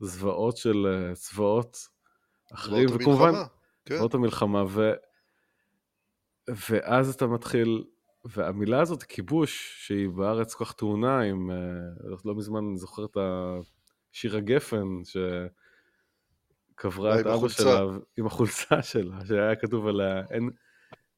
הזוועות 0.00 0.56
של 0.56 0.86
אה, 0.86 1.14
צבאות 1.14 1.76
אחרים, 2.52 2.88
וכמובן, 2.94 3.32
כן. 3.84 3.96
צבאות 3.96 4.14
המלחמה, 4.14 4.64
ו, 4.68 4.92
ואז 6.70 7.14
אתה 7.14 7.26
מתחיל 7.26 7.84
והמילה 8.24 8.80
הזאת, 8.80 9.02
כיבוש, 9.02 9.74
שהיא 9.86 10.08
בארץ 10.08 10.54
כל 10.54 10.64
כך 10.64 10.72
טעונה, 10.72 11.20
עם, 11.20 11.50
אה, 11.50 11.56
לא 12.24 12.34
מזמן 12.34 12.64
אני 12.68 12.76
זוכר 12.76 13.04
את 13.04 13.16
השיר 14.12 14.36
הגפן, 14.36 14.86
שקברה 16.74 17.20
את 17.20 17.26
אבא 17.26 17.48
שלה 17.48 17.80
עם 18.16 18.26
החולצה 18.26 18.82
שלה, 18.92 19.26
שהיה 19.26 19.56
כתוב 19.56 19.86
עליה, 19.86 20.22
אין, 20.30 20.50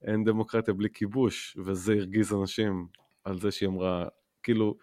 אין 0.02 0.24
דמוקרטיה 0.24 0.74
בלי 0.74 0.88
כיבוש, 0.94 1.56
וזה 1.64 1.92
הרגיז 1.92 2.32
אנשים 2.32 2.86
על 3.24 3.40
זה 3.40 3.50
שהיא 3.50 3.68
אמרה, 3.68 4.08
כאילו... 4.42 4.76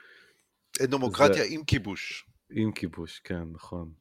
אין 0.80 0.89
דמוקרטיה 0.89 1.43
זה, 1.43 1.49
עם 1.49 1.63
כיבוש. 1.63 2.26
עם 2.49 2.72
כיבוש, 2.72 3.20
כן, 3.20 3.43
נכון. 3.51 3.91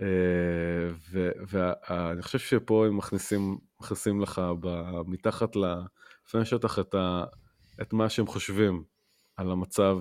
אה, 0.00 0.90
ואני 1.48 2.22
חושב 2.22 2.38
שפה 2.38 2.86
הם 2.86 2.96
מכניסים, 2.96 3.58
מכניסים 3.80 4.20
לך 4.20 4.42
מתחת 5.06 5.56
לפני 6.28 6.40
השטח 6.40 6.78
את, 6.78 6.94
ה, 6.94 7.24
את 7.82 7.92
מה 7.92 8.08
שהם 8.08 8.26
חושבים 8.26 8.84
על 9.36 9.50
המצב 9.50 9.98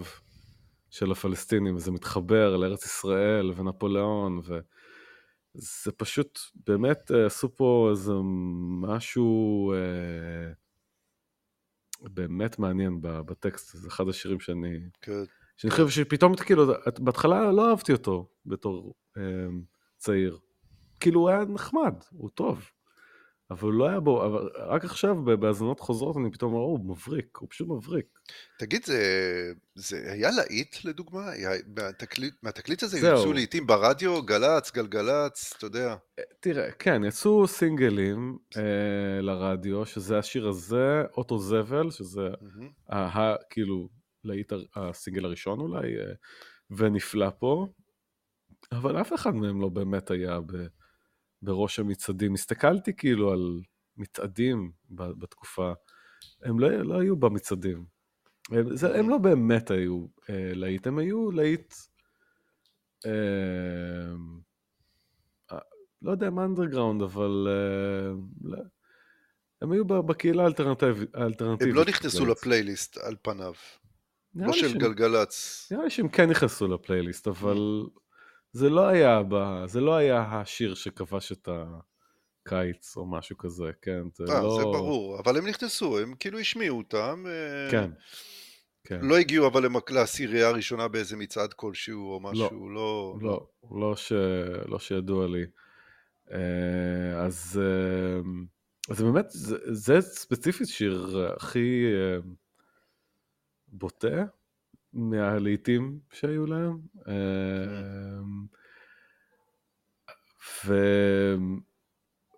של 0.89 1.11
הפלסטינים, 1.11 1.75
וזה 1.75 1.91
מתחבר 1.91 2.57
לארץ 2.57 2.85
ישראל 2.85 3.51
ונפוליאון, 3.55 4.39
וזה 4.39 5.91
פשוט, 5.97 6.39
באמת 6.67 7.11
אה, 7.11 7.25
עשו 7.25 7.55
פה 7.55 7.87
איזה 7.91 8.13
משהו 8.81 9.73
אה, 9.73 10.51
באמת 12.09 12.59
מעניין 12.59 12.97
בטקסט, 13.01 13.77
זה 13.77 13.87
אחד 13.87 14.09
השירים 14.09 14.39
שאני... 14.39 14.79
כן. 15.01 15.23
שאני 15.57 15.71
חושב 15.71 15.89
שפתאום, 15.89 16.35
כאילו, 16.35 16.73
בהתחלה 16.99 17.51
לא 17.51 17.69
אהבתי 17.69 17.91
אותו 17.91 18.29
בתור... 18.45 18.93
צעיר. 19.97 20.37
כאילו 20.99 21.19
הוא 21.19 21.29
היה 21.29 21.45
נחמד, 21.45 21.93
הוא 22.11 22.29
טוב. 22.29 22.71
אבל 23.51 23.69
לא 23.69 23.89
היה 23.89 23.99
בו, 23.99 24.25
אבל 24.25 24.49
רק 24.55 24.85
עכשיו 24.85 25.15
בהאזנות 25.39 25.79
חוזרות 25.79 26.17
אני 26.17 26.31
פתאום 26.31 26.53
אומר, 26.53 26.65
הוא 26.65 26.79
מבריק, 26.79 27.37
הוא 27.37 27.49
פשוט 27.49 27.67
מבריק. 27.67 28.05
תגיד, 28.59 28.85
זה, 28.85 29.01
זה 29.75 30.11
היה 30.11 30.29
להיט 30.31 30.85
לדוגמה? 30.85 31.29
היה, 31.29 31.49
מהתקליט, 31.77 32.33
מהתקליט 32.43 32.83
הזה 32.83 32.99
זהו. 32.99 33.19
יצאו 33.19 33.33
לעיתים 33.33 33.67
ברדיו, 33.67 34.23
גל"צ, 34.23 34.71
גלגלצ, 34.71 35.53
אתה 35.57 35.65
יודע. 35.65 35.95
אה, 36.19 36.23
תראה, 36.39 36.71
כן, 36.71 37.01
יצאו 37.03 37.47
סינגלים 37.47 38.37
אה, 38.57 39.21
לרדיו, 39.21 39.85
שזה 39.85 40.17
השיר 40.17 40.47
הזה, 40.47 41.03
אוטו 41.17 41.37
זבל, 41.37 41.91
שזה 41.91 42.27
mm-hmm. 42.27 42.93
ה, 42.95 43.35
כאילו 43.49 43.89
להיט 44.23 44.53
הסינגל 44.75 45.25
הראשון 45.25 45.59
אולי, 45.59 45.97
אה, 45.99 46.13
ונפלא 46.69 47.29
פה, 47.39 47.67
אבל 48.71 49.01
אף 49.01 49.13
אחד 49.13 49.35
מהם 49.35 49.61
לא 49.61 49.69
באמת 49.69 50.11
היה 50.11 50.39
ב, 50.39 50.53
בראש 51.41 51.79
המצעדים. 51.79 52.33
הסתכלתי 52.33 52.93
כאילו 52.93 53.31
על 53.31 53.61
מצעדים 53.97 54.71
בתקופה, 54.89 55.73
הם 56.43 56.59
לא, 56.59 56.69
לא 56.69 56.99
היו 56.99 57.15
במצעדים. 57.15 57.85
הם, 58.51 58.75
זה, 58.75 58.99
הם 58.99 59.09
לא 59.09 59.17
באמת 59.17 59.71
היו 59.71 60.05
אה, 60.29 60.51
להיט, 60.53 60.87
הם 60.87 60.97
היו 60.97 61.31
להיט, 61.31 61.73
אה, 63.05 63.11
אה, 65.51 65.57
לא 66.01 66.11
יודע 66.11 66.29
מה 66.29 66.45
אנדרגראונד, 66.45 67.01
אבל 67.01 67.47
אה, 67.49 68.11
לא, 68.41 68.57
הם 69.61 69.71
היו 69.71 69.85
בקהילה 69.85 70.43
האלטרנטיבית. 70.43 71.61
הם 71.61 71.75
לא 71.75 71.85
נכנסו 71.85 72.25
לפלייליסט 72.25 72.97
על 72.97 73.15
פניו. 73.21 73.53
לא 74.35 74.53
של 74.53 74.69
שהם, 74.69 74.79
גלגלצ. 74.79 75.67
נראה 75.71 75.83
לי 75.83 75.89
שהם 75.89 76.07
כן 76.07 76.29
נכנסו 76.29 76.67
לפלייליסט, 76.67 77.27
אבל 77.27 77.85
זה 78.57 78.69
לא 78.69 78.87
היה, 78.87 79.21
ב... 79.29 79.65
זה 79.65 79.81
לא 79.81 79.95
היה 79.95 80.21
השיר 80.21 80.75
שכבש 80.75 81.31
את 81.31 81.49
הקיץ 82.45 82.97
או 82.97 83.05
משהו 83.05 83.37
כזה, 83.37 83.71
כן? 83.81 84.01
זה 84.13 84.23
아, 84.23 84.31
אה, 84.31 84.41
לא... 84.41 84.57
זה 84.57 84.63
ברור, 84.63 85.19
אבל 85.19 85.37
הם 85.37 85.47
נכנסו, 85.47 85.99
הם 85.99 86.13
כאילו 86.19 86.39
השמיעו 86.39 86.77
אותם. 86.77 87.23
אה, 87.27 87.71
כן. 87.71 87.91
כן. 88.83 88.99
לא 89.01 89.17
הגיעו 89.17 89.47
אבל 89.47 89.67
לעשירייה 89.89 90.47
הראשונה 90.47 90.87
באיזה 90.87 91.17
מצעד 91.17 91.53
כלשהו 91.53 92.13
או 92.13 92.19
משהו, 92.19 92.69
לא... 92.69 93.17
לא, 93.21 93.29
לא, 93.29 93.47
לא, 93.79 93.95
ש... 93.95 94.11
לא 94.65 94.79
שידוע 94.79 95.27
לי. 95.27 95.45
אה, 96.31 97.19
אז, 97.25 97.61
אז 98.89 99.01
באמת, 99.01 99.25
זה, 99.29 99.57
זה 99.65 100.01
ספציפית 100.01 100.67
שיר 100.67 101.27
הכי 101.35 101.85
בוטה 103.67 104.25
מהלהיטים 104.97 105.99
שהיו 106.11 106.45
להם. 106.45 106.77
אמ, 107.07 108.45
ו... 110.65 110.75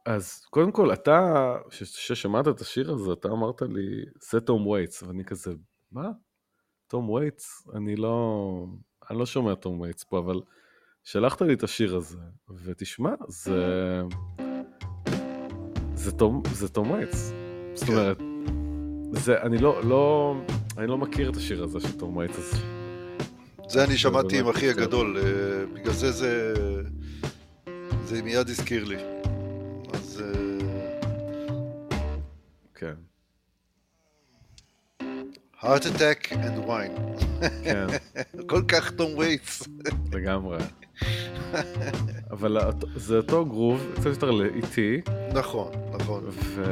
אז 0.05 0.45
קודם 0.49 0.71
כל, 0.71 0.93
אתה, 0.93 1.55
כששמעת 1.69 2.47
את 2.47 2.61
השיר 2.61 2.91
הזה, 2.91 3.13
אתה 3.13 3.27
אמרת 3.27 3.61
לי, 3.61 4.05
זה 4.31 4.41
תום 4.41 4.67
וייטס, 4.67 5.03
ואני 5.03 5.25
כזה, 5.25 5.53
מה? 5.91 6.09
תום 6.87 7.09
וייטס? 7.09 7.67
אני 7.75 7.95
לא, 7.95 8.65
אני 9.09 9.19
לא 9.19 9.25
שומע 9.25 9.55
תום 9.55 9.79
וייטס 9.79 10.03
פה, 10.03 10.19
אבל 10.19 10.41
שלחת 11.03 11.41
לי 11.41 11.53
את 11.53 11.63
השיר 11.63 11.95
הזה, 11.95 12.17
ותשמע, 12.63 13.13
זה... 13.27 14.01
זה 15.93 16.11
תום, 16.11 16.41
זה 16.53 16.69
תום 16.69 16.91
וייטס. 16.91 17.31
זאת 17.73 17.87
כן. 17.87 17.93
אומרת, 17.93 18.17
זה, 19.11 19.41
אני 19.41 19.57
לא, 19.57 19.83
לא, 19.83 20.35
אני 20.79 20.87
לא 20.87 20.97
מכיר 20.97 21.29
את 21.29 21.35
השיר 21.35 21.63
הזה 21.63 21.79
של 21.79 21.97
תום 21.97 22.17
וייטס. 22.17 22.53
זה 23.69 23.83
אני 23.83 23.97
שמעתי 23.97 24.39
עם 24.39 24.47
אחי 24.47 24.69
הגדול, 24.69 25.17
אה, 25.17 25.65
בגלל 25.73 25.93
זה 25.93 26.11
זה, 26.11 26.53
זה 28.03 28.23
מיד 28.23 28.49
הזכיר 28.49 28.83
לי. 28.83 28.97
אז... 29.93 30.23
אה, 30.25 30.59
כן. 32.75 32.93
Heartattack 35.61 36.31
and 36.31 36.67
Vine. 36.67 37.23
כן. 37.63 37.87
כל 38.49 38.61
כך 38.67 38.91
תום 38.91 39.17
וייטס. 39.17 39.67
לגמרי. 40.13 40.57
אבל 42.31 42.57
זה 42.95 43.17
אותו 43.17 43.45
גרוב, 43.45 43.87
קצת 43.95 44.05
יותר 44.05 44.31
לאיטי. 44.31 45.01
נכון, 45.33 45.71
נכון. 45.93 46.23
ו... 46.27 46.63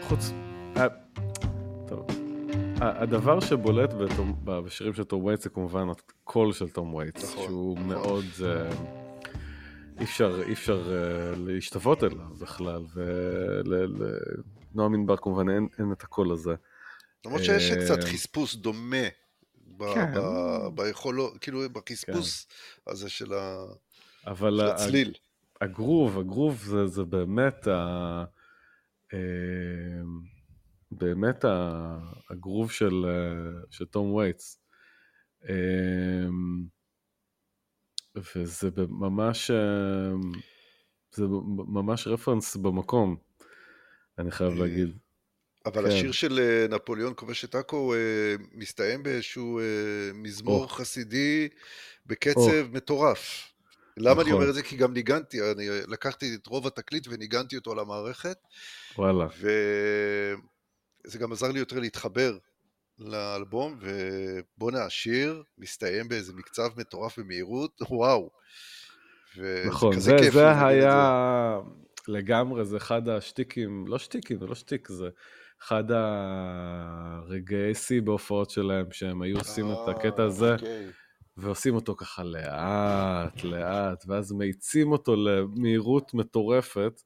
חוץ... 0.00 0.32
אה. 2.82 3.02
הדבר 3.02 3.40
שבולט 3.40 3.90
בשירים 4.44 4.94
של 4.94 5.04
תום 5.04 5.24
וייטס 5.24 5.44
זה 5.44 5.50
כמובן 5.50 5.86
הקול 5.88 6.52
של 6.52 6.68
תום 6.68 6.94
וייטס, 6.94 7.32
נכון, 7.32 7.44
שהוא 7.44 7.78
נכון. 7.78 7.88
מאוד... 7.88 8.24
אה, 8.44 8.70
אי 9.98 10.04
אפשר, 10.04 10.42
אי 10.46 10.52
אפשר 10.52 10.82
אה, 10.84 11.38
להשתוות 11.38 12.04
אליו 12.04 12.28
בכלל, 12.40 12.82
ולנועם 12.94 14.94
ענבר 14.94 15.16
כמובן 15.16 15.50
אין, 15.50 15.68
אין 15.78 15.92
את 15.92 16.02
הקול 16.02 16.32
הזה. 16.32 16.54
למרות 17.26 17.44
שיש 17.44 17.72
קצת 17.72 18.04
חספוס 18.04 18.54
דומה 18.54 19.08
כן. 19.78 20.12
ביכולות, 20.74 21.38
כאילו 21.38 21.60
בחספוס 21.72 22.44
כן. 22.44 22.90
הזה 22.90 23.08
של, 23.08 23.34
ה... 23.34 23.64
אבל 24.26 24.60
של 24.60 24.66
הצליל. 24.66 25.14
הגרוב, 25.60 26.18
הגרוב 26.18 26.62
זה, 26.64 26.86
זה 26.86 27.04
באמת 27.04 27.66
ה... 27.66 28.24
אה, 29.14 29.18
באמת 30.90 31.44
הגרוב 32.30 32.70
של, 32.70 33.04
אה, 33.08 33.60
של 33.70 33.84
תום 33.84 34.14
וייטס. 34.14 34.60
אה, 35.48 36.28
וזה 38.16 38.70
ממש, 38.88 39.50
זה 41.14 41.24
ממש 41.68 42.06
רפרנס 42.06 42.56
במקום, 42.56 43.16
אני 44.18 44.30
חייב 44.30 44.54
להגיד. 44.54 44.98
אבל 45.66 45.82
כן. 45.82 45.96
השיר 45.96 46.12
של 46.12 46.38
אה, 46.38 46.76
נפוליאון 46.76 47.12
כובש 47.16 47.44
את 47.44 47.54
עכו 47.54 47.94
אה, 47.94 48.34
מסתיים 48.52 49.02
באיזשהו 49.02 49.58
אה, 49.58 49.64
מזמור 50.14 50.64
oh. 50.64 50.68
חסידי 50.68 51.48
בקצב 52.06 52.66
oh. 52.70 52.74
מטורף. 52.74 53.52
למה 53.96 54.10
נכון. 54.12 54.24
אני 54.24 54.32
אומר 54.32 54.48
את 54.48 54.54
זה? 54.54 54.62
כי 54.62 54.76
גם 54.76 54.92
ניגנתי, 54.92 55.40
אני 55.52 55.68
לקחתי 55.88 56.34
את 56.34 56.46
רוב 56.46 56.66
התקליט 56.66 57.06
וניגנתי 57.10 57.56
אותו 57.56 57.74
למערכת. 57.74 58.38
וואלה. 58.98 59.26
וזה 61.06 61.18
גם 61.18 61.32
עזר 61.32 61.52
לי 61.52 61.58
יותר 61.58 61.78
להתחבר 61.78 62.38
לאלבום, 62.98 63.78
ובואנה, 63.80 64.84
השיר 64.84 65.42
מסתיים 65.58 66.08
באיזה 66.08 66.32
מקצב 66.32 66.68
מטורף 66.76 67.18
במהירות, 67.18 67.82
וואו. 67.90 68.30
נכון, 69.66 70.00
זה, 70.00 70.16
זה 70.30 70.66
היה 70.66 71.58
לגמרי, 72.08 72.64
זה 72.64 72.76
אחד 72.76 73.08
השטיקים, 73.08 73.84
לא 73.86 73.98
שטיקים, 73.98 74.38
זה 74.38 74.46
לא 74.46 74.54
שטיק, 74.54 74.88
זה 74.88 75.08
אחד 75.62 75.84
הרגעי 75.90 77.74
שיא 77.74 78.02
בהופעות 78.02 78.50
שלהם, 78.50 78.86
שהם 78.92 79.22
היו 79.22 79.38
עושים 79.38 79.66
את 79.72 79.88
הקטע 79.88 80.22
אה, 80.22 80.26
הזה, 80.26 80.52
אוקיי. 80.52 80.86
ועושים 81.36 81.74
אותו 81.74 81.94
ככה 81.96 82.24
לאט, 82.24 83.44
לאט, 83.44 84.04
ואז 84.06 84.32
מאיצים 84.32 84.92
אותו 84.92 85.16
למהירות 85.16 86.14
מטורפת, 86.14 87.02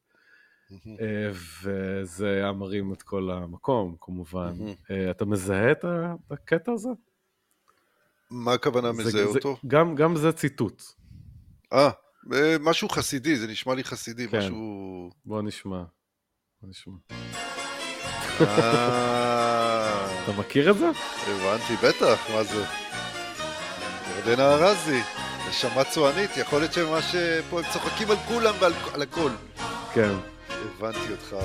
וזה 1.33 2.29
היה 2.33 2.53
מרים 2.53 2.93
את 2.93 3.03
כל 3.03 3.31
המקום, 3.31 3.97
כמובן. 4.01 4.53
אה, 4.91 5.11
אתה 5.11 5.25
מזהה 5.25 5.73
את 5.73 5.85
הקטע 6.31 6.73
הזה? 6.73 6.89
מה 8.31 8.53
הכוונה 8.53 8.93
מזהה 8.93 9.25
אותו? 9.25 9.57
גם, 9.67 9.95
גם 9.95 10.17
זה 10.17 10.33
ציטוט. 10.33 10.83
אה, 11.73 11.91
משהו 12.61 12.89
חסידי, 12.89 13.37
זה 13.37 13.47
נשמע 13.47 13.75
לי 13.75 13.85
חסידי, 13.85 14.29
כן. 14.29 14.39
משהו... 14.39 15.11
בוא 15.25 15.43
נשמע. 15.43 15.83
בוא 16.63 16.71
נשמע. 16.71 16.95
אה. 18.41 20.23
אתה 20.25 20.33
מכיר 20.39 20.71
את 20.71 20.79
זה? 20.79 20.91
הבנתי, 21.27 21.87
בטח, 21.87 22.31
מה 22.35 22.45
זה? 22.45 22.65
ירדנה 24.17 24.55
ארזי, 24.55 25.01
נשמה 25.49 25.85
צוענית, 25.85 26.31
יכול 26.37 26.59
להיות 26.59 26.73
שממש 26.73 27.15
פה 27.51 27.61
הם 27.61 27.65
צוחקים 27.73 28.11
על 28.11 28.17
כולם 28.17 28.55
ועל 28.61 29.03
הכל. 29.03 29.31
כן. 29.95 30.15
הבנתי 30.65 31.13
אותך. 31.13 31.37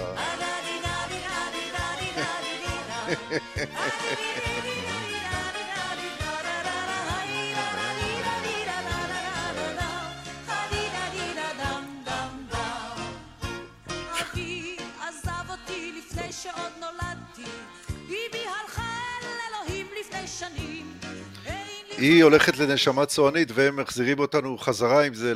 היא 21.98 22.24
הולכת 22.24 22.58
לנשמה 22.58 23.06
צוענית 23.06 23.50
והם 23.54 23.76
מחזירים 23.76 24.20
אותנו 24.20 24.58
חזרה 24.58 25.06
עם 25.06 25.14
זה 25.14 25.34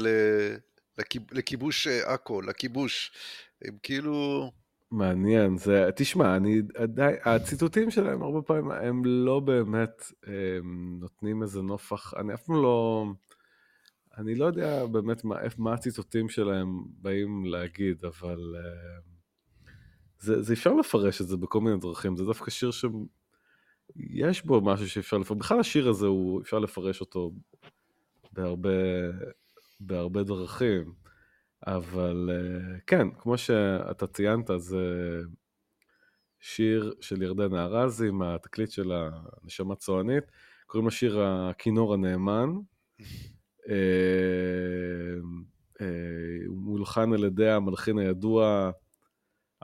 לכיבוש 1.32 1.88
אה, 1.88 2.13
עכו, 2.13 2.41
לכיבוש. 2.41 3.11
הם 3.66 3.78
כאילו... 3.84 4.51
מעניין, 4.91 5.57
זה, 5.57 5.89
תשמע, 5.95 6.36
אני 6.36 6.62
עדיין, 6.76 7.16
הציטוטים 7.26 7.91
שלהם 7.91 8.22
הרבה 8.22 8.41
פעמים 8.41 8.72
הם 8.72 9.05
לא 9.05 9.39
באמת 9.39 10.03
הם 10.24 10.97
נותנים 10.99 11.43
איזה 11.43 11.62
נופח, 11.62 12.14
אני 12.14 12.34
אף 12.34 12.43
פעם 12.43 12.55
לא, 12.55 13.05
אני 14.18 14.36
לא 14.36 14.45
יודע 14.45 14.86
באמת 14.86 15.24
מה, 15.24 15.36
מה 15.57 15.74
הציטוטים 15.74 16.30
שלהם 16.30 16.84
באים 16.88 17.45
להגיד, 17.45 18.05
אבל 18.05 18.55
אה, 18.55 18.99
זה, 20.20 20.41
זה 20.41 20.53
אפשר 20.53 20.74
לפרש 20.74 21.22
את 21.22 21.28
זה 21.28 21.38
בכל 21.38 21.62
מיני 21.62 21.78
דרכים, 21.78 22.18
זה 22.18 22.24
דווקא 22.26 22.51
שיר 22.51 22.72
ש... 22.72 22.86
יש 23.95 24.45
בו 24.45 24.62
משהו 24.62 24.89
שאפשר 24.89 25.18
לפרש, 25.18 25.38
בכלל 25.38 25.60
השיר 25.60 25.89
הזה 25.89 26.05
הוא, 26.07 26.41
אפשר 26.41 26.60
לפרש 26.60 27.01
אותו 27.01 27.32
בהרבה, 28.32 28.70
בהרבה 29.80 30.24
דרכים, 30.24 30.93
אבל 31.68 32.30
אה, 32.32 32.80
כן, 32.88 33.07
כמו 33.18 33.38
שאתה 33.38 34.07
ציינת, 34.07 34.49
זה 34.57 34.78
שיר 36.39 36.93
של 37.01 37.22
ירדנה 37.22 37.66
ארזי 37.66 38.07
עם 38.07 38.22
התקליט 38.22 38.70
של 38.70 38.91
הנשמה 38.91 39.76
צוענית, 39.76 40.24
קוראים 40.68 40.88
לשיר 40.88 41.20
הכינור 41.22 41.93
הנאמן. 41.93 42.49
אה, 43.70 43.76
אה, 45.82 45.88
הוא 46.47 46.57
מולחן 46.57 47.14
על 47.14 47.24
ידי 47.24 47.49
המלחין 47.49 47.97
הידוע 47.97 48.72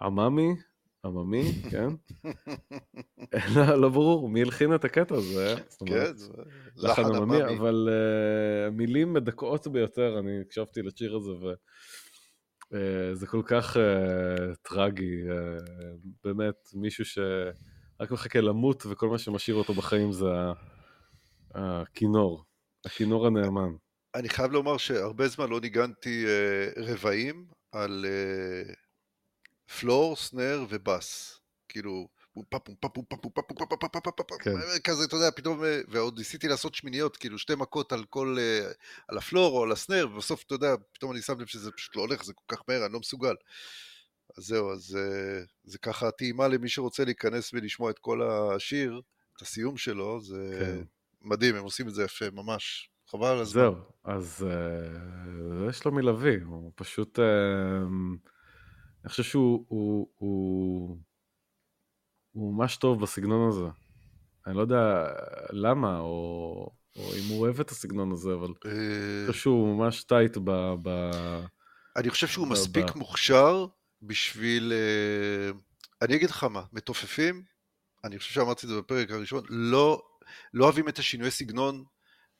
עממי, 0.01 0.55
עממי, 1.05 1.51
כן? 1.71 1.87
לא, 3.55 3.75
לא 3.75 3.89
ברור 3.89 4.29
מי 4.29 4.41
הלחין 4.41 4.75
את 4.75 4.85
הקטע 4.85 5.15
הזה. 5.15 5.55
כן, 5.85 6.15
זה 6.15 6.33
לחן 6.75 7.15
עממי. 7.15 7.43
אבל 7.57 7.89
uh, 7.89 8.71
מילים 8.71 9.13
מדכאות 9.13 9.67
ביותר, 9.67 10.19
אני 10.19 10.41
הקשבתי 10.41 10.81
לשיר 10.81 11.15
הזה, 11.15 11.31
וזה 11.31 13.25
uh, 13.25 13.29
כל 13.29 13.41
כך 13.45 13.77
uh, 13.77 14.55
טרגי, 14.61 15.21
uh, 15.23 15.63
באמת, 16.23 16.69
מישהו 16.73 17.05
שרק 17.05 18.11
מחכה 18.11 18.41
למות, 18.41 18.85
וכל 18.85 19.09
מה 19.09 19.17
שמשאיר 19.17 19.55
אותו 19.55 19.73
בחיים 19.73 20.11
זה 20.11 20.25
הכינור, 21.55 22.43
הכינור 22.85 23.27
הנאמן. 23.27 23.69
אני 24.15 24.29
חייב 24.29 24.51
לומר 24.51 24.77
שהרבה 24.77 25.27
זמן 25.27 25.49
לא 25.49 25.61
ניגנתי 25.61 26.25
uh, 26.25 26.79
רבעים 26.79 27.45
על... 27.71 28.05
Uh... 28.05 28.84
פלור, 29.79 30.15
סנר 30.15 30.65
ובאס. 30.69 31.39
כאילו, 31.69 32.07
כזה, 34.83 35.03
אתה 35.03 35.15
יודע, 35.15 35.31
פתאום, 35.31 35.63
ועוד 35.87 36.17
ניסיתי 36.17 36.47
לעשות 36.47 36.75
שמיניות, 36.75 37.17
כאילו 37.17 37.39
שתי 37.39 37.55
מכות 37.55 37.91
על 37.91 38.03
כל, 38.09 38.37
על 39.07 39.17
הפלור 39.17 39.57
או 39.57 39.63
על 39.63 39.71
הסנר, 39.71 40.07
ובסוף, 40.11 40.43
אתה 40.43 40.55
יודע, 40.55 40.75
פתאום 40.91 41.11
אני 41.11 41.21
שם 41.21 41.39
לב 41.39 41.47
שזה 41.47 41.71
פשוט 41.71 41.95
לא 41.95 42.01
הולך, 42.01 42.23
זה 42.23 42.33
כל 42.33 42.55
כך 42.55 42.63
מהר, 42.67 42.85
אני 42.85 42.93
לא 42.93 42.99
מסוגל. 42.99 43.35
אז 44.37 44.43
זהו, 44.43 44.73
אז 44.73 44.97
זה 45.63 45.77
ככה 45.77 46.11
טעימה 46.11 46.47
למי 46.47 46.69
שרוצה 46.69 47.05
להיכנס 47.05 47.53
ולשמוע 47.53 47.91
את 47.91 47.99
כל 47.99 48.29
השיר, 48.29 49.01
את 49.37 49.41
הסיום 49.41 49.77
שלו, 49.77 50.21
זה 50.21 50.57
כן. 50.59 50.83
מדהים, 51.21 51.55
הם 51.55 51.63
עושים 51.63 51.87
את 51.87 51.93
זה 51.93 52.03
יפה, 52.03 52.25
ממש. 52.33 52.89
חבל 53.07 53.27
על 53.27 53.39
הזמן. 53.39 53.61
זהו, 53.61 53.75
אז 54.03 54.45
יש 55.69 55.85
לו 55.85 55.91
מלווים, 55.91 56.47
הוא 56.47 56.71
פשוט... 56.75 57.19
אני 59.05 59.09
חושב 59.09 59.23
שהוא 59.23 59.65
הוא, 59.67 60.07
הוא, 60.15 60.97
הוא 62.31 62.53
ממש 62.53 62.77
טוב 62.77 63.01
בסגנון 63.01 63.49
הזה. 63.49 63.65
אני 64.47 64.55
לא 64.55 64.61
יודע 64.61 65.07
למה, 65.49 65.99
או, 65.99 66.69
או 66.95 67.13
אם 67.13 67.29
הוא 67.29 67.39
אוהב 67.39 67.59
את 67.59 67.69
הסגנון 67.69 68.11
הזה, 68.11 68.33
אבל 68.33 68.47
אני 68.65 69.27
חושב 69.27 69.39
שהוא 69.39 69.75
ממש 69.75 70.03
טייט 70.03 70.37
ב, 70.43 70.73
ב, 70.81 70.89
אני 71.95 72.09
חושב 72.09 72.27
שהוא 72.27 72.47
מספיק 72.47 72.95
מוכשר 72.95 73.65
בשביל... 74.01 74.73
אה, 74.73 75.51
אני 76.01 76.15
אגיד 76.15 76.29
לך 76.29 76.43
מה, 76.43 76.63
מתופפים, 76.73 77.43
אני 78.03 78.19
חושב 78.19 78.33
שאמרתי 78.33 78.65
את 78.65 78.71
זה 78.71 78.77
בפרק 78.77 79.11
הראשון, 79.11 79.43
לא, 79.49 80.01
לא 80.53 80.65
אוהבים 80.65 80.89
את 80.89 80.99
השינוי 80.99 81.31
סגנון 81.31 81.83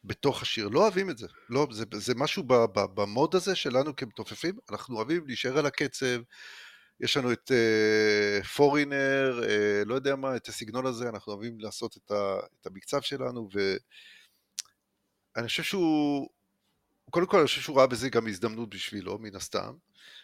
בתוך 0.08 0.42
השיר, 0.42 0.68
לא 0.68 0.80
אוהבים 0.80 1.10
את 1.10 1.18
זה. 1.18 1.28
לא, 1.50 1.68
זה, 1.72 1.86
זה 1.94 2.14
משהו 2.16 2.44
ב, 2.44 2.54
ב, 2.54 2.80
במוד 2.94 3.36
הזה 3.36 3.56
שלנו 3.56 3.96
כמתופפים, 3.96 4.56
אנחנו 4.72 4.96
אוהבים 4.96 5.28
להישאר 5.28 5.58
על 5.58 5.66
הקצב, 5.66 6.22
יש 7.00 7.18
לנו 7.18 7.32
את 7.32 7.52
פורינר, 8.56 9.42
uh, 9.42 9.46
uh, 9.46 9.50
לא 9.86 9.96
יודע 9.96 10.16
מה, 10.16 10.36
את 10.36 10.48
הסגנון 10.48 10.86
הזה, 10.86 11.10
אנחנו 11.10 11.34
אוהבים 11.34 11.60
לעשות 11.60 11.98
את, 11.98 12.12
ה, 12.12 12.40
את 12.62 12.68
המקצב 12.68 13.02
שלנו, 13.02 13.50
ואני 15.36 15.48
חושב 15.48 15.64
שהוא, 15.64 16.30
קודם 17.10 17.26
כל 17.26 17.38
אני 17.38 17.48
חושב 17.48 17.62
שהוא 17.62 17.78
ראה 17.78 17.88
בזה 17.88 18.10
גם 18.10 18.28
הזדמנות 18.28 18.70
בשבילו, 18.70 19.20
מן 19.20 19.36
הסתם. 19.36 19.74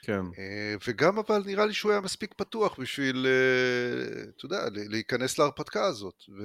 כן. 0.02 0.22
Uh, 0.22 0.84
וגם 0.88 1.20
אבל 1.20 1.44
נראה 1.46 1.66
לי 1.66 1.74
שהוא 1.74 1.92
היה 1.92 2.02
מספיק 2.02 2.34
פתוח 2.34 2.80
בשביל, 2.80 3.28
uh, 3.28 4.30
אתה 4.38 4.46
יודע, 4.46 4.66
להיכנס 4.74 5.40
להרפתקה 5.40 5.86
הזאת. 5.86 6.24
ו... 6.30 6.44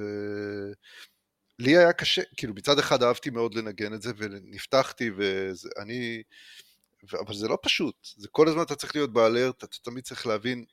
לי 1.59 1.77
היה 1.77 1.93
קשה, 1.93 2.21
כאילו 2.37 2.53
מצד 2.53 2.79
אחד 2.79 3.03
אהבתי 3.03 3.29
מאוד 3.29 3.55
לנגן 3.55 3.93
את 3.93 4.01
זה 4.01 4.11
ונפתחתי 4.17 5.11
ואני, 5.11 6.23
אבל 7.19 7.35
זה 7.35 7.47
לא 7.47 7.57
פשוט, 7.61 7.95
זה 8.17 8.27
כל 8.31 8.47
הזמן 8.47 8.61
אתה 8.61 8.75
צריך 8.75 8.95
להיות 8.95 9.13
באלרט, 9.13 9.63
אתה 9.63 9.77
תמיד 9.83 10.03
צריך 10.03 10.27
להבין 10.27 10.65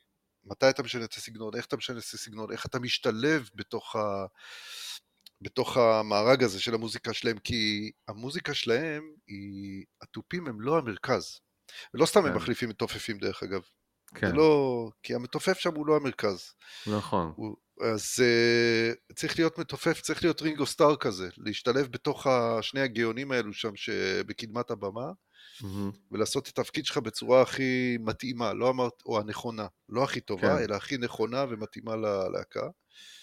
מתי 0.45 0.69
אתה 0.69 0.83
משנה 0.83 1.05
את 1.05 1.13
הסגנון, 1.13 1.55
איך 1.55 1.65
אתה 1.65 1.77
משנה 1.77 1.99
את 1.99 2.03
הסגנון, 2.03 2.51
איך 2.51 2.65
אתה 2.65 2.79
משתלב 2.79 3.49
בתוך, 3.55 3.95
ה... 3.95 4.25
בתוך 5.41 5.77
המארג 5.77 6.43
הזה 6.43 6.61
של 6.61 6.73
המוזיקה 6.73 7.13
שלהם, 7.13 7.37
כי 7.37 7.91
המוזיקה 8.07 8.53
שלהם, 8.53 9.11
היא... 9.27 9.85
התופים 10.01 10.47
הם 10.47 10.61
לא 10.61 10.77
המרכז. 10.77 11.39
ולא 11.93 12.05
סתם 12.05 12.21
כן. 12.21 12.27
הם 12.27 12.35
מחליפים 12.35 12.69
מתופפים 12.69 13.17
דרך 13.17 13.43
אגב. 13.43 13.61
כן. 14.15 14.27
זה 14.27 14.33
לא... 14.33 14.89
כי 15.03 15.15
המתופף 15.15 15.59
שם 15.59 15.75
הוא 15.75 15.87
לא 15.87 15.95
המרכז. 15.95 16.53
נכון. 16.87 17.33
הוא... 17.35 17.55
אז 17.81 18.03
uh, 18.19 19.13
צריך 19.15 19.39
להיות 19.39 19.57
מתופף, 19.57 20.01
צריך 20.01 20.23
להיות 20.23 20.41
רינגו 20.41 20.65
סטאר 20.65 20.95
כזה, 20.95 21.29
להשתלב 21.37 21.87
בתוך 21.91 22.27
שני 22.61 22.81
הגאונים 22.81 23.31
האלו 23.31 23.53
שם 23.53 23.75
שבקדמת 23.75 24.71
הבמה, 24.71 25.11
mm-hmm. 25.61 25.65
ולעשות 26.11 26.49
את 26.49 26.59
התפקיד 26.59 26.85
שלך 26.85 26.97
בצורה 26.97 27.41
הכי 27.41 27.97
מתאימה, 27.99 28.53
לא 28.53 28.69
אמרת, 28.69 29.03
או 29.05 29.19
הנכונה, 29.19 29.67
לא 29.89 30.03
הכי 30.03 30.19
טובה, 30.19 30.57
כן. 30.57 30.63
אלא 30.63 30.75
הכי 30.75 30.97
נכונה 30.97 31.45
ומתאימה 31.49 31.95
ללהקה. 31.95 32.67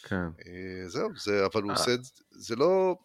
כן. 0.03 0.27
Uh, 0.41 0.89
זהו, 0.89 1.09
זה, 1.17 1.47
אבל 1.47 1.63
הוא 1.63 1.71
אה. 1.71 1.77
עושה 1.77 1.95
את 1.95 2.05
זה, 2.05 2.11
זה 2.31 2.57
לא... 2.57 2.97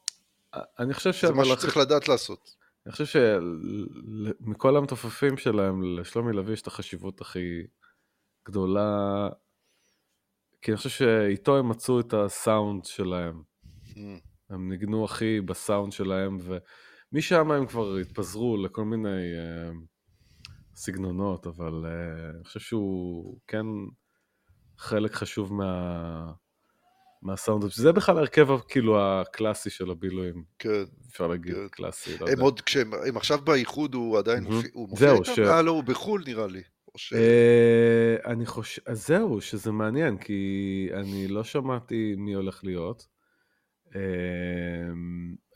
אני 0.80 0.94
חושב 0.94 1.14
ש... 1.14 1.26
זה 1.26 1.34
מה 1.34 1.46
שצריך 1.46 1.78
לדעת 1.78 2.08
לעשות. 2.08 2.58
אני 2.86 2.92
חושב 2.92 3.06
שמכל 3.06 4.78
המתופפים 4.78 5.38
שלהם, 5.38 6.00
לשלומי 6.00 6.34
לוי 6.34 6.54
יש 6.54 6.62
את 6.62 6.68
החשיבות 6.68 7.22
הכי 7.22 7.68
גדולה 8.46 9.30
כי 10.68 10.72
אני 10.72 10.78
חושב 10.78 10.90
שאיתו 10.90 11.58
הם 11.58 11.70
מצאו 11.70 12.00
את 12.00 12.14
הסאונד 12.14 12.86
שלהם. 12.86 13.42
Mm. 13.86 13.98
הם 14.50 14.70
ניגנו 14.70 15.06
הכי 15.06 15.42
בסאונד 15.42 15.92
שלהם, 15.92 16.38
ומשם 17.12 17.52
הם 17.52 17.66
כבר 17.66 17.96
התפזרו 17.96 18.58
לכל 18.58 18.86
מיני 18.86 19.10
uh, 19.10 19.76
סגנונות, 20.76 21.48
אבל 21.48 21.86
uh, 21.86 22.36
אני 22.36 22.44
חושב 22.44 22.60
שהוא 22.60 23.40
כן 23.48 23.66
חלק 24.78 25.14
חשוב 25.14 25.54
מה... 25.54 26.32
מהסאונד, 27.22 27.68
שזה 27.70 27.92
בכלל 27.92 28.18
הרכב 28.18 28.48
כאילו 28.68 29.02
הקלאסי 29.02 29.70
של 29.70 29.92
הבילויים. 29.92 30.44
כן. 30.60 30.84
אפשר 31.12 31.28
להגיד 31.28 31.56
כן. 31.56 31.68
קלאסי. 31.68 32.18
לא 32.18 32.28
הם 32.30 32.40
עוד, 32.40 32.62
כשהם 32.62 32.92
הם 33.08 33.18
עכשיו 33.18 33.42
באיחוד, 33.44 33.94
הוא 33.94 34.18
עדיין 34.18 34.48
mm-hmm. 34.48 34.52
מופיע, 34.52 34.72
הוא 34.74 34.90
מופיע 34.90 35.14
איתם? 35.14 35.36
ש... 35.36 35.40
אה, 35.40 35.62
לא, 35.62 35.72
הוא 35.72 35.84
בחו"ל 35.84 36.24
נראה 36.28 36.48
לי. 36.48 36.62
ש... 36.98 37.14
אה, 37.14 38.16
אני 38.26 38.46
חושב, 38.46 38.82
אז 38.86 39.08
זהו, 39.08 39.42
שזה 39.42 39.72
מעניין, 39.72 40.18
כי 40.18 40.90
אני 40.94 41.28
לא 41.28 41.44
שמעתי 41.44 42.16
מי 42.18 42.34
הולך 42.34 42.64
להיות. 42.64 43.08
אה, 43.96 44.02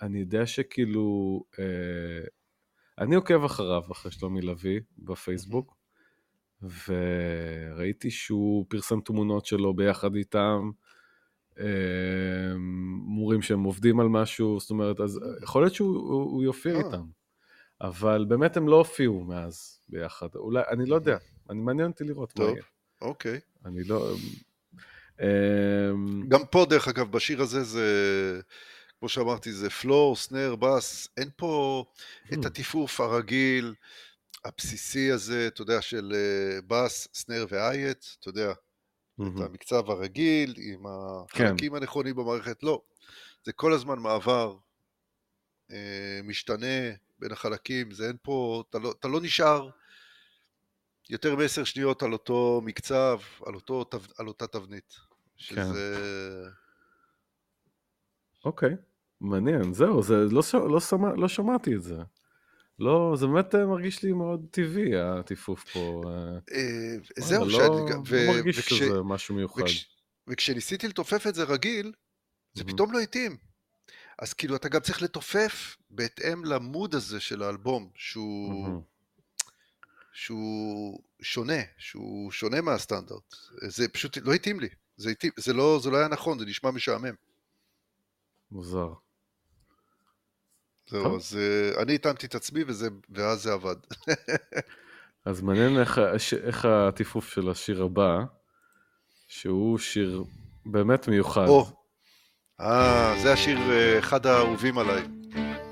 אני 0.02 0.20
יודע 0.20 0.46
שכאילו, 0.46 1.44
אה, 1.60 2.26
אני 3.00 3.16
עוקב 3.16 3.44
אחריו, 3.44 3.82
אחרי 3.92 4.12
שלומי 4.12 4.42
לביא, 4.42 4.80
בפייסבוק, 4.98 5.76
וראיתי 6.88 8.12
שהוא 8.12 8.66
פרסם 8.70 9.02
תמונות 9.02 9.46
שלו 9.46 9.74
ביחד 9.74 10.16
איתם, 10.16 10.72
מורים 13.06 13.42
שהם 13.42 13.64
עובדים 13.64 14.00
על 14.00 14.08
משהו, 14.08 14.60
זאת 14.60 14.70
אומרת, 14.70 15.00
אז 15.00 15.20
יכול 15.44 15.62
להיות 15.64 15.74
שהוא 15.74 16.44
יופיע 16.44 16.78
איתם. 16.78 17.21
אבל 17.82 18.26
באמת 18.28 18.58
הם 18.58 18.68
לא 18.68 18.76
הופיעו 18.76 19.24
מאז 19.24 19.80
ביחד. 19.90 20.28
אולי, 20.36 20.64
אני 20.72 20.86
לא 20.86 20.96
יודע, 20.96 21.18
אני 21.50 21.60
מעניין 21.60 21.92
אותי 21.92 22.04
לראות 22.04 22.32
טוב, 22.32 22.46
מה 22.46 22.52
יהיה. 22.52 22.64
אוקיי. 23.02 23.40
אני 23.66 23.84
לא... 23.84 24.16
אמ, 25.22 26.28
גם 26.28 26.46
פה, 26.52 26.66
דרך 26.70 26.88
אגב, 26.88 27.12
בשיר 27.12 27.42
הזה 27.42 27.64
זה, 27.64 27.86
כמו 29.00 29.10
שאמרתי, 29.10 29.54
זה 29.54 29.70
פלור, 29.70 30.16
סנר, 30.16 30.56
בס, 30.56 31.08
אין 31.18 31.30
פה 31.36 31.86
את 32.34 32.38
hmm. 32.44 32.48
הטיפוף 32.48 33.00
הרגיל, 33.00 33.74
הבסיסי 34.46 35.12
הזה, 35.12 35.48
אתה 35.48 35.62
יודע, 35.62 35.82
של 35.82 36.14
בס, 36.68 37.08
סנר 37.14 37.46
ואייט, 37.50 38.06
אתה 38.20 38.30
יודע, 38.30 38.52
את 39.22 39.42
המקצב 39.42 39.90
הרגיל, 39.90 40.54
עם 40.58 40.86
החלקים 40.88 41.72
כן. 41.72 41.78
הנכונים 41.78 42.16
במערכת, 42.16 42.64
לא. 42.64 42.82
זה 43.44 43.52
כל 43.54 43.74
הזמן 43.74 44.00
מעבר, 44.00 44.58
אה, 45.72 46.20
משתנה, 46.24 46.92
בין 47.22 47.32
החלקים, 47.32 47.92
זה 47.92 48.08
אין 48.08 48.18
פה, 48.22 48.64
אתה 48.70 48.80
לא, 48.80 48.94
אתה 49.00 49.08
לא 49.08 49.22
נשאר 49.22 49.70
יותר 51.10 51.36
מעשר 51.36 51.64
שניות 51.64 52.04
על 52.04 52.14
אותו 52.14 52.62
מקצב, 52.66 53.20
על, 53.46 53.56
אותו, 53.56 53.86
על 54.18 54.28
אותה 54.28 54.48
תבנית. 54.48 54.96
שזה... 55.38 55.96
כן. 55.96 56.52
אוקיי, 58.46 58.76
מעניין, 59.22 59.74
זהו, 59.74 60.04
זה 60.04 60.16
לא, 60.16 60.42
לא, 60.54 60.80
שמע, 60.80 61.16
לא 61.18 61.28
שמעתי 61.28 61.76
את 61.76 61.82
זה. 61.82 61.96
לא, 62.80 63.16
זה 63.18 63.28
באמת 63.28 63.56
אה, 63.56 63.66
מרגיש 63.66 64.04
לי 64.04 64.14
מאוד 64.14 64.46
טבעי, 64.52 64.96
הטיפוף 64.96 65.72
פה. 65.74 66.02
אה. 66.08 66.38
אה, 66.56 66.96
זהו, 67.18 67.46
לא, 67.46 67.60
לא 67.60 67.86
מרגיש 68.28 68.60
שזה 68.60 69.02
משהו 69.04 69.36
מיוחד. 69.36 69.62
וכש, 69.62 69.90
וכשניסיתי 70.28 70.88
לתופף 70.88 71.28
את 71.28 71.36
זה 71.36 71.44
רגיל, 71.44 71.92
זה 72.54 72.64
פתאום 72.64 72.92
לא 72.94 73.00
התאים. 73.00 73.51
אז 74.22 74.34
כאילו 74.34 74.56
אתה 74.56 74.70
גם 74.70 74.82
צריך 74.82 75.02
לתופף 75.02 75.78
בהתאם 75.90 76.46
למוד 76.46 76.96
הזה 76.96 77.20
של 77.20 77.44
האלבום, 77.44 77.90
שהוא, 77.96 78.68
mm-hmm. 78.68 79.52
שהוא 80.14 81.04
שונה, 81.22 81.62
שהוא 81.78 82.32
שונה 82.32 82.62
מהסטנדרט. 82.62 83.36
זה 83.68 83.88
פשוט 83.88 84.18
לא 84.18 84.34
התאים 84.34 84.60
לי, 84.60 84.70
זה, 84.98 85.10
התאים, 85.10 85.32
זה, 85.38 85.54
לא, 85.54 85.80
זה 85.84 85.90
לא 85.90 85.98
היה 85.98 86.08
נכון, 86.08 86.40
זה 86.40 86.46
נשמע 86.46 86.72
משעמם. 86.72 87.14
מוזר. 88.52 88.94
זהו, 90.90 91.16
אז 91.16 91.38
uh, 91.38 91.82
אני 91.82 91.96
התאמתי 91.96 92.26
את 92.26 92.36
עצמי 92.36 92.64
וזה, 92.68 92.88
ואז 93.10 93.42
זה 93.42 93.54
עבד. 93.54 93.76
אז 95.26 95.42
מעניין 95.42 95.80
איך, 95.80 96.00
איך 96.44 96.66
הטיפוף 96.66 97.34
של 97.34 97.50
השיר 97.50 97.84
הבא, 97.84 98.20
שהוא 99.28 99.78
שיר 99.78 100.24
באמת 100.66 101.08
מיוחד. 101.08 101.48
או, 101.48 101.81
אה, 102.62 103.14
זה 103.22 103.34
השיר 103.34 103.58
אה, 103.72 104.00
אחד 104.00 104.26
האהובים 104.26 104.78
עליי. 104.78 105.02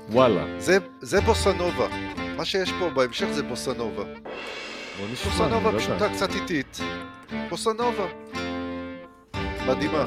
וואלה. 0.08 0.44
זה, 0.58 0.78
זה 1.00 1.20
בוסנובה. 1.20 1.88
מה 2.36 2.44
שיש 2.44 2.72
פה 2.78 2.90
בהמשך 2.90 3.26
זה 3.32 3.42
בוסנובה. 3.42 4.02
בוסנובה 5.24 5.72
לא 5.72 5.78
פשוטה 5.78 6.08
קצת 6.08 6.34
איטית. 6.34 6.80
בוסנובה. 7.48 8.06
מדהימה. 9.66 10.06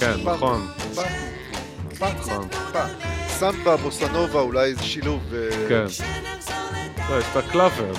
כן, 0.00 0.14
נכון. 0.24 0.68
נכון. 2.00 2.48
סמבה, 3.28 3.76
בוסנובה, 3.76 4.40
אולי 4.40 4.64
איזה 4.64 4.82
שילוב. 4.82 5.34
אה, 5.34 5.50
כן. 5.68 5.84
לא, 7.10 7.18
יש 7.18 7.24
את 7.32 7.36
הקלאבר. 7.36 7.92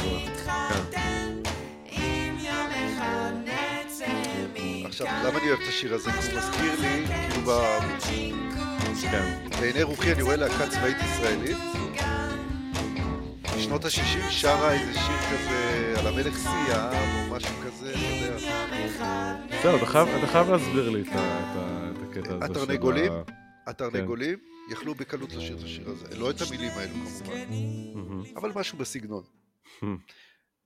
עכשיו, 4.94 5.08
למה 5.08 5.39
אני 5.39 5.50
אוהב 5.50 5.62
את 5.62 5.68
השיר 5.68 5.94
הזה? 5.94 6.12
כי 6.12 6.18
הוא 6.18 6.38
מזכיר 6.38 6.82
לי, 6.82 7.06
כאילו 7.08 7.41
ב... 7.48 7.80
כן. 9.02 9.50
בעיני 9.60 9.84
רוחי 9.84 10.12
אני 10.14 10.22
רואה 10.22 10.36
להקה 10.36 10.70
צבאית 10.70 10.98
ישראלית. 11.02 11.58
בשנות 13.58 13.86
ה-60 13.86 14.30
שרה 14.30 14.74
איזה 14.74 14.94
שיר 14.94 15.18
כזה 15.32 15.94
על 16.00 16.08
המלך 16.08 16.38
סיאם 16.38 17.30
או 17.30 17.36
משהו 17.36 17.56
כזה, 17.66 17.94
אתה 17.94 18.00
יודע. 18.00 18.38
זהו, 19.64 19.76
אתה 20.18 20.28
חייב 20.28 20.50
להסביר 20.50 20.89
לי 20.89 21.02
את 21.02 21.08
הקטע 21.08 22.36
הזה. 22.36 22.46
התרנגולים, 22.46 23.12
התרנגולים 23.68 24.39
יכלו 24.72 24.96
בקלות 24.96 25.34
לשיר 25.34 25.58
את 25.58 25.64
השיר 25.64 25.89
הזה. 25.89 26.16
לא 26.18 26.30
את 26.32 26.41
המילים 26.41 26.72
האלו 26.76 26.94
כמובן, 26.94 28.36
אבל 28.36 28.52
משהו 28.56 28.78
בסגנון. 28.78 29.24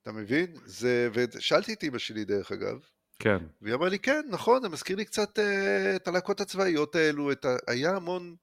אתה 0.01 0.11
מבין? 0.11 0.47
זה, 0.65 1.09
ושאלתי 1.13 1.73
את 1.73 1.83
אמא 1.83 1.97
שלי 1.97 2.25
דרך 2.25 2.51
אגב, 2.51 2.79
כן. 3.19 3.37
והיא 3.61 3.75
אמרה 3.75 3.89
לי, 3.89 3.99
כן, 3.99 4.21
נכון, 4.29 4.61
זה 4.61 4.69
מזכיר 4.69 4.95
לי 4.95 5.05
קצת 5.05 5.39
uh, 5.39 5.41
את 5.95 6.07
הלהקות 6.07 6.41
הצבאיות 6.41 6.95
האלו, 6.95 7.31
את 7.31 7.45
ה... 7.45 7.55
היה 7.67 7.95
המון 7.95 8.35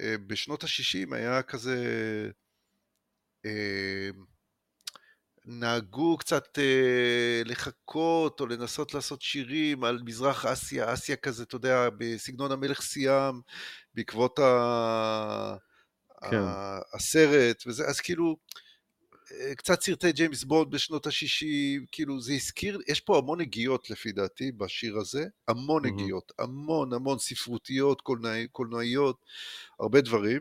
אה, 0.00 0.14
בשנות 0.26 0.64
ה-60 0.64 1.14
היה 1.14 1.42
כזה... 1.42 1.76
אה, 3.46 4.10
נהגו 5.46 6.16
קצת 6.16 6.58
אה, 6.58 7.42
לחכות 7.44 8.40
או 8.40 8.46
לנסות 8.46 8.94
לעשות 8.94 9.22
שירים 9.22 9.84
על 9.84 10.00
מזרח 10.04 10.46
אסיה, 10.46 10.92
אסיה 10.94 11.16
כזה, 11.16 11.42
אתה 11.42 11.56
יודע, 11.56 11.88
בסגנון 11.98 12.52
המלך 12.52 12.82
סיאם, 12.82 13.40
בעקבות 13.94 14.38
ה... 14.38 15.56
כן. 16.30 16.42
הסרט, 16.94 17.62
וזה, 17.66 17.86
אז 17.86 18.00
כאילו, 18.00 18.28
אה, 18.30 18.63
קצת 19.56 19.82
סרטי 19.82 20.12
ג'יימס 20.12 20.44
בונד 20.44 20.70
בשנות 20.70 21.06
ה-60, 21.06 21.86
כאילו 21.92 22.20
זה 22.20 22.32
הזכיר, 22.32 22.80
יש 22.88 23.00
פה 23.00 23.18
המון 23.18 23.40
נגיעות 23.40 23.90
לפי 23.90 24.12
דעתי 24.12 24.52
בשיר 24.52 24.96
הזה, 24.96 25.26
המון 25.48 25.86
נגיעות, 25.86 26.32
המון 26.38 26.92
המון 26.92 27.18
ספרותיות, 27.18 28.00
קולנוע, 28.00 28.46
קולנועיות, 28.52 29.24
הרבה 29.80 30.00
דברים. 30.00 30.40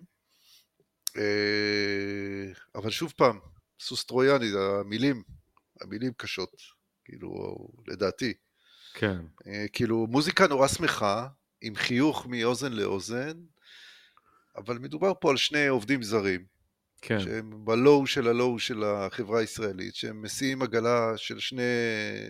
אה, 1.17 2.53
אבל 2.75 2.89
שוב 2.89 3.13
פעם, 3.17 3.39
סוס 3.79 4.03
טרויאני, 4.03 4.45
המילים, 4.57 5.23
המילים 5.81 6.13
קשות, 6.17 6.61
כאילו, 7.05 7.57
לדעתי. 7.87 8.33
כן. 8.93 9.19
אה, 9.47 9.65
כאילו, 9.73 10.07
מוזיקה 10.07 10.47
נורא 10.47 10.67
שמחה, 10.67 11.27
עם 11.61 11.75
חיוך 11.75 12.25
מאוזן 12.25 12.73
לאוזן, 12.73 13.33
אבל 14.55 14.77
מדובר 14.77 15.13
פה 15.21 15.29
על 15.29 15.37
שני 15.37 15.67
עובדים 15.67 16.03
זרים. 16.03 16.53
כן. 17.06 17.20
שהם 17.20 17.66
בלואו 17.66 18.08
של 18.08 18.28
הלואו 18.28 18.60
של 18.60 18.84
החברה 18.84 19.39
הישראלית, 19.39 19.95
שהם 19.95 20.22
מסיעים 20.22 20.62
עגלה 20.62 21.14
של 21.18 21.39
שני 21.39 21.62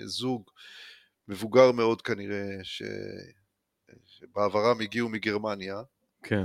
זוג 0.04 0.50
מבוגר 1.28 1.72
מאוד 1.72 2.02
כנראה, 2.02 2.58
ש... 2.64 2.84
שבעברם 4.06 4.82
הגיעו 4.82 5.10
מגרמניה. 5.10 5.82
כן. 6.24 6.44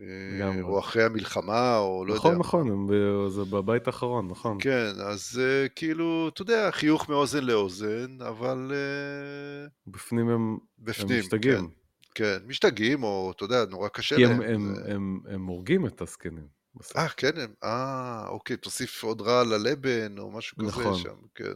אה, 0.00 0.62
או 0.62 0.78
אחרי 0.78 1.04
המלחמה, 1.04 1.78
או 1.78 2.04
לא 2.04 2.14
נכון, 2.14 2.30
יודע. 2.30 2.40
נכון, 2.40 2.68
נכון, 2.68 3.28
זה 3.28 3.44
בבית 3.44 3.86
האחרון, 3.86 4.28
נכון. 4.28 4.58
כן, 4.60 4.92
אז 5.06 5.40
אה, 5.42 5.68
כאילו, 5.68 6.30
אתה 6.34 6.42
יודע, 6.42 6.70
חיוך 6.70 7.08
מאוזן 7.08 7.44
לאוזן, 7.44 8.18
אבל... 8.28 8.72
אה, 8.74 9.68
בפנים 9.86 10.28
הם, 10.28 10.58
בפנים, 10.78 11.12
הם 11.12 11.18
משתגעים. 11.18 11.68
כן, 11.68 11.74
כן, 12.14 12.46
משתגעים, 12.46 13.02
או 13.02 13.32
אתה 13.36 13.44
יודע, 13.44 13.64
נורא 13.70 13.88
קשה 13.88 14.16
כי 14.16 14.24
להם. 14.24 14.32
הם, 14.32 14.42
הם, 14.42 14.74
זה... 14.74 14.94
הם, 14.94 15.20
הם 15.28 15.46
הורגים 15.46 15.86
את 15.86 16.00
הזקנים. 16.00 16.59
אה, 16.96 17.08
כן, 17.08 17.30
אה, 17.64 18.28
אוקיי, 18.28 18.56
תוסיף 18.56 19.02
עוד 19.02 19.20
רע 19.20 19.44
ללבן, 19.44 20.18
או 20.18 20.30
משהו 20.30 20.56
נכון. 20.62 20.84
כזה 20.84 21.02
שם, 21.02 21.16
כן. 21.34 21.52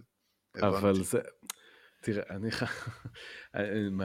אבל 0.57 0.77
הבנתי. 0.77 1.03
זה, 1.03 1.21
תראה, 2.03 2.23
אני, 2.31 2.51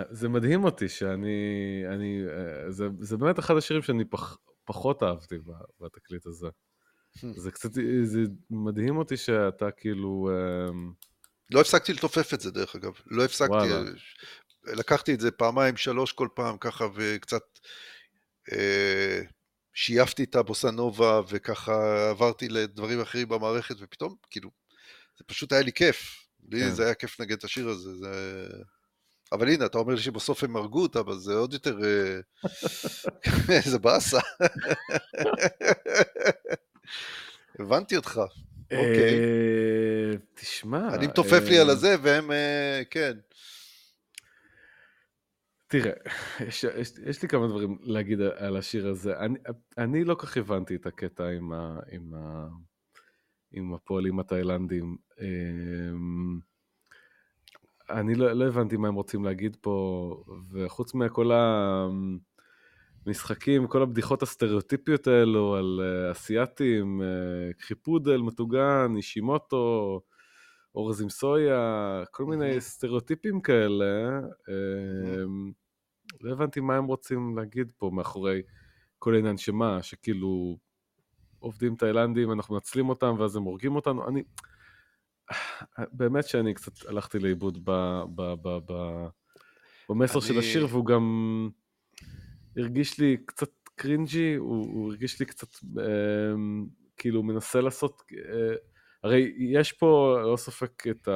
זה 0.10 0.30
מדהים 0.30 0.64
אותי 0.64 0.90
שאני, 0.90 1.84
אני, 1.94 2.22
זה, 2.70 2.88
זה 3.00 3.18
באמת 3.18 3.40
אחד 3.40 3.58
השירים 3.58 3.84
שאני 3.84 4.06
פח, 4.06 4.38
פחות 4.66 5.04
אהבתי 5.04 5.36
בתקליט 5.80 6.26
הזה. 6.26 6.48
Hmm. 7.18 7.26
זה 7.36 7.52
קצת, 7.52 7.70
זה 8.04 8.20
מדהים 8.50 8.98
אותי 8.98 9.18
שאתה 9.18 9.72
כאילו... 9.72 10.30
לא 11.52 11.62
הפסקתי 11.62 11.94
לתופף 11.94 12.34
את 12.34 12.42
זה 12.42 12.52
דרך 12.52 12.76
אגב, 12.76 12.94
לא 13.08 13.26
הפסקתי, 13.26 13.52
וואלה. 13.54 13.92
לקחתי 14.64 15.14
את 15.14 15.20
זה 15.20 15.32
פעמיים, 15.32 15.78
שלוש 15.78 16.12
כל 16.12 16.28
פעם 16.36 16.58
ככה 16.58 16.86
וקצת 16.96 17.42
אה, 18.52 19.22
שייפתי 19.74 20.24
את 20.24 20.36
הבוסנובה 20.36 21.22
וככה 21.30 22.10
עברתי 22.10 22.50
לדברים 22.50 23.02
אחרים 23.02 23.30
במערכת 23.30 23.76
ופתאום 23.80 24.16
כאילו 24.30 24.50
זה 25.18 25.24
פשוט 25.28 25.52
היה 25.52 25.62
לי 25.62 25.72
כיף, 25.72 26.28
לי 26.50 26.60
כן. 26.60 26.70
זה 26.70 26.86
היה 26.86 26.94
כיף 26.94 27.20
לנגן 27.20 27.36
את 27.36 27.44
השיר 27.44 27.70
הזה, 27.70 27.96
זה... 27.96 28.46
אבל 29.32 29.50
הנה, 29.50 29.66
אתה 29.66 29.78
אומר 29.78 29.94
לי 29.94 30.02
שבסוף 30.02 30.44
הם 30.44 30.56
הרגו 30.56 30.82
אותה, 30.82 31.00
אבל 31.00 31.18
זה 31.18 31.34
עוד 31.34 31.54
יותר... 31.54 31.78
איזה 33.66 33.80
באסה. 33.80 34.20
הבנתי 37.60 37.96
אותך, 37.96 38.22
אוקיי. 38.64 39.20
תשמע... 40.34 40.96
אני 40.96 41.08
מתופף 41.08 41.42
לי 41.44 41.60
על 41.60 41.70
הזה, 41.70 41.96
והם... 42.02 42.32
כן. 42.90 43.14
תראה, 45.70 45.92
יש, 46.48 46.64
יש, 46.64 46.92
יש 47.06 47.22
לי 47.22 47.28
כמה 47.28 47.48
דברים 47.48 47.78
להגיד 47.82 48.22
על 48.22 48.58
השיר 48.58 48.88
הזה. 48.88 49.20
אני, 49.20 49.40
אני 49.78 50.04
לא 50.04 50.16
כך 50.20 50.38
הבנתי 50.38 50.76
את 50.76 50.86
הקטע 50.86 51.28
עם, 51.28 51.54
ה, 51.54 51.80
עם, 51.92 52.14
ה, 52.14 52.48
עם 53.52 53.74
הפועלים 53.74 54.20
התאילנדים. 54.20 54.98
אני 57.90 58.16
לא, 58.16 58.32
לא 58.32 58.46
הבנתי 58.46 58.78
מה 58.78 58.88
הם 58.88 58.94
רוצים 58.94 59.26
להגיד 59.26 59.58
פה, 59.62 60.24
וחוץ 60.52 60.94
מכל 60.94 61.32
המשחקים, 63.06 63.68
כל 63.68 63.82
הבדיחות 63.82 64.24
הסטריאוטיפיות 64.24 65.08
האלו 65.08 65.56
על 65.56 65.80
uh, 65.80 66.12
אסייתים, 66.12 67.02
uh, 67.02 67.54
קחי 67.58 67.76
פודל, 67.76 68.18
מטוגן, 68.18 68.94
אישימוטו, 68.96 70.02
אורז 70.76 71.02
עם 71.02 71.10
סויה, 71.10 72.04
כל 72.12 72.26
מיני 72.26 72.62
סטריאוטיפים 72.62 73.42
כאלה. 73.42 74.20
Uh, 74.20 75.59
לא 76.22 76.32
הבנתי 76.32 76.60
מה 76.60 76.76
הם 76.76 76.86
רוצים 76.86 77.38
להגיד 77.38 77.72
פה 77.78 77.90
מאחורי 77.94 78.42
כל 79.00 79.16
העניין 79.16 79.38
שמה, 79.38 79.84
שכאילו 79.84 80.58
עובדים 81.40 81.76
תאילנדים, 81.76 82.32
אנחנו 82.32 82.54
מנצלים 82.54 82.90
אותם 82.90 83.16
ואז 83.20 83.36
הם 83.36 83.44
הורגים 83.44 83.76
אותנו. 83.76 84.08
אני... 84.08 84.24
באמת 85.92 86.28
שאני 86.28 86.54
קצת 86.54 86.86
הלכתי 86.88 87.20
לאיבוד 87.20 87.58
ב, 87.64 87.72
ב, 88.16 88.34
ב, 88.42 88.58
ב, 88.72 89.06
במסר 89.90 90.20
אני... 90.20 90.28
של 90.28 90.40
השיר, 90.40 90.66
והוא 90.70 90.86
גם 90.86 91.50
הרגיש 92.58 93.00
לי 93.00 93.18
קצת 93.26 93.50
cringey, 93.76 94.36
הוא, 94.36 94.66
הוא 94.74 94.90
הרגיש 94.90 95.20
לי 95.20 95.26
קצת 95.26 95.48
אה, 95.80 96.34
כאילו 96.98 97.24
מנסה 97.24 97.62
לעשות, 97.62 98.02
אה, 98.14 98.56
הרי 99.04 99.34
יש 99.38 99.74
פה, 99.74 100.18
לא 100.32 100.38
ספק, 100.38 100.84
את 100.88 101.08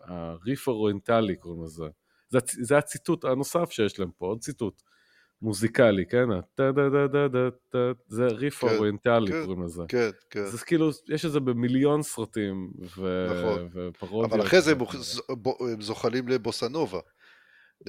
הריף 0.00 0.68
האוריינטלי 0.68 1.36
קוראים 1.36 1.64
לזה. 1.64 1.84
זה, 2.28 2.38
זה 2.60 2.78
הציטוט 2.78 3.24
הנוסף 3.24 3.70
שיש 3.70 3.98
להם 3.98 4.10
פה, 4.18 4.26
עוד 4.26 4.40
ציטוט. 4.40 4.82
מוזיקלי, 5.42 6.04
כן? 6.06 6.26
זה 8.08 8.26
ריף 8.26 8.64
כן, 8.64 8.76
אוריינטלי 8.76 9.32
כן, 9.32 9.42
קוראים 9.42 9.62
לזה. 9.62 9.82
כן, 9.88 10.10
כן. 10.30 10.42
אז 10.42 10.62
כאילו, 10.62 10.90
יש 11.08 11.24
את 11.24 11.32
זה 11.32 11.40
במיליון 11.40 12.02
סרטים 12.02 12.70
ו... 12.96 13.26
נכון. 13.30 13.68
ופרודיות. 13.72 14.32
אבל 14.32 14.46
אחרי 14.46 14.60
זה 14.60 14.72
הם, 14.72 14.78
הם 15.60 15.80
זוחלים 15.80 16.28
לבוסנובה. 16.28 17.00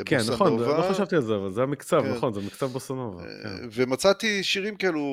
כן, 0.06 0.18
נכון, 0.32 0.60
לא 0.60 0.90
חשבתי 0.90 1.16
על 1.16 1.22
זה, 1.22 1.36
אבל 1.36 1.52
זה 1.52 1.64
המקצב, 1.64 2.02
כן. 2.02 2.14
נכון, 2.14 2.34
זה 2.34 2.42
מקצב 2.42 2.66
בוסנובה. 2.66 3.24
כן. 3.24 3.68
ומצאתי 3.72 4.44
שירים 4.44 4.76
כאלו 4.76 5.04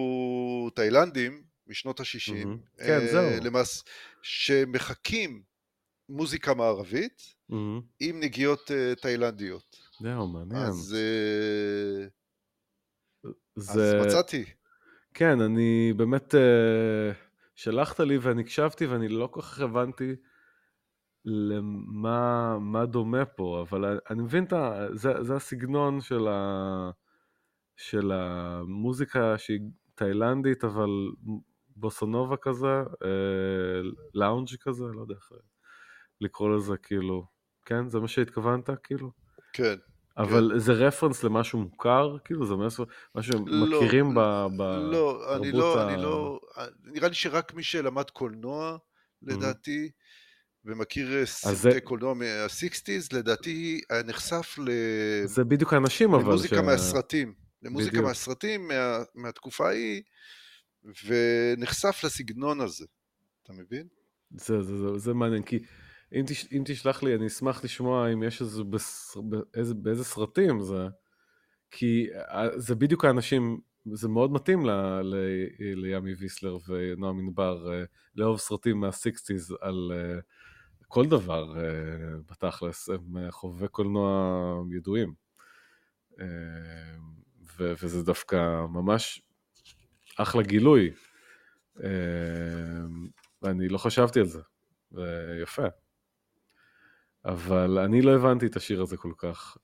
תאילנדים 0.75 1.43
משנות 1.67 2.01
ה-60. 2.01 2.07
Mm-hmm. 2.07 2.85
כן, 2.87 3.07
זהו. 3.13 3.45
למעש, 3.45 3.83
שמחקים 4.23 5.43
מוזיקה 6.09 6.55
מערבית. 6.55 7.34
עם 8.01 8.21
נגיעות 8.21 8.71
uh, 8.71 9.01
תאילנדיות. 9.01 9.77
זהו, 10.01 10.29
מעניין. 10.29 10.63
אז... 10.63 10.97
Uh, 10.97 12.11
זה... 13.57 14.01
אז 14.01 14.07
מצאתי. 14.07 14.45
כן, 15.15 15.41
אני 15.41 15.93
באמת, 15.97 16.35
אה, 16.35 17.13
שלחת 17.55 18.01
לי 18.01 18.19
ואני 18.19 18.43
הקשבתי 18.43 18.87
ואני 18.87 19.09
לא 19.09 19.27
כל 19.27 19.43
כך 19.43 19.61
הבנתי 19.61 20.17
למה 21.25 22.59
מה 22.59 22.87
דומה 22.87 23.25
פה, 23.25 23.65
אבל 23.69 24.01
אני 24.11 24.23
מבין 24.23 24.45
את 24.45 24.53
ה... 24.53 24.87
זה, 24.93 25.23
זה 25.23 25.37
הסגנון 25.37 26.01
של, 26.01 26.29
ה, 26.29 26.91
של 27.77 28.13
המוזיקה 28.13 29.39
שהיא 29.39 29.61
תאילנדית, 29.95 30.65
אבל 30.65 30.89
בוסונובה 31.77 32.37
כזה, 32.37 32.83
אה, 33.05 33.81
לאונג' 34.15 34.57
כזה, 34.61 34.85
לא 34.85 35.01
יודע 35.01 35.15
איך 35.15 35.33
לקרוא 36.21 36.57
לזה, 36.57 36.77
כאילו, 36.77 37.27
כן? 37.65 37.89
זה 37.89 38.01
מה 38.01 38.09
שהתכוונת, 38.09 38.71
כאילו? 38.83 39.11
כן. 39.53 39.75
אבל 40.17 40.51
כן. 40.53 40.59
זה 40.59 40.73
רפרנס 40.73 41.25
למשהו 41.25 41.59
מוכר? 41.59 42.17
כאילו 42.25 42.47
זה 42.47 42.55
משהו, 42.55 42.85
משהו 43.15 43.47
לא, 43.47 43.81
מכירים 43.81 44.15
לא, 44.15 44.49
ב... 44.57 44.63
לא, 44.63 45.37
אני 45.37 45.53
לא, 45.53 45.81
ה... 45.81 45.89
אני 45.89 46.03
לא, 46.03 46.41
נראה 46.85 47.09
לי 47.09 47.15
שרק 47.15 47.55
מי 47.55 47.63
שלמד 47.63 48.11
קולנוע, 48.11 48.77
לדעתי, 49.23 49.89
mm-hmm. 49.89 50.71
ומכיר 50.71 51.21
אה, 51.21 51.27
סרטי 51.27 51.57
זה... 51.57 51.81
קולנוע 51.81 52.15
מה-60's, 52.15 53.17
לדעתי 53.17 53.81
נחשף 54.05 54.59
ל... 54.59 54.71
זה 55.25 55.45
בדיוק 55.45 55.73
האנשים 55.73 56.15
אבל... 56.15 56.23
למוזיקה 56.23 56.57
ש... 56.57 56.59
מהסרטים, 56.59 57.35
למוזיקה 57.63 57.91
בדיוק. 57.91 58.07
מהסרטים, 58.07 58.69
מה, 58.69 58.99
מהתקופה 59.15 59.69
ההיא, 59.69 60.03
ונחשף 61.05 62.01
לסגנון 62.05 62.61
הזה, 62.61 62.85
אתה 63.43 63.53
מבין? 63.53 63.87
זה, 64.31 64.63
זה, 64.63 64.77
זה, 64.79 64.99
זה 64.99 65.15
מעניין, 65.15 65.43
כי... 65.43 65.59
אם, 66.15 66.25
תש, 66.27 66.53
אם 66.53 66.63
תשלח 66.65 67.03
לי, 67.03 67.15
אני 67.15 67.27
אשמח 67.27 67.65
לשמוע 67.65 68.13
אם 68.13 68.23
יש 68.23 68.41
איזה, 68.41 68.65
בס, 68.65 69.17
באיזה, 69.17 69.75
באיזה 69.75 70.05
סרטים 70.05 70.61
זה, 70.61 70.89
כי 71.71 72.07
אה, 72.15 72.59
זה 72.59 72.75
בדיוק 72.75 73.05
האנשים, 73.05 73.61
זה 73.93 74.09
מאוד 74.09 74.33
מתאים 74.33 74.67
ל, 74.67 74.71
ל, 75.03 75.15
לימי 75.59 76.15
ויסלר 76.15 76.57
ונועם 76.69 77.19
ענבר 77.19 77.73
אה, 77.73 77.85
לאהוב 78.17 78.39
סרטים 78.39 78.81
מה-60's 78.81 79.55
על 79.61 79.93
אה, 79.95 80.19
כל 80.89 81.07
דבר 81.07 81.55
בתכלס, 82.31 82.89
הם 82.89 83.31
חובבי 83.31 83.69
קולנוע 83.69 84.63
ידועים. 84.77 85.15
ו- 87.59 87.73
וזה 87.83 88.03
דווקא 88.03 88.67
ממש 88.67 89.23
אחלה 90.19 90.43
גילוי. 90.43 90.91
ואני 93.43 93.69
לא 93.69 93.79
חשבתי 93.79 94.21
על 94.21 94.27
זה, 94.27 94.41
זה 94.91 95.39
יפה. 95.43 95.67
אבל 97.27 97.79
אני 97.79 98.03
לא 98.03 98.15
הבנתי 98.15 98.47
את 98.47 98.57
השיר 98.57 98.83
הזה 98.83 98.97
כל 98.97 99.13
כך. 99.17 99.57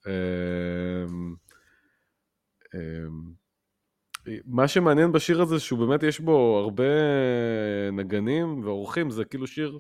מה 4.45 4.69
שמעניין 4.69 5.13
בשיר 5.13 5.43
הזה 5.43 5.61
שהוא 5.61 5.79
באמת 5.79 6.03
יש 6.03 6.21
בו 6.21 6.59
הרבה 6.59 6.85
נגנים 7.93 8.65
ואורחים, 8.65 9.11
זה 9.11 9.25
כאילו 9.25 9.47
שיר 9.47 9.79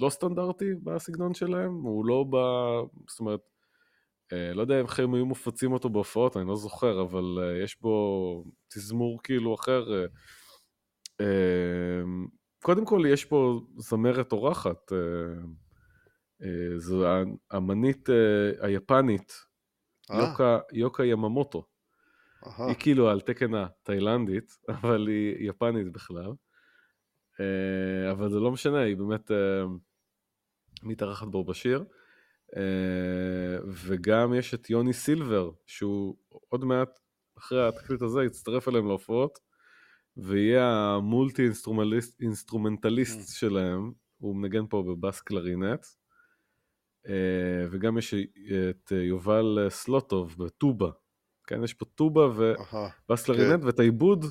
לא 0.00 0.10
סטנדרטי 0.10 0.74
בסגנון 0.82 1.34
שלהם, 1.34 1.72
הוא 1.72 2.06
לא 2.06 2.24
ב... 2.30 2.36
זאת 3.08 3.20
אומרת, 3.20 3.40
לא 4.32 4.60
יודע 4.60 4.78
איך 4.80 5.00
הם 5.00 5.14
היו 5.14 5.26
מופצים 5.26 5.72
אותו 5.72 5.88
בהופעות, 5.88 6.36
אני 6.36 6.48
לא 6.48 6.56
זוכר, 6.56 7.02
אבל 7.02 7.38
יש 7.64 7.80
בו 7.80 8.44
תזמור 8.68 9.20
כאילו 9.22 9.54
אחר. 9.54 10.04
קודם 12.62 12.84
כל 12.84 13.02
יש 13.08 13.24
פה 13.24 13.60
זמרת 13.76 14.32
אורחת, 14.32 14.92
זו 16.76 17.04
האמנית 17.50 18.08
היפנית, 18.60 19.32
יוקה, 20.10 20.58
יוקה 20.72 21.04
יממוטו. 21.04 21.66
Aha. 22.44 22.62
היא 22.68 22.76
כאילו 22.78 23.08
על 23.08 23.20
תקן 23.20 23.54
התאילנדית, 23.54 24.58
אבל 24.74 25.08
היא 25.08 25.48
יפנית 25.50 25.92
בכלל. 25.92 26.32
אה, 27.40 28.10
אבל 28.10 28.30
זה 28.30 28.40
לא 28.40 28.50
משנה, 28.52 28.80
היא 28.80 28.96
באמת 28.96 29.30
אה, 29.30 29.64
מתארחת 30.82 31.28
בו 31.28 31.44
בשיר. 31.44 31.84
אה, 32.56 33.58
וגם 33.66 34.34
יש 34.34 34.54
את 34.54 34.70
יוני 34.70 34.92
סילבר, 34.92 35.50
שהוא 35.66 36.16
עוד 36.48 36.64
מעט 36.64 36.98
אחרי 37.38 37.68
התקליט 37.68 38.02
הזה 38.02 38.24
יצטרף 38.24 38.68
אליהם 38.68 38.86
להופעות, 38.86 39.38
ויהיה 40.16 40.70
ה 40.96 41.04
multi 41.04 41.42
instrumentalist 42.20 43.20
ממ. 43.20 43.32
שלהם, 43.32 43.92
הוא 44.18 44.36
מנגן 44.36 44.66
פה 44.66 44.84
בבאס 44.86 45.20
קלרינט. 45.20 45.86
וגם 47.70 47.98
יש 47.98 48.14
את 48.70 48.92
יובל 48.92 49.66
סלוטוב 49.68 50.36
בטובה, 50.38 50.90
כן, 51.46 51.64
יש 51.64 51.74
פה 51.74 51.84
טובה 51.84 52.26
ובאס 52.26 53.24
קלרינט, 53.24 53.60
כן. 53.60 53.66
ואת 53.66 53.78
העיבוד 53.78 54.24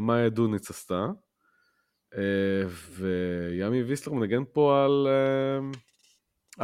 מאיה 0.00 0.28
דוניץ 0.28 0.70
עשתה. 0.70 1.06
אה, 2.14 2.62
וימי 2.90 3.82
ויסלר 3.82 4.12
מנגן 4.12 4.42
פה 4.52 4.84
על... 4.84 5.06
אה, 5.06 5.58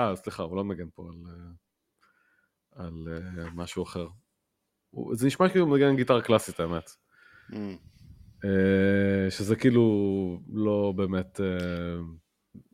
אה, 0.02 0.16
סליחה, 0.16 0.42
הוא 0.42 0.56
לא 0.56 0.64
מנגן 0.64 0.88
פה 0.94 1.08
על, 1.10 1.18
אה, 2.78 2.84
על 2.84 3.08
משהו 3.54 3.82
אחר. 3.82 4.08
זה 5.12 5.26
נשמע 5.26 5.48
כאילו 5.48 5.64
הוא 5.64 5.72
מנגן 5.72 5.96
גיטרה 5.96 6.22
קלאסית, 6.22 6.60
האמת. 6.60 6.90
Mm. 7.50 7.54
שזה 9.30 9.56
כאילו 9.56 9.82
לא 10.52 10.92
באמת... 10.96 11.40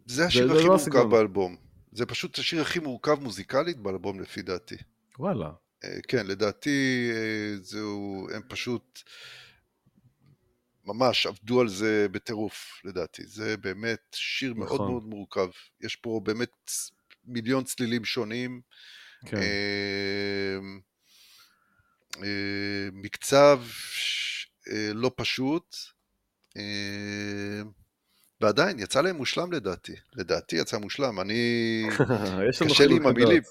זה 0.06 0.26
השיר 0.26 0.52
הכי 0.52 0.66
לא 0.66 0.76
מורכב. 0.76 1.10
באלבום. 1.10 1.56
זה 1.98 2.06
פשוט 2.06 2.38
השיר 2.38 2.62
הכי 2.62 2.78
מורכב 2.78 3.20
מוזיקלית 3.20 3.76
באלבום 3.76 4.20
לפי 4.20 4.42
דעתי. 4.42 4.76
וואלה. 5.18 5.50
כן, 6.08 6.26
לדעתי 6.26 7.10
זהו, 7.60 8.28
הם 8.34 8.42
פשוט... 8.48 9.02
ממש 10.84 11.26
עבדו 11.26 11.60
על 11.60 11.68
זה 11.68 12.06
בטירוף, 12.10 12.80
לדעתי. 12.84 13.26
זה 13.26 13.56
באמת 13.56 14.00
שיר 14.12 14.54
נכון. 14.54 14.78
מאוד 14.78 14.90
מאוד 14.90 15.04
מורכב. 15.04 15.48
יש 15.80 15.96
פה 15.96 16.20
באמת 16.24 16.70
מיליון 17.24 17.64
צלילים 17.64 18.04
שונים. 18.04 18.60
כן. 19.26 19.36
אה, 19.36 20.58
אה, 22.22 22.88
מקצב 22.92 23.62
אה, 24.70 24.90
לא 24.94 25.10
פשוט, 25.16 25.76
אה, 26.56 27.62
ועדיין 28.40 28.78
יצא 28.78 29.00
להם 29.00 29.16
מושלם 29.16 29.52
לדעתי. 29.52 29.94
לדעתי 30.14 30.56
יצא 30.56 30.78
מושלם. 30.78 31.20
אני... 31.20 31.82
קשה 32.68 32.86
לי 32.86 32.96
עם 32.96 33.06
המילים. 33.06 33.42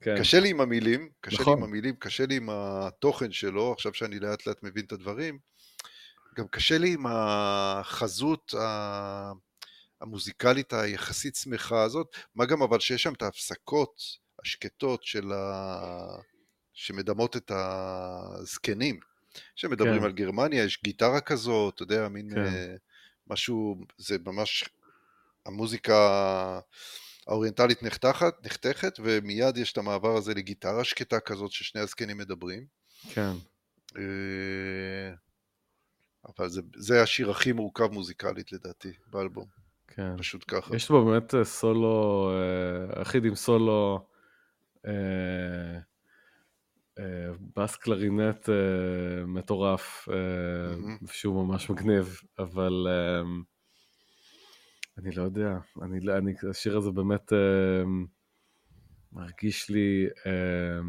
כן. 0.00 0.18
קשה 0.18 0.40
לי 0.40 0.50
עם 0.50 0.60
המילים, 0.60 1.08
קשה 1.20 1.40
נכון. 1.40 1.58
לי 1.58 1.58
עם 1.58 1.68
המילים, 1.68 1.94
קשה 1.96 2.26
לי 2.26 2.36
עם 2.36 2.48
התוכן 2.52 3.32
שלו, 3.32 3.72
עכשיו 3.72 3.94
שאני 3.94 4.18
לאט 4.18 4.46
לאט 4.46 4.62
מבין 4.62 4.84
את 4.84 4.92
הדברים. 4.92 5.38
גם 6.36 6.48
קשה 6.48 6.78
לי 6.78 6.94
עם 6.94 7.06
החזות 7.08 8.54
המוזיקלית 10.00 10.72
היחסית 10.72 11.36
שמחה 11.36 11.82
הזאת, 11.82 12.16
מה 12.34 12.46
גם 12.46 12.62
אבל 12.62 12.80
שיש 12.80 13.02
שם 13.02 13.12
את 13.12 13.22
ההפסקות 13.22 14.02
השקטות 14.42 15.04
של 15.04 15.32
ה... 15.32 16.16
שמדמות 16.72 17.36
את 17.36 17.52
הזקנים. 17.54 19.00
כשמדברים 19.56 19.98
כן. 19.98 20.04
על 20.04 20.12
גרמניה, 20.12 20.64
יש 20.64 20.82
גיטרה 20.82 21.20
כזאת, 21.20 21.74
אתה 21.74 21.82
יודע, 21.82 22.08
מין 22.08 22.30
כן. 22.34 22.76
אה, 23.28 23.32
משהו, 23.32 23.84
זה 23.98 24.16
ממש, 24.26 24.64
המוזיקה 25.46 26.60
האוריינטלית 27.26 27.82
נחתכת, 27.82 28.34
נחתכת, 28.44 28.98
ומיד 29.02 29.56
יש 29.56 29.72
את 29.72 29.78
המעבר 29.78 30.16
הזה 30.16 30.34
לגיטרה 30.34 30.84
שקטה 30.84 31.20
כזאת 31.20 31.52
ששני 31.52 31.80
הזקנים 31.80 32.18
מדברים. 32.18 32.66
כן. 33.10 33.32
אה, 33.96 35.12
אבל 36.28 36.48
זה, 36.48 36.60
זה 36.76 37.02
השיר 37.02 37.30
הכי 37.30 37.52
מורכב 37.52 37.92
מוזיקלית 37.92 38.52
לדעתי 38.52 38.92
באלבום. 39.06 39.46
כן. 39.88 40.16
פשוט 40.18 40.44
ככה. 40.48 40.76
יש 40.76 40.88
בו 40.88 41.04
באמת 41.04 41.34
אה, 41.34 41.44
סולו, 41.44 42.30
אה, 42.32 43.02
אחיד 43.02 43.24
עם 43.24 43.34
סולו, 43.34 44.06
אה, 44.86 44.90
אה, 44.90 45.78
בס 47.56 47.76
קלרינט 47.76 48.48
אה, 48.48 49.26
מטורף, 49.26 50.08
אה. 50.12 50.96
שהוא 51.12 51.46
ממש 51.46 51.70
מגניב, 51.70 52.20
אבל 52.38 52.86
אה, 52.88 53.22
אני 54.98 55.10
לא 55.10 55.22
יודע, 55.22 55.58
אני, 55.82 56.00
לא, 56.00 56.18
אני, 56.18 56.34
השיר 56.50 56.76
הזה 56.76 56.90
באמת 56.90 57.32
אה, 57.32 57.82
מרגיש 59.12 59.70
לי 59.70 60.06
אה, 60.26 60.80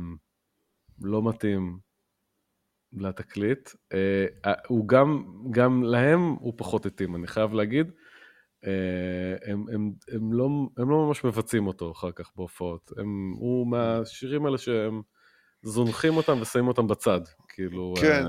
לא 1.01 1.29
מתאים. 1.29 1.79
לתקליט. 2.93 3.69
אה, 3.93 4.25
אה, 4.45 4.53
הוא 4.67 4.87
גם, 4.87 5.23
גם 5.51 5.83
להם 5.83 6.19
הוא 6.19 6.53
פחות 6.57 6.85
התאים, 6.85 7.15
אני 7.15 7.27
חייב 7.27 7.53
להגיד. 7.53 7.91
אה, 8.65 9.51
הם, 9.51 9.65
הם, 9.73 9.91
הם, 10.11 10.33
לא, 10.33 10.45
הם 10.77 10.89
לא 10.89 11.07
ממש 11.07 11.23
מבצעים 11.23 11.67
אותו 11.67 11.91
אחר 11.91 12.11
כך 12.11 12.31
בהופעות. 12.35 12.91
הם, 12.97 13.31
הוא 13.31 13.67
מהשירים 13.67 14.45
האלה 14.45 14.57
שהם 14.57 15.01
זונחים 15.63 16.17
אותם 16.17 16.41
ושמים 16.41 16.67
אותם 16.67 16.87
בצד. 16.87 17.21
כאילו... 17.47 17.93
כן, 18.01 18.23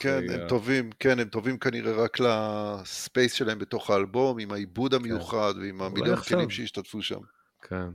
כן, 0.00 0.22
הם 0.30 0.48
טובים, 0.48 0.90
כן, 0.98 1.18
הם 1.18 1.28
טובים 1.28 1.58
כנראה 1.58 1.92
רק 1.92 2.20
לספייס 2.20 3.32
שלהם 3.32 3.58
בתוך 3.58 3.90
האלבום, 3.90 4.38
עם 4.38 4.52
העיבוד 4.52 4.94
כן. 4.94 5.00
המיוחד 5.00 5.52
כן. 5.54 5.60
ועם 5.60 5.82
המיליון 5.82 6.16
כלים 6.16 6.50
שהשתתפו 6.50 7.02
שם. 7.02 7.20
כן. 7.62 7.88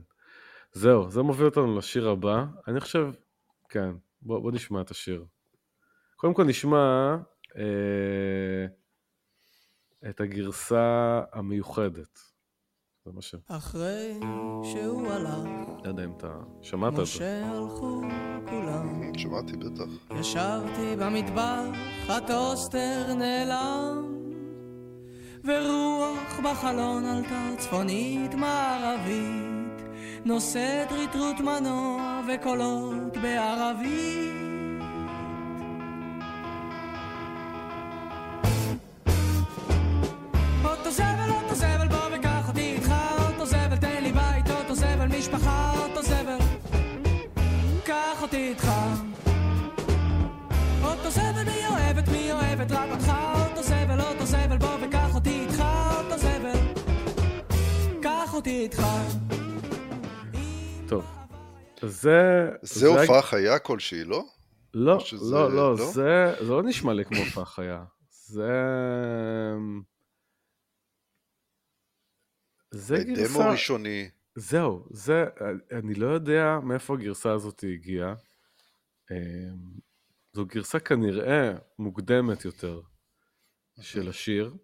זהו, 0.72 1.10
זה 1.10 1.22
מוביל 1.22 1.46
אותנו 1.46 1.78
לשיר 1.78 2.08
הבא. 2.08 2.44
אני 2.68 2.80
חושב, 2.80 3.10
כן, 3.68 3.90
בוא, 4.22 4.38
בוא 4.38 4.52
נשמע 4.52 4.80
את 4.80 4.90
השיר. 4.90 5.24
קודם 6.16 6.34
כל 6.34 6.44
נשמע 6.44 7.16
אה, 7.56 8.66
את 10.10 10.20
הגרסה 10.20 11.20
המיוחדת. 11.32 12.31
זה 13.04 13.12
מה 13.14 13.22
ש... 13.22 13.34
אחרי 13.48 14.20
שהוא 14.62 15.12
הלך, 15.12 15.68
לא 15.84 15.88
יודע 15.88 16.04
אם 16.04 16.12
אתה 16.16 16.28
שמעת 16.60 16.92
את 16.92 16.96
זה. 16.96 17.02
משה 17.02 17.46
הלכו 17.46 18.00
כולם. 18.50 19.12
שמעתי 19.16 19.56
בטח. 19.56 19.84
ישבתי 20.20 20.96
במטבח, 20.98 21.66
הטוסטר 22.08 23.14
נעלם, 23.14 24.18
ורוח 25.44 26.40
בחלון 26.44 27.04
עלתה 27.04 27.48
צפונית 27.58 28.34
מערבית, 28.34 29.82
נושאת 30.24 30.92
ריטרוט 30.92 31.40
מנוע 31.40 32.20
וקולות 32.28 33.16
בערבית. 33.22 34.51
טוב, 60.88 61.04
זה... 61.82 62.50
זה 62.62 62.86
הופעה 62.86 63.22
חיה 63.22 63.58
כלשהי, 63.58 64.04
לא? 64.04 64.24
לא, 64.74 64.98
לא, 65.30 65.52
לא, 65.52 65.76
לא, 65.76 65.92
זה 65.92 66.34
לא 66.40 66.62
נשמע 66.62 66.92
לי 66.92 67.04
כמו 67.04 67.18
הופעה 67.18 67.44
חיה. 67.44 67.84
זה... 68.10 68.50
זה 72.70 73.04
גרסה... 73.04 73.38
דמו 73.38 73.50
ראשוני. 73.50 74.10
זהו, 74.34 74.86
זה, 74.90 75.24
אני 75.72 75.94
לא 75.94 76.06
יודע 76.06 76.58
מאיפה 76.62 76.94
הגרסה 76.94 77.32
הזאת 77.32 77.64
הגיעה. 77.74 78.14
אמ, 79.10 79.80
זו 80.32 80.46
גרסה 80.46 80.80
כנראה 80.80 81.52
מוקדמת 81.78 82.44
יותר 82.44 82.80
של 83.80 84.08
השיר. 84.08 84.54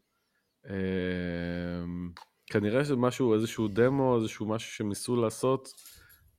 אה, 2.48 2.60
כנראה 2.60 2.84
שזה 2.84 2.96
משהו, 2.96 3.34
איזשהו 3.34 3.68
דמו, 3.68 4.16
איזשהו 4.16 4.46
משהו 4.46 4.72
שהם 4.72 4.88
ניסו 4.88 5.16
לעשות, 5.16 5.72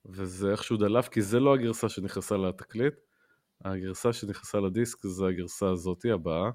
וזה 0.06 0.52
איכשהו 0.52 0.76
דלף, 0.76 1.08
כי 1.08 1.22
זה 1.22 1.40
לא 1.40 1.54
הגרסה 1.54 1.88
שנכנסה 1.88 2.36
לתקליט. 2.36 2.94
הגרסה 3.64 4.12
שנכנסה 4.12 4.60
לדיסק 4.60 5.06
זה 5.06 5.26
הגרסה 5.26 5.66
הזאתי 5.66 6.10
הבאה, 6.10 6.50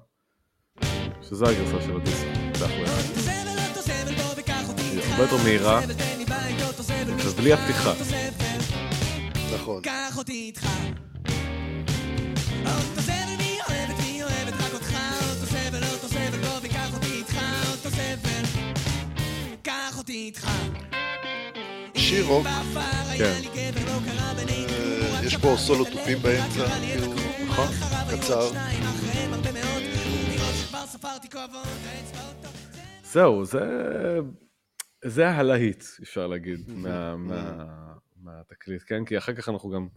שזה 1.22 1.44
הגרסה 1.44 1.82
של 1.86 1.96
הדיסק, 1.96 2.26
תכל'ס. 2.52 3.28
היא 4.78 5.00
הרבה 5.02 5.22
יותר 5.22 5.36
מהירה, 5.44 5.80
ובלי 7.26 7.52
הפתיחה. 7.52 7.92
נכון. 9.54 9.82
שיר 21.94 22.26
רוק, 22.26 22.46
כן, 23.18 23.40
אה, 24.68 25.20
יש 25.24 25.36
פה 25.36 25.54
סולו 25.58 25.84
תופים 25.84 26.18
באמצע, 26.18 26.66
נכון? 27.46 27.66
קצר. 28.10 28.50
זהו, 33.04 33.44
זה... 33.44 33.60
זה 35.04 35.28
הלהיט, 35.28 35.84
אפשר 36.02 36.26
להגיד, 36.26 36.60
מה, 36.68 37.16
מה, 37.16 37.64
מהתקליט, 38.22 38.82
כן? 38.86 39.04
כי 39.04 39.18
אחר 39.18 39.34
כך 39.34 39.48
אנחנו 39.48 39.70
גם 39.70 39.88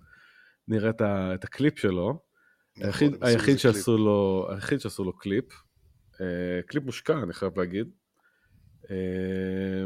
נראה 0.68 0.90
את, 1.36 1.44
הקליפ 1.44 1.80
שלו. 1.80 2.20
נכון. 2.78 3.14
שעשו 3.58 3.98
לו, 3.98 4.48
היחיד 4.52 4.80
שעשו 4.80 5.04
לו 5.04 5.18
קליפ. 5.18 5.46
אה, 6.22 6.62
קליפ 6.68 6.84
מושקע, 6.84 7.24
אני 7.24 7.34
חייב 7.34 7.60
להגיד. 7.60 7.88
אה, 8.92 9.86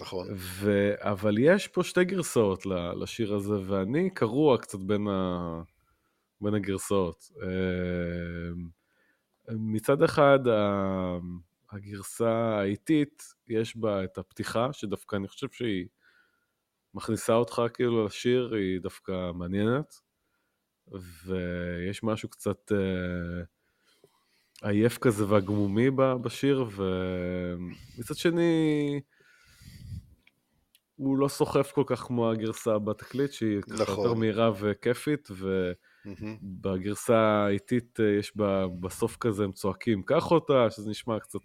נכון. 0.00 0.26
ו... 0.36 0.90
אבל 0.98 1.38
יש 1.38 1.68
פה 1.68 1.82
שתי 1.84 2.04
גרסאות 2.04 2.66
לשיר 3.00 3.34
הזה, 3.34 3.54
ואני 3.66 4.10
קרוע 4.10 4.58
קצת 4.58 4.78
בין, 4.78 5.08
ה... 5.08 5.62
בין 6.40 6.54
הגרסאות. 6.54 7.30
אה, 7.42 8.52
מצד 9.48 10.02
אחד, 10.02 10.38
הגרסה 11.72 12.30
האיטית, 12.58 13.22
יש 13.48 13.76
בה 13.76 14.04
את 14.04 14.18
הפתיחה, 14.18 14.72
שדווקא 14.72 15.16
אני 15.16 15.28
חושב 15.28 15.48
שהיא 15.50 15.86
מכניסה 16.94 17.34
אותך 17.34 17.62
כאילו 17.74 18.06
לשיר, 18.06 18.54
היא 18.54 18.80
דווקא 18.80 19.32
מעניינת, 19.34 19.94
ויש 21.26 22.02
משהו 22.02 22.28
קצת 22.28 22.72
אה, 22.72 23.44
עייף 24.62 24.98
כזה 24.98 25.28
והגמומי 25.28 25.90
בשיר, 26.22 26.64
ומצד 26.76 28.14
שני, 28.14 29.00
הוא 30.96 31.18
לא 31.18 31.28
סוחף 31.28 31.72
כל 31.72 31.84
כך 31.86 32.00
כמו 32.00 32.30
הגרסה 32.30 32.78
בתקליט, 32.78 33.32
שהיא 33.32 33.60
נכון. 33.68 34.04
יותר 34.04 34.14
מהירה 34.14 34.50
וכיפית. 34.60 35.28
ובגרסה 36.02 37.16
האיטית 37.16 38.00
אה, 38.00 38.18
יש 38.18 38.36
בה 38.36 38.66
בסוף 38.80 39.16
כזה, 39.16 39.44
הם 39.44 39.52
צועקים, 39.52 40.02
קח 40.02 40.30
אותה, 40.30 40.70
שזה 40.70 40.90
נשמע 40.90 41.20
קצת, 41.20 41.40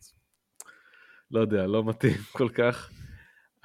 לא 1.31 1.39
יודע, 1.39 1.67
לא 1.67 1.83
מתאים 1.83 2.17
כל 2.37 2.49
כך, 2.49 2.91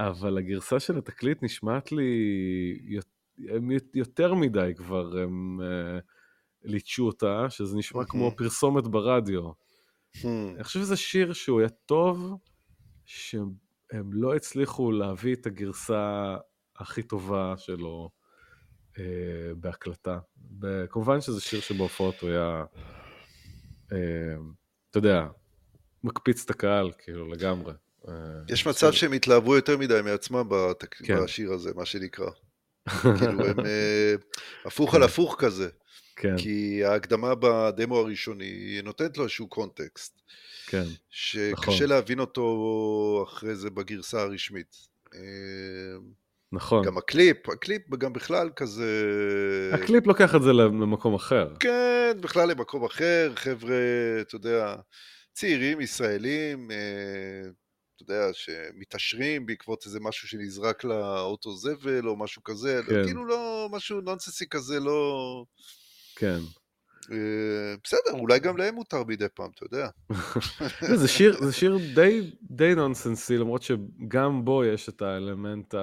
אבל 0.00 0.38
הגרסה 0.38 0.80
של 0.80 0.98
התקליט 0.98 1.42
נשמעת 1.42 1.92
לי 1.92 3.03
יותר 3.94 4.34
מדי 4.34 4.72
כבר, 4.76 5.18
הם 5.18 5.61
אה, 5.61 5.98
ליטשו 6.65 7.07
אותה, 7.07 7.47
שזה 7.51 7.77
נשמע 7.77 8.05
כמו 8.05 8.23
מהמם. 8.23 8.37
פרסומת 8.37 8.85
ברדיו. 8.85 9.51
Hmm. 10.17 10.27
אני 10.55 10.65
חושב 10.65 10.81
שזה 10.81 10.97
שיר 10.97 11.33
שהוא 11.33 11.61
היה 11.61 11.69
טוב, 11.69 12.37
שהם 13.05 13.53
לא 14.13 14.35
הצליחו 14.35 14.93
להביא 14.93 15.35
את 15.35 15.47
הגרסה 15.47 16.37
הכי 16.77 17.03
טובה 17.03 17.55
שלו 17.57 18.11
אה, 18.99 19.05
בהקלטה. 19.57 20.19
כמובן 20.91 21.21
שזה 21.21 21.41
שיר 21.41 21.61
שבהופעות 21.61 22.21
הוא 22.21 22.31
היה, 22.31 22.65
אה, 23.93 23.99
אתה 24.91 24.99
יודע, 24.99 25.27
מקפיץ 26.05 26.45
את 26.45 26.51
הקהל, 26.51 26.91
כאילו, 26.99 27.29
לגמרי. 27.29 27.73
אה, 28.09 28.15
יש 28.49 28.67
מצב 28.67 28.93
שהם 28.93 29.13
התלהבו 29.13 29.57
יותר 29.57 29.79
מדי 29.79 30.01
מעצמם 30.05 30.49
בתק... 30.49 30.95
כן. 30.95 31.25
בשיר 31.25 31.53
הזה, 31.53 31.71
מה 31.75 31.85
שנקרא. 31.85 32.31
כאילו 33.19 33.47
הם 33.47 33.61
אה, 33.61 34.15
הפוך 34.65 34.95
על 34.95 35.03
הפוך 35.03 35.37
כזה. 35.39 35.69
כן, 36.17 36.37
כי 36.39 36.85
ההקדמה 36.85 37.35
בדמו 37.35 37.99
הראשוני 37.99 38.81
נותנת 38.83 39.17
לו 39.17 39.25
איזשהו 39.25 39.49
קונטקסט, 39.49 40.21
כן, 40.67 40.85
שקשה 41.11 41.53
נכון. 41.53 41.89
להבין 41.89 42.21
אותו 42.21 43.25
אחרי 43.29 43.55
זה 43.55 43.71
בגרסה 43.71 44.23
הרשמית. 44.23 44.77
אה, 45.15 45.21
נכון. 46.53 46.85
גם 46.85 46.99
הקליפ, 46.99 47.49
הקליפ 47.49 47.95
גם 47.99 48.13
בכלל 48.13 48.51
כזה... 48.57 48.91
הקליפ 49.73 50.07
לוקח 50.07 50.35
את 50.35 50.43
זה 50.43 50.53
למקום 50.53 51.15
אחר. 51.15 51.55
כן, 51.61 52.17
בכלל 52.21 52.49
למקום 52.49 52.85
אחר, 52.85 53.33
חבר'ה, 53.35 53.77
אתה 54.21 54.35
יודע, 54.37 54.77
צעירים 55.33 55.81
ישראלים, 55.81 56.71
אה, 56.71 57.51
אתה 57.97 58.13
יודע, 58.13 58.29
שמתעשרים 58.33 59.47
בעקבות 59.47 59.87
איזה 59.87 60.01
משהו 60.01 60.29
שנזרק 60.29 60.85
לאוטו 60.85 61.57
זבל 61.57 62.09
או 62.09 62.17
משהו 62.17 62.45
כזה, 62.45 62.81
כן. 62.87 63.05
כאילו 63.05 63.25
לא, 63.25 63.69
משהו 63.73 64.01
נונסנסי 64.01 64.49
כזה, 64.49 64.81
לא... 64.81 65.45
כן. 66.17 66.39
אה, 67.13 67.75
בסדר, 67.85 68.13
אולי 68.21 68.39
גם 68.39 68.57
להם 68.57 68.75
מותר 68.75 69.05
מדי 69.05 69.29
פעם, 69.35 69.51
אתה 69.55 69.65
יודע. 69.65 69.89
לא, 70.91 70.97
זה 70.97 71.09
שיר, 71.09 71.45
זה 71.45 71.53
שיר 71.53 71.79
די, 71.95 72.31
די 72.43 72.75
נונסנסי, 72.75 73.39
למרות 73.39 73.63
שגם 73.63 74.45
בו 74.45 74.65
יש 74.65 74.89
את 74.89 75.03
האלמנט 75.03 75.75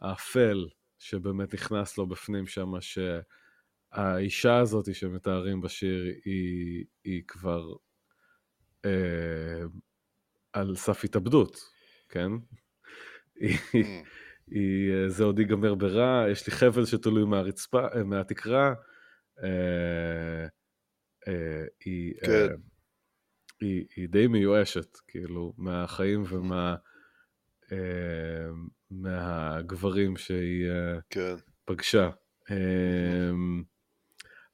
האפל 0.00 0.68
שבאמת 0.98 1.54
נכנס 1.54 1.98
לו 1.98 2.06
בפנים 2.06 2.46
שם, 2.46 2.72
שהאישה 2.80 4.58
הזאת 4.58 4.94
שמתארים 4.94 5.60
בשיר 5.60 6.14
היא, 6.24 6.84
היא 7.04 7.22
כבר 7.28 7.72
אה, 8.84 9.62
על 10.52 10.76
סף 10.76 11.04
התאבדות, 11.04 11.60
כן? 12.08 12.30
היא, 13.40 13.58
Mm, 14.50 14.54
אה, 14.54 15.08
זה 15.08 15.24
עוד 15.24 15.38
ייגמר 15.38 15.74
ברע, 15.74 16.24
יש 16.30 16.46
לי 16.46 16.52
חבל 16.52 16.86
שתלוי 16.86 17.24
מהרצפה, 17.24 17.86
אה, 17.94 18.04
מהתקרה. 18.04 18.74
אה, 19.42 20.46
אה, 21.28 21.64
היא, 21.84 22.14
כן. 22.24 22.30
אה, 22.30 22.46
היא, 23.60 23.84
היא 23.96 24.08
די 24.08 24.26
מיואשת, 24.26 24.96
כאילו, 25.08 25.54
מהחיים 25.56 26.22
ומה... 26.28 26.76
מהגברים 28.90 30.16
שהיא 30.16 30.70
כן, 31.10 31.34
פגשה. 31.64 32.10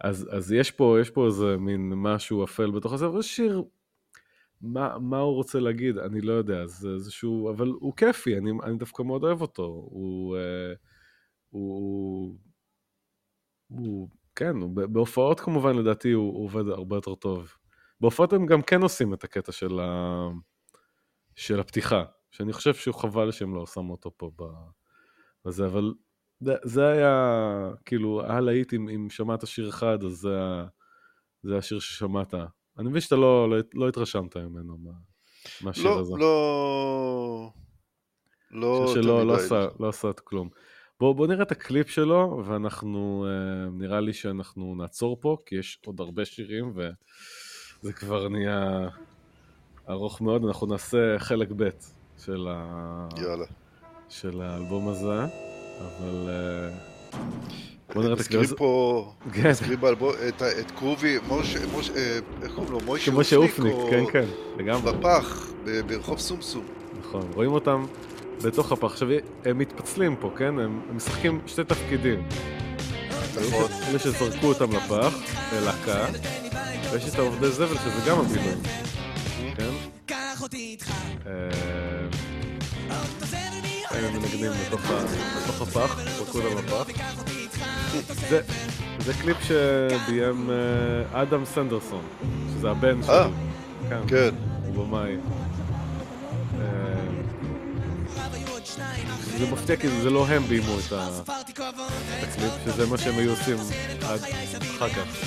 אז, 0.01 0.29
אז 0.33 0.53
יש 0.53 0.71
פה, 0.71 0.97
יש 1.01 1.11
פה 1.11 1.27
איזה 1.27 1.57
מין 1.57 1.93
משהו 1.97 2.45
אפל 2.45 2.71
בתוך 2.71 2.93
הזה, 2.93 3.07
אבל 3.07 3.23
שיר, 3.23 3.63
מה, 4.61 4.99
מה 4.99 5.19
הוא 5.19 5.35
רוצה 5.35 5.61
להגיד, 5.61 5.99
אני 5.99 6.21
לא 6.21 6.33
יודע, 6.33 6.67
זה 6.67 6.89
איזשהו, 6.89 7.51
אבל 7.51 7.69
הוא 7.69 7.97
כיפי, 7.97 8.39
אני, 8.39 8.51
אני 8.63 8.77
דווקא 8.77 9.03
מאוד 9.03 9.25
אוהב 9.25 9.41
אותו. 9.41 9.89
הוא, 9.91 10.37
אה, 10.37 10.73
הוא, 11.51 12.37
הוא, 13.69 14.09
כן, 14.37 14.75
בהופעות 14.75 15.41
כמובן 15.41 15.77
לדעתי 15.77 16.13
הוא, 16.13 16.35
הוא 16.35 16.45
עובד 16.45 16.69
הרבה 16.69 16.97
יותר 16.97 17.15
טוב. 17.15 17.55
בהופעות 18.01 18.33
הם 18.33 18.47
גם 18.47 18.63
כן 18.63 18.83
עושים 18.83 19.15
את 19.15 19.25
הקטע 19.25 19.53
של, 19.53 19.81
ה, 19.81 20.29
של 21.37 21.61
הפתיחה, 21.61 22.05
שאני 22.31 22.53
חושב 22.53 22.75
שהוא 22.75 22.95
חבל 22.95 23.33
שהם 23.33 23.55
לא 23.55 23.67
שמו 23.67 23.93
אותו 23.93 24.11
פה 24.17 24.31
בזה, 25.45 25.67
אבל 25.67 25.95
זה, 26.41 26.55
זה 26.63 26.89
היה, 26.89 27.71
כאילו, 27.85 28.23
הלהיט 28.27 28.75
אם, 28.75 28.89
אם 28.89 29.11
שמעת 29.11 29.47
שיר 29.47 29.69
אחד, 29.69 30.05
אז 30.05 30.13
זה, 30.13 30.39
זה 31.43 31.59
השיר 31.59 31.79
ששמעת. 31.79 32.35
אני 32.79 32.89
מבין 32.89 33.01
שאתה 33.01 33.17
לא, 33.17 33.51
לא, 33.51 33.57
לא 33.75 33.89
התרשמת 33.89 34.37
ממנו, 34.37 34.79
מה, 34.79 34.93
מהשיר 35.61 35.85
לא, 35.85 36.01
הזה. 36.01 36.15
לא... 36.17 37.51
לא 38.51 38.67
יותר 38.67 39.03
שלא 39.03 39.27
לא. 39.27 39.35
עשה, 39.37 39.67
לא 39.81 39.89
עשה 39.89 40.11
את 40.11 40.21
כלום. 40.21 40.49
בואו 41.01 41.15
בוא 41.15 41.27
נראה 41.27 41.43
את 41.43 41.53
הקליפ 41.53 41.89
שלו, 41.91 42.43
ואנחנו, 42.47 43.27
אה, 43.29 43.71
נראה 43.73 44.01
לי 44.01 44.13
שאנחנו 44.13 44.75
נעצור 44.79 45.17
פה, 45.21 45.37
כי 45.47 45.55
יש 45.57 45.79
עוד 45.87 46.01
הרבה 46.01 46.25
שירים, 46.25 46.73
וזה 46.75 47.93
כבר 47.93 48.29
נהיה 48.29 48.89
ארוך 49.91 50.21
מאוד. 50.21 50.45
אנחנו 50.45 50.67
נעשה 50.67 51.19
חלק 51.19 51.49
ב' 51.57 51.69
של, 52.25 52.47
ה... 52.51 53.09
יאללה. 53.17 53.45
של 54.09 54.41
האלבום 54.43 54.89
הזה, 54.89 55.21
אבל 55.81 56.29
אה, 56.29 56.79
בואו 57.95 58.05
נראה 58.05 58.15
את 58.15 58.19
מזכירים 58.19 58.45
הקליפ. 58.45 58.59
פה, 58.59 59.13
כן, 59.33 59.51
מזכירים 59.51 59.81
באלבום 59.81 60.13
את 60.61 60.71
קרובי, 60.71 61.17
אה, 61.17 62.19
איך 62.43 62.53
קוראים 62.55 62.73
לו? 62.73 62.81
מוישה 62.85 63.11
כמו 63.11 63.25
שאופניק, 63.25 63.75
או- 63.75 63.89
כן, 63.91 64.05
כן, 64.13 64.25
לגמרי. 64.59 64.93
בפח, 64.93 65.53
ברחוב 65.87 66.19
סומסום. 66.19 66.65
נכון, 67.01 67.23
רואים 67.35 67.51
אותם 67.53 67.85
בתוך 68.45 68.73
הפח. 68.73 68.85
עכשיו, 68.85 69.09
הם 69.45 69.59
מתפצלים 69.59 70.17
פה, 70.17 70.31
כן? 70.37 70.59
הם, 70.59 70.81
הם 70.91 70.97
משחקים 70.97 71.41
שתי 71.47 71.65
תפקידים. 71.65 72.29
נכון. 73.47 73.71
אלה 73.89 73.99
שזרקו 73.99 74.47
אותם 74.47 74.73
לפח, 74.73 75.15
להקה, 75.65 76.07
ויש 76.93 77.09
את 77.09 77.19
העובדי 77.19 77.51
זבל 77.51 77.77
שזה 77.79 78.11
גם 78.11 78.21
הבילויים, 78.21 78.59
כן? 79.57 79.71
אה, 81.27 81.33
הם 83.91 84.13
מנגנים 84.13 84.53
בתוך 84.67 85.63
הפח, 85.63 86.01
זרקו 86.17 86.39
אותם 86.39 86.59
לפח. 86.59 86.87
זה 88.99 89.15
קליפ 89.23 89.37
שביים 89.43 90.51
אה, 90.51 91.23
אדם 91.23 91.45
סנדרסון, 91.45 92.03
שזה 92.57 92.71
הבן 92.71 93.03
שלו. 93.03 93.15
אה, 93.15 93.29
כן. 94.09 94.35
הוא 94.67 94.87
במאי. 94.87 95.17
זה 99.39 99.51
מפתיע 99.53 99.77
כי 99.77 99.89
זה 99.89 100.11
לא 100.11 100.27
הם 100.27 100.43
ביימו 100.43 100.79
את 100.79 100.93
הקליפ, 102.23 102.53
שזה 102.65 102.87
מה 102.87 102.99
שהם 102.99 103.19
היו 103.19 103.31
עושים 103.31 103.57
עד 104.03 104.21
אחר 104.77 104.89
כך. 104.89 105.27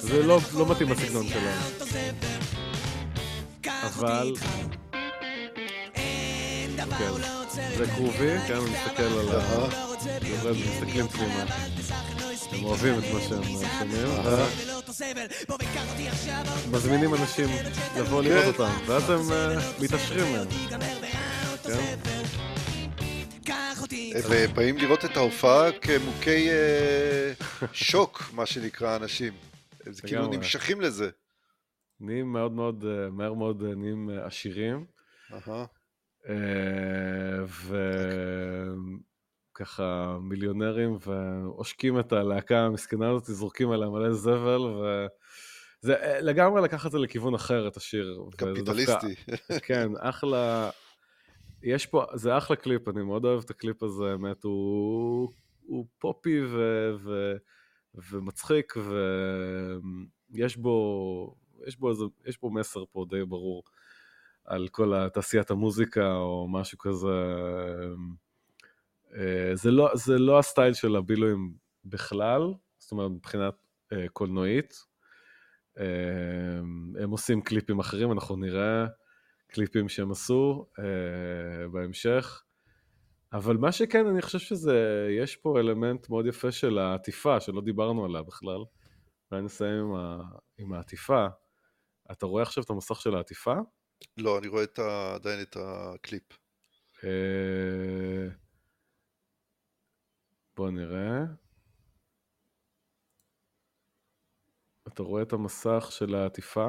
זה 0.00 0.22
לא, 0.22 0.40
לא 0.54 0.66
מתאים 0.70 0.90
לסגנון 0.90 1.26
שלהם. 1.28 1.60
אבל... 3.84 4.32
כן, 6.98 7.12
זה 7.76 7.84
קרובי, 7.96 8.38
כן, 8.46 8.54
אני 8.54 8.70
מסתכל 8.70 9.02
על 9.02 9.28
ה... 9.40 9.68
מסתכלים 10.52 11.08
פנימה. 11.08 11.44
הם 12.52 12.64
אוהבים 12.64 12.98
את 12.98 13.04
מה 13.12 13.20
שהם 13.20 13.42
שומעים, 13.42 14.08
מזמינים 16.70 17.14
אנשים 17.14 17.48
לבוא 17.96 18.22
לראות 18.22 18.56
כן. 18.56 18.62
אותם, 18.62 18.72
ואז 18.86 19.10
הם 19.10 19.32
אה, 19.32 19.58
מתעשרים 19.80 20.32
מהם. 20.32 20.46
כן? 21.64 22.17
ובאים 24.30 24.78
לראות 24.78 25.04
את 25.04 25.16
ההופעה 25.16 25.72
כמוכי 25.72 26.50
אה, 26.50 27.32
שוק, 27.72 28.22
מה 28.32 28.46
שנקרא, 28.46 28.96
אנשים. 28.96 29.32
הם 29.86 29.92
כאילו. 30.06 30.26
נמשכים 30.26 30.80
לזה. 30.80 31.10
נהיים 32.00 32.32
מאוד 32.32 32.52
מאוד, 32.52 32.84
אה, 32.84 33.10
מהר 33.10 33.32
מאוד 33.34 33.62
אה, 33.62 33.74
נהיים 33.74 34.10
אה, 34.10 34.26
עשירים. 34.26 34.84
אה, 36.28 36.34
וככה 39.54 40.18
מיליונרים, 40.20 40.96
ועושקים 41.06 42.00
את 42.00 42.12
הלהקה 42.12 42.58
המסכנה 42.58 43.10
הזאת, 43.10 43.24
זורקים 43.24 43.70
עליה 43.70 43.88
מלא 43.88 44.12
זבל, 44.12 44.60
וזה 44.60 45.94
אה, 45.94 46.20
לגמרי 46.20 46.62
לקח 46.62 46.86
את 46.86 46.90
זה 46.90 46.98
לכיוון 46.98 47.34
אחר, 47.34 47.68
את 47.68 47.76
השיר. 47.76 48.20
קפיטליסטי. 48.36 49.14
כן, 49.66 49.88
אחלה, 50.00 50.70
יש 51.62 51.86
פה, 51.86 52.04
זה 52.14 52.38
אחלה 52.38 52.56
קליפ, 52.56 52.88
אני 52.88 53.02
מאוד 53.02 53.24
אוהב 53.24 53.42
את 53.44 53.50
הקליפ 53.50 53.82
הזה, 53.82 54.04
האמת, 54.12 54.44
הוא, 54.44 55.28
הוא 55.66 55.86
poppy 55.98 56.40
ו, 56.44 56.90
ו, 57.04 57.34
ומצחיק, 58.10 58.74
ויש 60.30 60.56
בו, 60.56 61.36
יש 61.66 61.76
בו, 61.76 61.90
איזה, 61.90 62.04
יש 62.26 62.40
בו 62.40 62.50
מסר 62.50 62.84
פה 62.92 63.04
די 63.10 63.24
ברור 63.24 63.62
על 64.44 64.68
כל 64.68 65.08
תעשיית 65.08 65.50
המוזיקה 65.50 66.16
או 66.16 66.48
משהו 66.48 66.78
כזה. 66.78 67.08
אה, 69.16 69.50
זה 69.54 69.70
לא, 69.70 69.90
זה 69.94 70.18
לא 70.18 70.38
הסטייל 70.38 70.74
של 70.74 70.96
הבילויים 70.96 71.52
בכלל, 71.84 72.42
זאת 72.78 72.92
אומרת, 72.92 73.10
מבחינת 73.10 73.54
אה, 73.92 74.08
קולנועית. 74.12 74.74
אה, 75.78 75.84
הם 77.02 77.10
עושים 77.10 77.42
קליפים 77.42 77.78
אחרים, 77.78 78.12
אנחנו 78.12 78.36
נראה 78.36 78.86
קליפים 79.48 79.88
שהם 79.88 80.10
עשו 80.10 80.66
אה, 80.78 81.68
בהמשך. 81.68 82.42
אבל 83.32 83.56
מה 83.56 83.72
שכן, 83.72 84.06
אני 84.06 84.22
חושב 84.22 84.38
שזה, 84.38 85.08
יש 85.20 85.36
פה 85.36 85.60
אלמנט 85.60 86.08
מאוד 86.08 86.26
יפה 86.26 86.52
של 86.52 86.78
העטיפה, 86.78 87.40
שלא 87.40 87.60
דיברנו 87.60 88.04
עליה 88.04 88.22
בכלל. 88.22 88.64
אולי 89.30 89.42
נסיים 89.42 89.84
עם, 89.84 89.94
ה, 89.94 90.22
עם 90.58 90.72
העטיפה. 90.72 91.26
אתה 92.12 92.26
רואה 92.26 92.42
עכשיו 92.42 92.64
את 92.64 92.70
המסך 92.70 93.00
של 93.00 93.14
העטיפה? 93.14 93.54
לא, 94.16 94.38
אני 94.38 94.48
רואה 94.48 94.62
את 94.62 94.78
ה... 94.78 95.14
עדיין 95.14 95.42
את 95.42 95.56
הקליפ. 95.60 96.38
אה, 97.04 98.28
בוא 100.56 100.70
נראה. 100.70 101.24
אתה 104.88 105.02
רואה 105.02 105.22
את 105.22 105.32
המסך 105.32 105.88
של 105.90 106.14
העטיפה? 106.14 106.68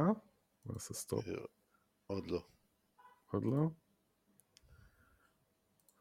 נעשה 0.65 0.93
סטופ. 0.93 1.25
עוד 2.07 2.27
לא. 2.27 2.58
עוד 3.31 3.43
לא? 3.45 3.67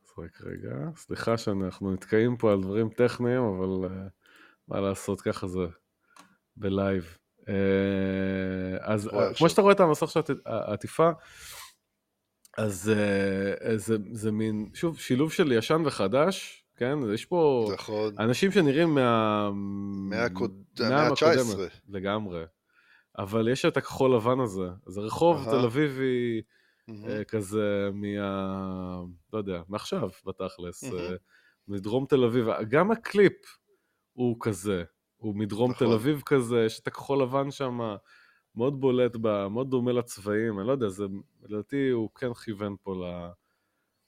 אז 0.03 0.13
רק 0.19 0.41
רגע. 0.41 0.75
סליחה 0.97 1.37
שאנחנו 1.37 1.93
נתקעים 1.93 2.37
פה 2.37 2.53
על 2.53 2.61
דברים 2.63 2.89
טכניים, 2.89 3.43
אבל 3.43 3.89
אה, 3.91 4.11
מה 4.69 4.81
לעשות, 4.81 5.21
ככה 5.21 5.47
זה 5.47 5.61
בלייב. 6.57 7.17
אה, 7.41 7.45
אז 8.81 9.07
אה. 9.09 9.39
כמו 9.39 9.49
שאתה 9.49 9.63
רואה 9.63 9.73
את 9.75 9.81
המסך 9.81 10.09
של 10.11 10.21
העט- 10.21 10.41
העטיפה, 10.47 11.11
אז 12.59 12.93
אה, 12.95 13.77
זה, 13.77 13.97
זה 14.13 14.33
מין, 14.33 14.71
שוב, 14.75 14.99
שילוב 14.99 15.33
של 15.33 15.53
ישן 15.53 15.83
וחדש, 15.87 16.65
כן? 16.77 16.99
יש 17.15 17.25
פה 17.25 17.69
נכון. 17.75 18.15
אנשים 18.19 18.53
שנראים 18.53 18.95
מה... 18.95 19.51
מהקוד- 20.11 20.65
מהעם 20.81 20.93
המאה 20.93 21.07
ה-19. 21.09 21.13
הקודמת, 21.13 21.71
לגמרי. 21.89 22.45
אבל 23.19 23.49
יש 23.49 23.65
את 23.65 23.77
הכחול 23.77 24.17
לבן 24.17 24.41
הזה. 24.41 24.69
זה 24.87 25.01
רחוב. 25.01 25.45
תל 25.45 25.65
אביבי 25.65 26.43
אה, 27.09 27.25
כזה 27.25 27.91
מה... 27.93 29.03
לא 29.33 29.39
יודע, 29.39 29.63
מעכשיו 29.69 30.09
בתכלס. 30.27 30.85
אה, 30.85 31.17
מדרום 31.69 32.07
תל 32.07 32.25
אביב. 32.25 32.47
גם 32.69 32.91
הקליפ 32.91 33.33
הוא 34.13 34.37
כזה. 34.41 34.85
הוא 35.17 35.37
מדרום 35.37 35.71
נכון. 35.71 35.87
תל 35.87 35.93
אביב 35.95 36.23
כזה, 36.27 36.65
יש 36.67 36.81
את 36.81 36.87
הכחול 36.87 37.23
לבן 37.23 37.51
שם, 37.51 37.79
מאוד 38.55 38.81
בולט, 38.81 39.17
בה, 39.17 39.49
מאוד 39.49 39.71
דומה 39.71 39.93
לצבעים, 39.93 40.59
אני 40.59 40.67
לא 40.67 40.73
יודע, 40.73 40.89
זה, 40.89 41.05
לדעתי 41.43 41.89
הוא 41.89 42.11
כן 42.15 42.35
כיוון 42.35 42.77
פה 42.83 42.95
ל- 42.95 43.31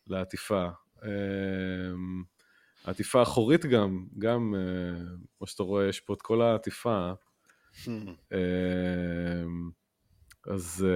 לעטיפה. 0.06 0.68
אמ, 1.04 2.22
העטיפה 2.84 3.20
האחורית 3.20 3.66
גם, 3.66 4.06
גם, 4.18 4.54
אה, 4.54 5.02
כמו 5.38 5.46
שאתה 5.46 5.62
רואה, 5.62 5.86
יש 5.88 6.00
פה 6.00 6.14
את 6.14 6.22
כל 6.22 6.42
העטיפה. 6.42 7.12
אמ, 8.32 9.70
אז 10.46 10.86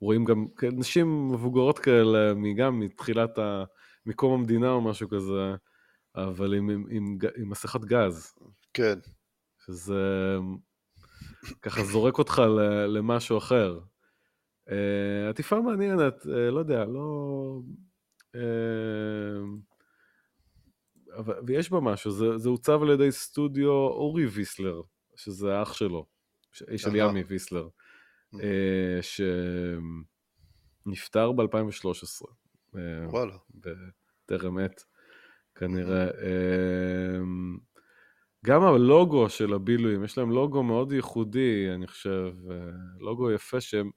רואים 0.00 0.24
גם 0.24 0.46
נשים 0.72 1.28
מבוגרות 1.32 1.78
כאלה, 1.78 2.32
גם 2.56 2.80
מתחילת 2.80 3.38
ה... 3.38 3.64
מקום 4.08 4.40
המדינה 4.40 4.70
או 4.70 4.80
משהו 4.80 5.08
כזה, 5.08 5.54
אבל 6.16 6.54
עם, 6.54 6.70
עם, 6.70 6.84
עם, 6.90 7.18
עם 7.36 7.50
מסכת 7.50 7.80
גז, 7.80 8.34
כן. 8.74 8.98
שזה 9.66 10.36
ככה 11.62 11.84
זורק 11.84 12.18
אותך 12.18 12.42
למשהו 12.88 13.38
אחר. 13.38 13.80
אה, 14.70 15.30
עטיפה 15.30 15.60
מעניינת, 15.60 16.26
אה, 16.26 16.50
לא 16.50 16.58
יודע, 16.58 16.84
לא... 16.84 17.60
אה, 18.34 18.40
אבל, 21.16 21.34
ויש 21.46 21.70
בה 21.70 21.80
משהו, 21.80 22.10
זה, 22.10 22.38
זה 22.38 22.48
עוצב 22.48 22.82
על 22.82 22.90
ידי 22.90 23.12
סטודיו 23.12 23.70
אורי 23.70 24.26
ויסלר, 24.26 24.82
שזה 25.16 25.62
אח 25.62 25.72
שלו, 25.72 26.06
ש- 26.52 26.62
של. 26.76 26.96
ימי 26.96 27.22
ויסלר, 27.22 27.68
שנפטר 30.86 31.32
ב-2013, 31.32 32.26
וואלה. 33.08 33.36
בטרם 33.54 34.58
עת 34.58 34.84
כנראה. 35.54 36.04
אה, 36.04 37.18
גם 38.44 38.62
הלוגו 38.62 39.28
של 39.28 39.54
הבילויים, 39.54 40.04
יש 40.04 40.18
להם 40.18 40.30
לוגו 40.30 40.62
מאוד 40.62 40.92
ייחודי, 40.92 41.66
אני 41.74 41.86
חושב, 41.86 42.34
אה, 42.50 42.56
לוגו 42.98 43.30
יפה 43.30 43.60
שהם... 43.60 43.90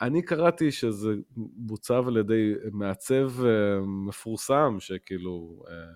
אני 0.00 0.22
קראתי 0.22 0.72
שזה 0.72 1.14
בוצב 1.36 2.08
על 2.08 2.16
ידי 2.16 2.52
מעצב 2.72 3.44
אה, 3.44 3.80
מפורסם, 4.06 4.76
שכאילו, 4.78 5.62
אה, 5.68 5.92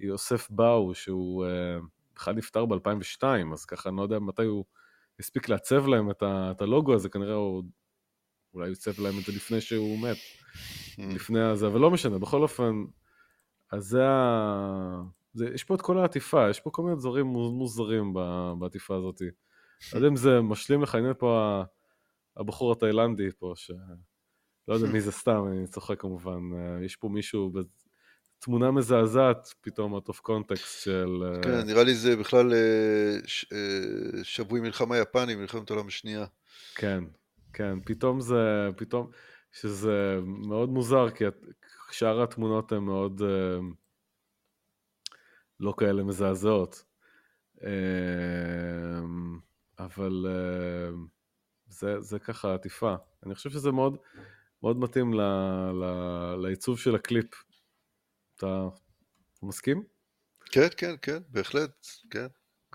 יוסף 0.00 0.50
באו, 0.50 0.94
שהוא 0.94 1.46
אה, 1.46 1.78
בכלל 2.14 2.34
נפטר 2.34 2.66
ב-2002, 2.66 3.22
אז 3.52 3.64
ככה 3.64 3.88
אני 3.88 3.96
לא 3.96 4.02
יודע 4.02 4.18
מתי 4.18 4.44
הוא 4.44 4.64
הספיק 5.20 5.48
לעצב 5.48 5.86
להם 5.86 6.10
את, 6.10 6.22
ה, 6.22 6.52
את 6.56 6.60
הלוגו 6.60 6.94
הזה, 6.94 7.08
כנראה 7.08 7.34
הוא, 7.34 7.62
אולי 8.54 8.68
עיצב 8.68 9.00
להם 9.00 9.18
את 9.18 9.24
זה 9.24 9.32
לפני 9.32 9.60
שהוא 9.60 9.98
מת, 9.98 10.16
לפני 10.98 11.40
הזה, 11.40 11.66
אבל 11.66 11.80
לא 11.80 11.90
משנה, 11.90 12.18
בכל 12.18 12.42
אופן, 12.42 12.72
אז 13.72 13.84
זה 13.84 14.08
ה... 14.08 15.02
זה, 15.32 15.48
יש 15.54 15.64
פה 15.64 15.74
את 15.74 15.82
כל 15.82 15.98
העטיפה, 15.98 16.50
יש 16.50 16.60
פה 16.60 16.70
כל 16.70 16.82
מיני 16.82 16.96
דברים 16.96 17.26
מו- 17.26 17.52
מוזרים 17.52 18.14
בעטיפה 18.58 18.96
הזאת. 18.96 19.20
לא 19.92 19.98
יודע 19.98 20.08
אם 20.08 20.16
זה 20.16 20.40
משלים 20.40 20.82
לך, 20.82 20.94
הנה 20.94 21.14
פה 21.14 21.62
הבחור 22.36 22.72
התאילנדי 22.72 23.28
פה, 23.38 23.52
ש... 23.56 23.70
לא 24.68 24.74
יודע 24.74 24.86
מי 24.86 25.00
זה 25.00 25.12
סתם, 25.12 25.44
אני 25.48 25.66
צוחק 25.66 26.00
כמובן. 26.00 26.40
אה, 26.54 26.84
יש 26.84 26.96
פה 26.96 27.08
מישהו, 27.08 27.52
תמונה 28.46 28.70
מזעזעת 28.70 29.54
פתאום, 29.60 29.96
out 29.96 30.08
of 30.08 30.14
context 30.28 30.82
של... 30.82 31.22
אה, 31.24 31.42
כן, 31.42 31.66
נראה 31.66 31.84
לי 31.84 31.94
זה 31.94 32.16
בכלל 32.16 32.54
אה, 32.54 33.18
ש- 33.26 33.52
אה, 33.52 34.24
שבוי 34.24 34.60
מלחמה 34.60 34.98
יפני, 34.98 35.34
מלחמת 35.34 35.70
העולם 35.70 35.86
השנייה. 35.86 36.26
כן, 36.74 37.04
כן, 37.52 37.80
פתאום 37.84 38.20
זה, 38.20 38.68
פתאום, 38.76 39.10
שזה 39.52 40.18
מאוד 40.24 40.68
מוזר, 40.68 41.10
כי 41.10 41.24
שאר 41.90 42.22
התמונות 42.22 42.72
הן 42.72 42.82
מאוד 42.82 43.22
לא 45.60 45.74
כאלה 45.78 46.02
מזעזעות. 46.04 46.84
אבל 49.78 50.26
זה, 51.68 52.00
זה 52.00 52.18
ככה 52.18 52.54
עטיפה. 52.54 52.94
אני 53.26 53.34
חושב 53.34 53.50
שזה 53.50 53.72
מאוד, 53.72 53.96
מאוד 54.62 54.76
מתאים 54.76 55.14
ל, 55.14 55.20
ל, 55.72 55.84
לעיצוב 56.42 56.78
של 56.78 56.94
הקליפ. 56.94 57.45
אתה, 58.36 58.68
מסכים? 59.42 59.82
כן, 60.50 60.66
כן, 60.76 60.94
כן, 61.02 61.18
בהחלט, 61.28 61.86
כן. 62.10 62.26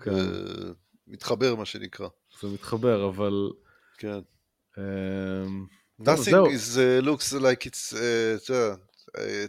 כן. 0.04 0.10
אה, 0.10 0.70
מתחבר, 1.06 1.54
מה 1.54 1.64
שנקרא. 1.64 2.08
זה 2.40 2.48
מתחבר, 2.48 3.08
אבל... 3.08 3.50
כן. 3.98 4.18
אמ, 4.78 5.66
Nothing 6.02 6.46
is, 6.48 6.76
uh, 6.76 7.04
looks 7.06 7.32
like 7.32 7.66
it's, 7.66 7.92
uh, 7.92 8.52
יודע, 8.52 8.74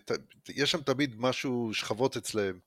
ת- 0.05 0.49
יש 0.49 0.71
שם 0.71 0.81
תמיד 0.81 1.15
משהו, 1.17 1.69
שכבות 1.73 2.17
אצלהם. 2.17 2.59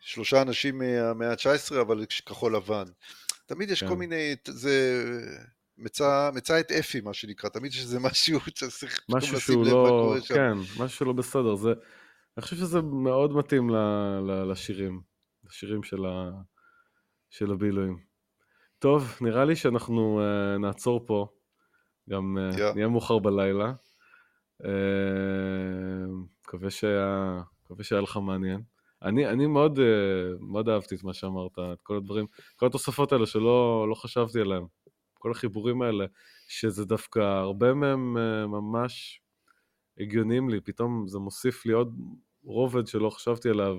שלושה 0.00 0.42
אנשים 0.42 0.78
מהמאה 0.78 1.30
ה-19, 1.30 1.80
אבל 1.80 2.04
כחול 2.26 2.56
לבן. 2.56 2.84
תמיד 3.46 3.70
יש 3.70 3.80
כן. 3.80 3.88
כל 3.88 3.96
מיני, 3.96 4.36
זה 4.48 5.04
מצא, 5.78 6.30
מצא 6.34 6.60
את 6.60 6.72
אפי, 6.72 7.00
מה 7.00 7.14
שנקרא, 7.14 7.50
תמיד 7.50 7.72
יש 7.72 7.80
איזה 7.80 8.00
משהו 8.00 8.40
שצריך 8.46 9.00
משהו 9.08 9.40
שהוא 9.40 9.66
לא... 9.66 10.14
כן, 10.28 10.52
משהו 10.58 10.88
שלא 10.98 11.12
בסדר. 11.12 11.54
זה... 11.56 11.68
אני 12.36 12.42
חושב 12.42 12.56
שזה 12.56 12.82
מאוד 12.82 13.32
מתאים 13.32 13.70
ל... 13.70 13.76
ל... 14.26 14.50
לשירים. 14.50 15.00
לשירים 15.44 15.82
של, 15.82 16.06
ה... 16.06 16.30
של 17.30 17.52
הבילויים. 17.52 18.10
טוב, 18.78 19.16
נראה 19.20 19.44
לי 19.44 19.56
שאנחנו 19.56 20.20
uh, 20.20 20.58
נעצור 20.58 21.06
פה. 21.06 21.26
גם 22.10 22.38
uh, 22.38 22.56
Yeah. 22.56 22.74
נהיה 22.74 22.88
מאוחר 22.88 23.18
בלילה. 23.18 23.72
Uh, 24.62 24.66
מקווה 26.42 26.70
שהיה, 26.70 27.40
מקווה 27.64 27.84
שהיה 27.84 28.00
לך 28.00 28.16
מעניין. 28.16 28.62
אני, 29.02 29.26
אני 29.26 29.46
מאוד, 29.46 29.78
uh, 29.78 29.82
מאוד 30.40 30.68
אהבתי 30.68 30.94
את 30.94 31.04
מה 31.04 31.14
שאמרת, 31.14 31.58
את 31.58 31.82
כל 31.82 31.96
הדברים, 31.96 32.26
כל 32.56 32.66
התוספות 32.66 33.12
האלה 33.12 33.26
שלא 33.26 33.86
לא 33.88 33.94
חשבתי 33.94 34.40
עליהם. 34.40 34.66
כל 35.14 35.30
החיבורים 35.30 35.82
האלה, 35.82 36.04
שזה 36.48 36.84
דווקא, 36.84 37.18
הרבה 37.18 37.74
מהם 37.74 38.16
uh, 38.16 38.46
ממש 38.46 39.20
הגיוניים 40.00 40.48
לי, 40.48 40.60
פתאום 40.60 41.08
זה 41.08 41.18
מוסיף 41.18 41.66
לי 41.66 41.72
עוד 41.72 41.96
רובד 42.44 42.86
שלא 42.86 43.10
חשבתי 43.10 43.48
עליו. 43.48 43.76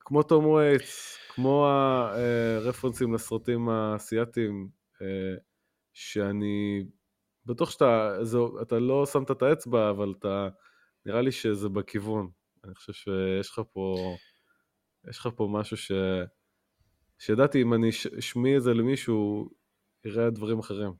כמו 0.00 0.22
תום 0.22 0.46
וייטס, 0.46 1.18
כמו 1.34 1.66
הרפרנסים 1.66 3.14
לסרטים 3.14 3.68
האסייתיים, 3.68 4.68
אה, 5.02 5.34
שאני 5.92 6.84
בטוח 7.46 7.70
שאתה 7.70 8.18
זה, 8.22 8.38
אתה 8.62 8.78
לא 8.78 9.06
שמת 9.06 9.30
את 9.30 9.42
האצבע, 9.42 9.90
אבל 9.90 10.14
אתה, 10.18 10.48
נראה 11.06 11.20
לי 11.22 11.32
שזה 11.32 11.68
בכיוון. 11.68 12.30
אני 12.64 12.74
חושב 12.74 12.92
שיש 12.92 13.50
לך 13.50 13.60
פה, 13.72 13.96
יש 15.10 15.18
לך 15.18 15.28
פה 15.36 15.48
משהו 15.52 15.76
ש... 15.76 15.92
שידעתי 17.18 17.62
אם 17.62 17.74
אני 17.74 17.90
אש- 17.90 18.06
אשמיע 18.06 18.56
את 18.56 18.62
זה 18.62 18.74
למישהו, 18.74 19.50
יראה 20.04 20.30
דברים 20.30 20.58
אחרים. 20.58 20.92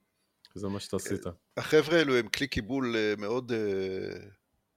זה 0.54 0.68
מה 0.68 0.80
שאתה 0.80 0.96
עשית. 0.96 1.26
החבר'ה 1.56 1.98
האלו 1.98 2.16
הם 2.16 2.28
כלי 2.28 2.46
קיבול 2.46 2.96
אה, 2.96 3.14
מאוד 3.18 3.52
אה, 3.52 4.28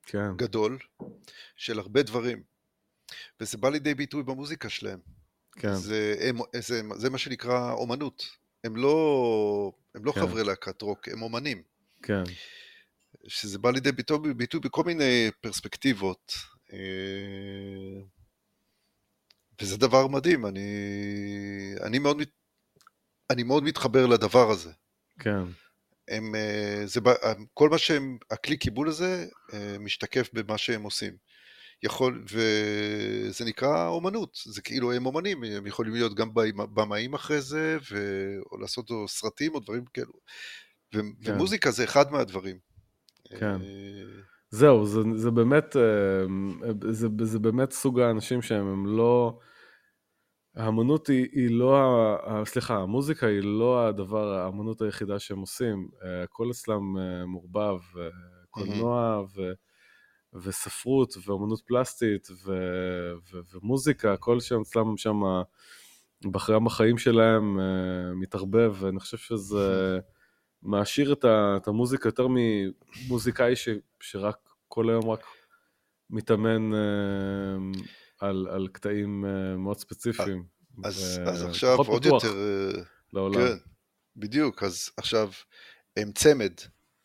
כן, 0.06 0.36
גדול 0.36 0.78
של 1.56 1.80
הרבה 1.80 2.04
דברים, 2.04 2.44
וזה 3.40 3.58
בא 3.58 3.70
לידי 3.70 3.94
ביטוי 3.94 4.24
במוזיקה 4.24 4.70
שלהם. 4.70 5.00
כן, 5.52 5.74
זה, 5.74 6.16
הם, 6.20 6.38
זה, 6.60 6.82
זה 6.96 7.10
מה 7.10 7.18
שנקרא 7.18 7.72
אומנות. 7.72 8.26
הם 8.64 8.76
לא, 8.76 9.72
הם 9.96 10.06
לא 10.06 10.12
כן. 10.12 10.22
חברי 10.22 10.44
להקת 10.44 10.82
רוק, 10.82 11.10
הם 11.10 11.22
אומנים. 11.22 11.64
כן, 12.04 12.24
שזה 13.28 13.60
בא 13.60 13.72
לידי 13.72 13.92
ביטוי, 13.92 14.34
ביטוי 14.34 14.60
בכל 14.60 14.84
מיני 14.84 15.32
פרספקטיבות. 15.42 16.34
אה, 16.74 18.02
וזה 19.62 19.78
דבר 19.78 20.08
מדהים, 20.08 20.46
אני, 20.46 20.70
אני, 21.84 22.00
מאוד, 22.00 22.22
אני 23.30 23.44
מאוד 23.44 23.64
מתחבר 23.64 24.06
לדבר 24.06 24.52
הזה. 24.52 24.72
כן, 25.20 25.44
הם, 26.08 26.36
אה, 26.36 26.82
זה, 26.86 27.02
בא- 27.02 27.14
כל 27.54 27.70
מה 27.70 27.78
שהם, 27.78 28.18
הכלי 28.32 28.58
קיבול 28.58 28.88
הזה 28.88 29.26
אה, 29.54 29.76
משתקף 29.80 30.30
במה 30.34 30.58
שהם 30.58 30.84
עושים. 30.84 31.14
יכול, 31.84 32.24
וזה 32.30 33.46
נקרא 33.46 33.88
אומנות, 33.88 34.38
זה 34.46 34.62
כאילו 34.62 34.94
הם 34.94 35.06
אומנים, 35.06 35.44
הם 35.44 35.68
יכולים 35.68 35.94
להיות 35.94 36.16
גם 36.16 36.34
במ- 36.34 36.74
במאים 36.74 37.14
אחרי 37.14 37.42
זה, 37.42 37.78
ו... 37.92 37.98
או 38.52 38.58
לעשות 38.58 38.90
או 38.90 39.08
סרטים 39.08 39.56
או 39.56 39.60
דברים 39.60 39.84
כאלו. 39.94 40.14
ו... 40.96 41.00
כן. 41.24 41.32
ומוזיקה 41.34 41.72
זה 41.72 41.84
אחד 41.84 42.12
מהדברים. 42.12 42.58
כן. 43.40 43.46
אה, 43.62 44.22
זהו, 44.50 44.86
זה, 44.86 45.00
זה 45.16 45.32
באמת, 45.32 45.76
אה, 45.76 46.92
זה, 46.92 47.08
זה 47.24 47.40
באמת 47.40 47.72
סוג 47.72 48.00
האנשים 48.00 48.42
שהם 48.42 48.68
הם 48.68 48.86
לא, 48.98 49.40
האמנות 50.58 51.08
היא, 51.08 51.28
היא 51.32 51.52
לא, 51.52 51.78
ה- 51.78 52.46
סליחה, 52.46 52.78
המוזיקה 52.78 53.28
היא 53.28 53.42
לא 53.44 53.88
הדבר, 53.88 54.34
האמנות 54.34 54.82
היחידה 54.82 55.20
שהם 55.20 55.40
עושים, 55.40 55.88
אה, 56.04 56.24
הכל 56.24 56.52
אצלם 56.52 56.98
אה, 56.98 57.26
מעורבב, 57.26 57.80
אה, 57.98 58.08
קולנוע 58.50 59.24
ו, 59.36 59.52
וספרות 60.34 61.14
ואמנות 61.26 61.62
פלסטית 61.66 62.28
ו, 62.46 62.52
ו, 63.34 63.40
ומוזיקה, 63.54 64.14
הכל 64.14 64.40
שם 64.40 64.62
אצלם 64.62 64.98
שם 64.98 65.22
בחיים 66.32 66.68
החיים 66.68 66.98
שלהם 66.98 67.60
מתערבב, 68.20 68.76
ואני 68.80 69.00
חושב 69.00 69.18
שזה 69.18 70.00
מעשיר 70.62 71.14
את, 71.14 71.26
ה, 71.26 71.58
את 71.58 71.68
המוזיקה 71.68 72.08
יותר 72.08 72.28
ממוזיקאי 72.30 73.56
ש, 73.56 73.70
שרק 74.00 74.38
כל 74.68 74.90
היום 74.90 75.10
רק 75.10 75.24
מתאמן 76.10 76.72
על, 78.20 78.48
על 78.52 78.68
קטעים 78.68 79.26
אה, 79.26 79.58
מאוד 79.58 79.80
ספציפיים. 79.80 80.44
אז, 80.84 81.20
ו- 81.20 81.30
אז 81.30 81.44
עכשיו 81.44 81.78
עוד 81.78 82.06
יותר, 82.06 82.28
אה, 82.28 82.82
לעולם. 83.14 83.40
כן, 83.40 83.58
בדיוק, 84.16 84.64
אז 84.64 84.90
עכשיו 84.98 85.32
הם 85.98 86.12
צמד, 86.12 86.54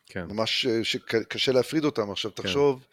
כן, 0.06 0.24
ממש 0.24 0.66
אה, 0.66 0.84
שקשה 0.84 1.52
להפריד 1.52 1.84
אותם. 1.84 2.10
עכשיו 2.10 2.30
תחשוב 2.30 2.86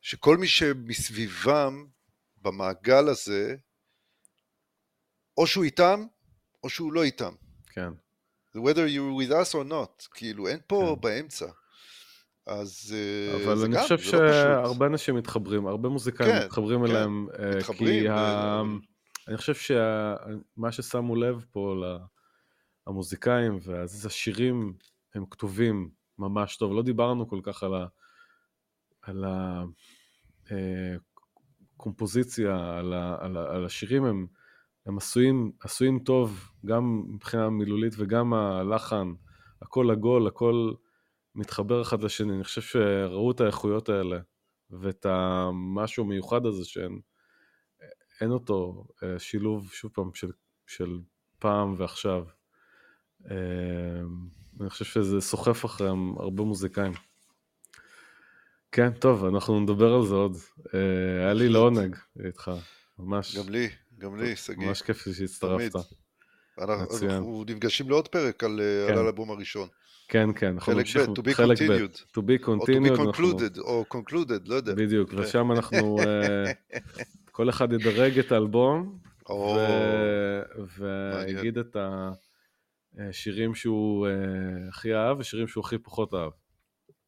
שכל 0.00 0.36
מי 0.36 0.46
שמסביבם 0.46 1.86
במעגל 2.36 3.08
הזה, 3.08 3.56
או 5.36 5.46
שהוא 5.46 5.64
איתם, 5.64 6.06
או 6.64 6.68
שהוא 6.68 6.92
לא 6.92 7.02
איתם. 7.02 7.32
כן, 7.70 7.88
whether 8.56 8.86
you're 8.88 9.22
with 9.22 9.32
us 9.32 9.54
or 9.54 9.70
not, 9.70 10.08
כאילו 10.14 10.48
אין 10.48 10.58
פה 10.66 10.94
כן. 10.96 11.00
באמצע. 11.00 11.46
אז 12.46 12.94
אה, 12.96 13.44
אבל 13.44 13.56
זה 13.56 13.66
אני 13.66 13.74
גם, 13.74 13.82
חושב 13.82 13.96
לא. 13.96 14.32
שהרבה 14.32 14.86
אנשים 14.86 15.14
מתחברים, 15.14 15.66
הרבה 15.66 15.88
מוזיקאים 15.88 16.30
כן, 16.32 16.44
מתחברים 16.44 16.84
כן, 16.86 16.90
אליהם, 16.90 17.28
אה, 17.38 17.56
מתחברים, 17.56 18.02
כי 18.02 18.08
ו- 18.08 18.12
ה... 18.12 18.60
אבל- 18.60 18.78
אני 19.28 19.36
חושב 19.36 19.54
שמה 19.54 20.72
ששמו 20.72 21.16
לב 21.16 21.44
פה 21.52 21.74
למוזיקאים, 22.86 23.58
ואז 23.64 24.06
השירים 24.06 24.72
הם 25.14 25.24
כתובים 25.30 25.90
ממש 26.18 26.56
טוב, 26.56 26.72
לא 26.72 26.82
דיברנו 26.82 27.28
כל 27.28 27.40
כך 27.42 27.62
על 27.62 27.74
ה... 27.74 27.86
על 29.02 29.24
הקומפוזיציה, 31.76 32.78
על, 32.78 32.92
ה, 32.92 33.16
על, 33.20 33.36
ה, 33.36 33.54
על 33.54 33.64
השירים, 33.64 34.04
הם, 34.04 34.26
הם 34.86 34.96
עשויים, 34.96 35.52
עשויים 35.60 35.98
טוב, 35.98 36.52
גם 36.66 37.02
מבחינה 37.08 37.50
מילולית 37.50 37.94
וגם 37.98 38.34
הלחן, 38.34 39.12
הכל 39.62 39.90
עגול, 39.90 40.26
הכל 40.26 40.72
מתחבר 41.34 41.82
אחד 41.82 42.02
לשני. 42.02 42.32
אני 42.32 42.44
חושב 42.44 42.60
שראו 42.60 43.30
את 43.30 43.40
האיכויות 43.40 43.88
האלה 43.88 44.18
ואת 44.70 45.06
המשהו 45.06 46.04
המיוחד 46.04 46.46
הזה 46.46 46.64
שאין 46.64 47.00
אין 48.20 48.30
אותו, 48.30 48.84
אה, 49.02 49.18
שילוב, 49.18 49.70
שוב 49.72 49.90
פעם, 49.94 50.14
של, 50.14 50.30
של 50.66 51.00
פעם 51.38 51.74
ועכשיו. 51.78 52.24
אה, 53.30 53.36
אני 54.60 54.70
חושב 54.70 54.84
שזה 54.84 55.20
סוחף 55.20 55.64
אחריהם 55.64 56.18
הרבה 56.18 56.42
מוזיקאים. 56.42 56.92
כן, 58.72 58.90
טוב, 58.90 59.24
אנחנו 59.24 59.60
נדבר 59.60 59.94
על 59.94 60.06
זה 60.06 60.14
עוד. 60.14 60.36
אה, 60.74 61.24
היה 61.24 61.34
לי. 61.34 61.48
לעונג 61.48 61.96
איתך, 62.26 62.50
ממש. 62.98 63.36
גם 63.36 63.48
לי, 63.48 63.68
גם 63.98 64.20
לי, 64.20 64.36
שגיא. 64.36 64.66
ממש 64.66 64.82
כיף 64.82 65.08
שהצטרפת. 65.12 65.78
אנחנו 66.58 67.44
נפגשים 67.48 67.90
לעוד 67.90 68.08
פרק 68.08 68.44
על 68.44 68.60
כן. 68.88 68.92
על 68.92 68.98
האלבום 68.98 69.30
הראשון. 69.30 69.68
כן, 70.12 70.28
כן, 70.36 70.46
אנחנו 70.46 70.60
חלק 70.72 70.76
נמשיך. 70.76 71.08
ב', 71.08 71.12
to 71.18 71.22
be 71.22 71.34
חלק 71.34 71.58
ב', 71.62 71.64
continued. 71.64 71.96
to 71.96 72.20
be 72.20 72.46
או 72.48 72.54
to 72.54 72.66
be 72.66 72.66
continued. 72.66 73.00
אנחנו- 73.00 73.12
concluded, 73.12 73.60
או 73.60 73.84
concluded, 73.94 74.40
לא 74.46 74.54
יודע. 74.54 74.74
בדיוק. 74.74 75.10
ושם 75.16 75.52
אנחנו, 75.52 75.98
אה, 76.06 76.52
כל 77.30 77.50
אחד 77.50 77.72
ידרג 77.72 78.18
את 78.18 78.32
האלבום. 78.32 78.98
ויגיד 80.78 81.58
את 81.58 81.76
השירים 82.98 83.54
שהוא 83.54 84.06
אה, 84.06 84.12
הכי 84.68 84.94
אהב 84.94 85.18
וששירים 85.18 85.48
שהוא 85.48 85.64
הכי 85.64 85.78
פחות 85.78 86.14
אהב. 86.14 86.32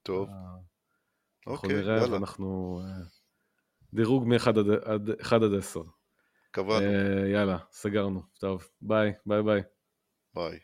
טוב, 0.03 0.29
אה, 0.29 0.35
אנחנו 1.47 1.69
אוקיי, 1.69 1.77
נראה 1.77 2.11
ואנחנו... 2.11 2.81
אה, 2.85 3.05
דירוג 3.95 4.29
מ-1 4.29 4.49
עד, 4.49 4.59
עד, 4.85 5.11
עד 5.33 5.55
10. 5.59 5.81
קבענו, 6.51 6.87
אה, 6.87 7.29
יאללה, 7.33 7.59
סגרנו. 7.73 8.23
טוב, 8.41 8.69
ביי, 8.83 9.13
ביי 9.27 9.43
ביי. 9.43 9.63
ביי. 10.35 10.59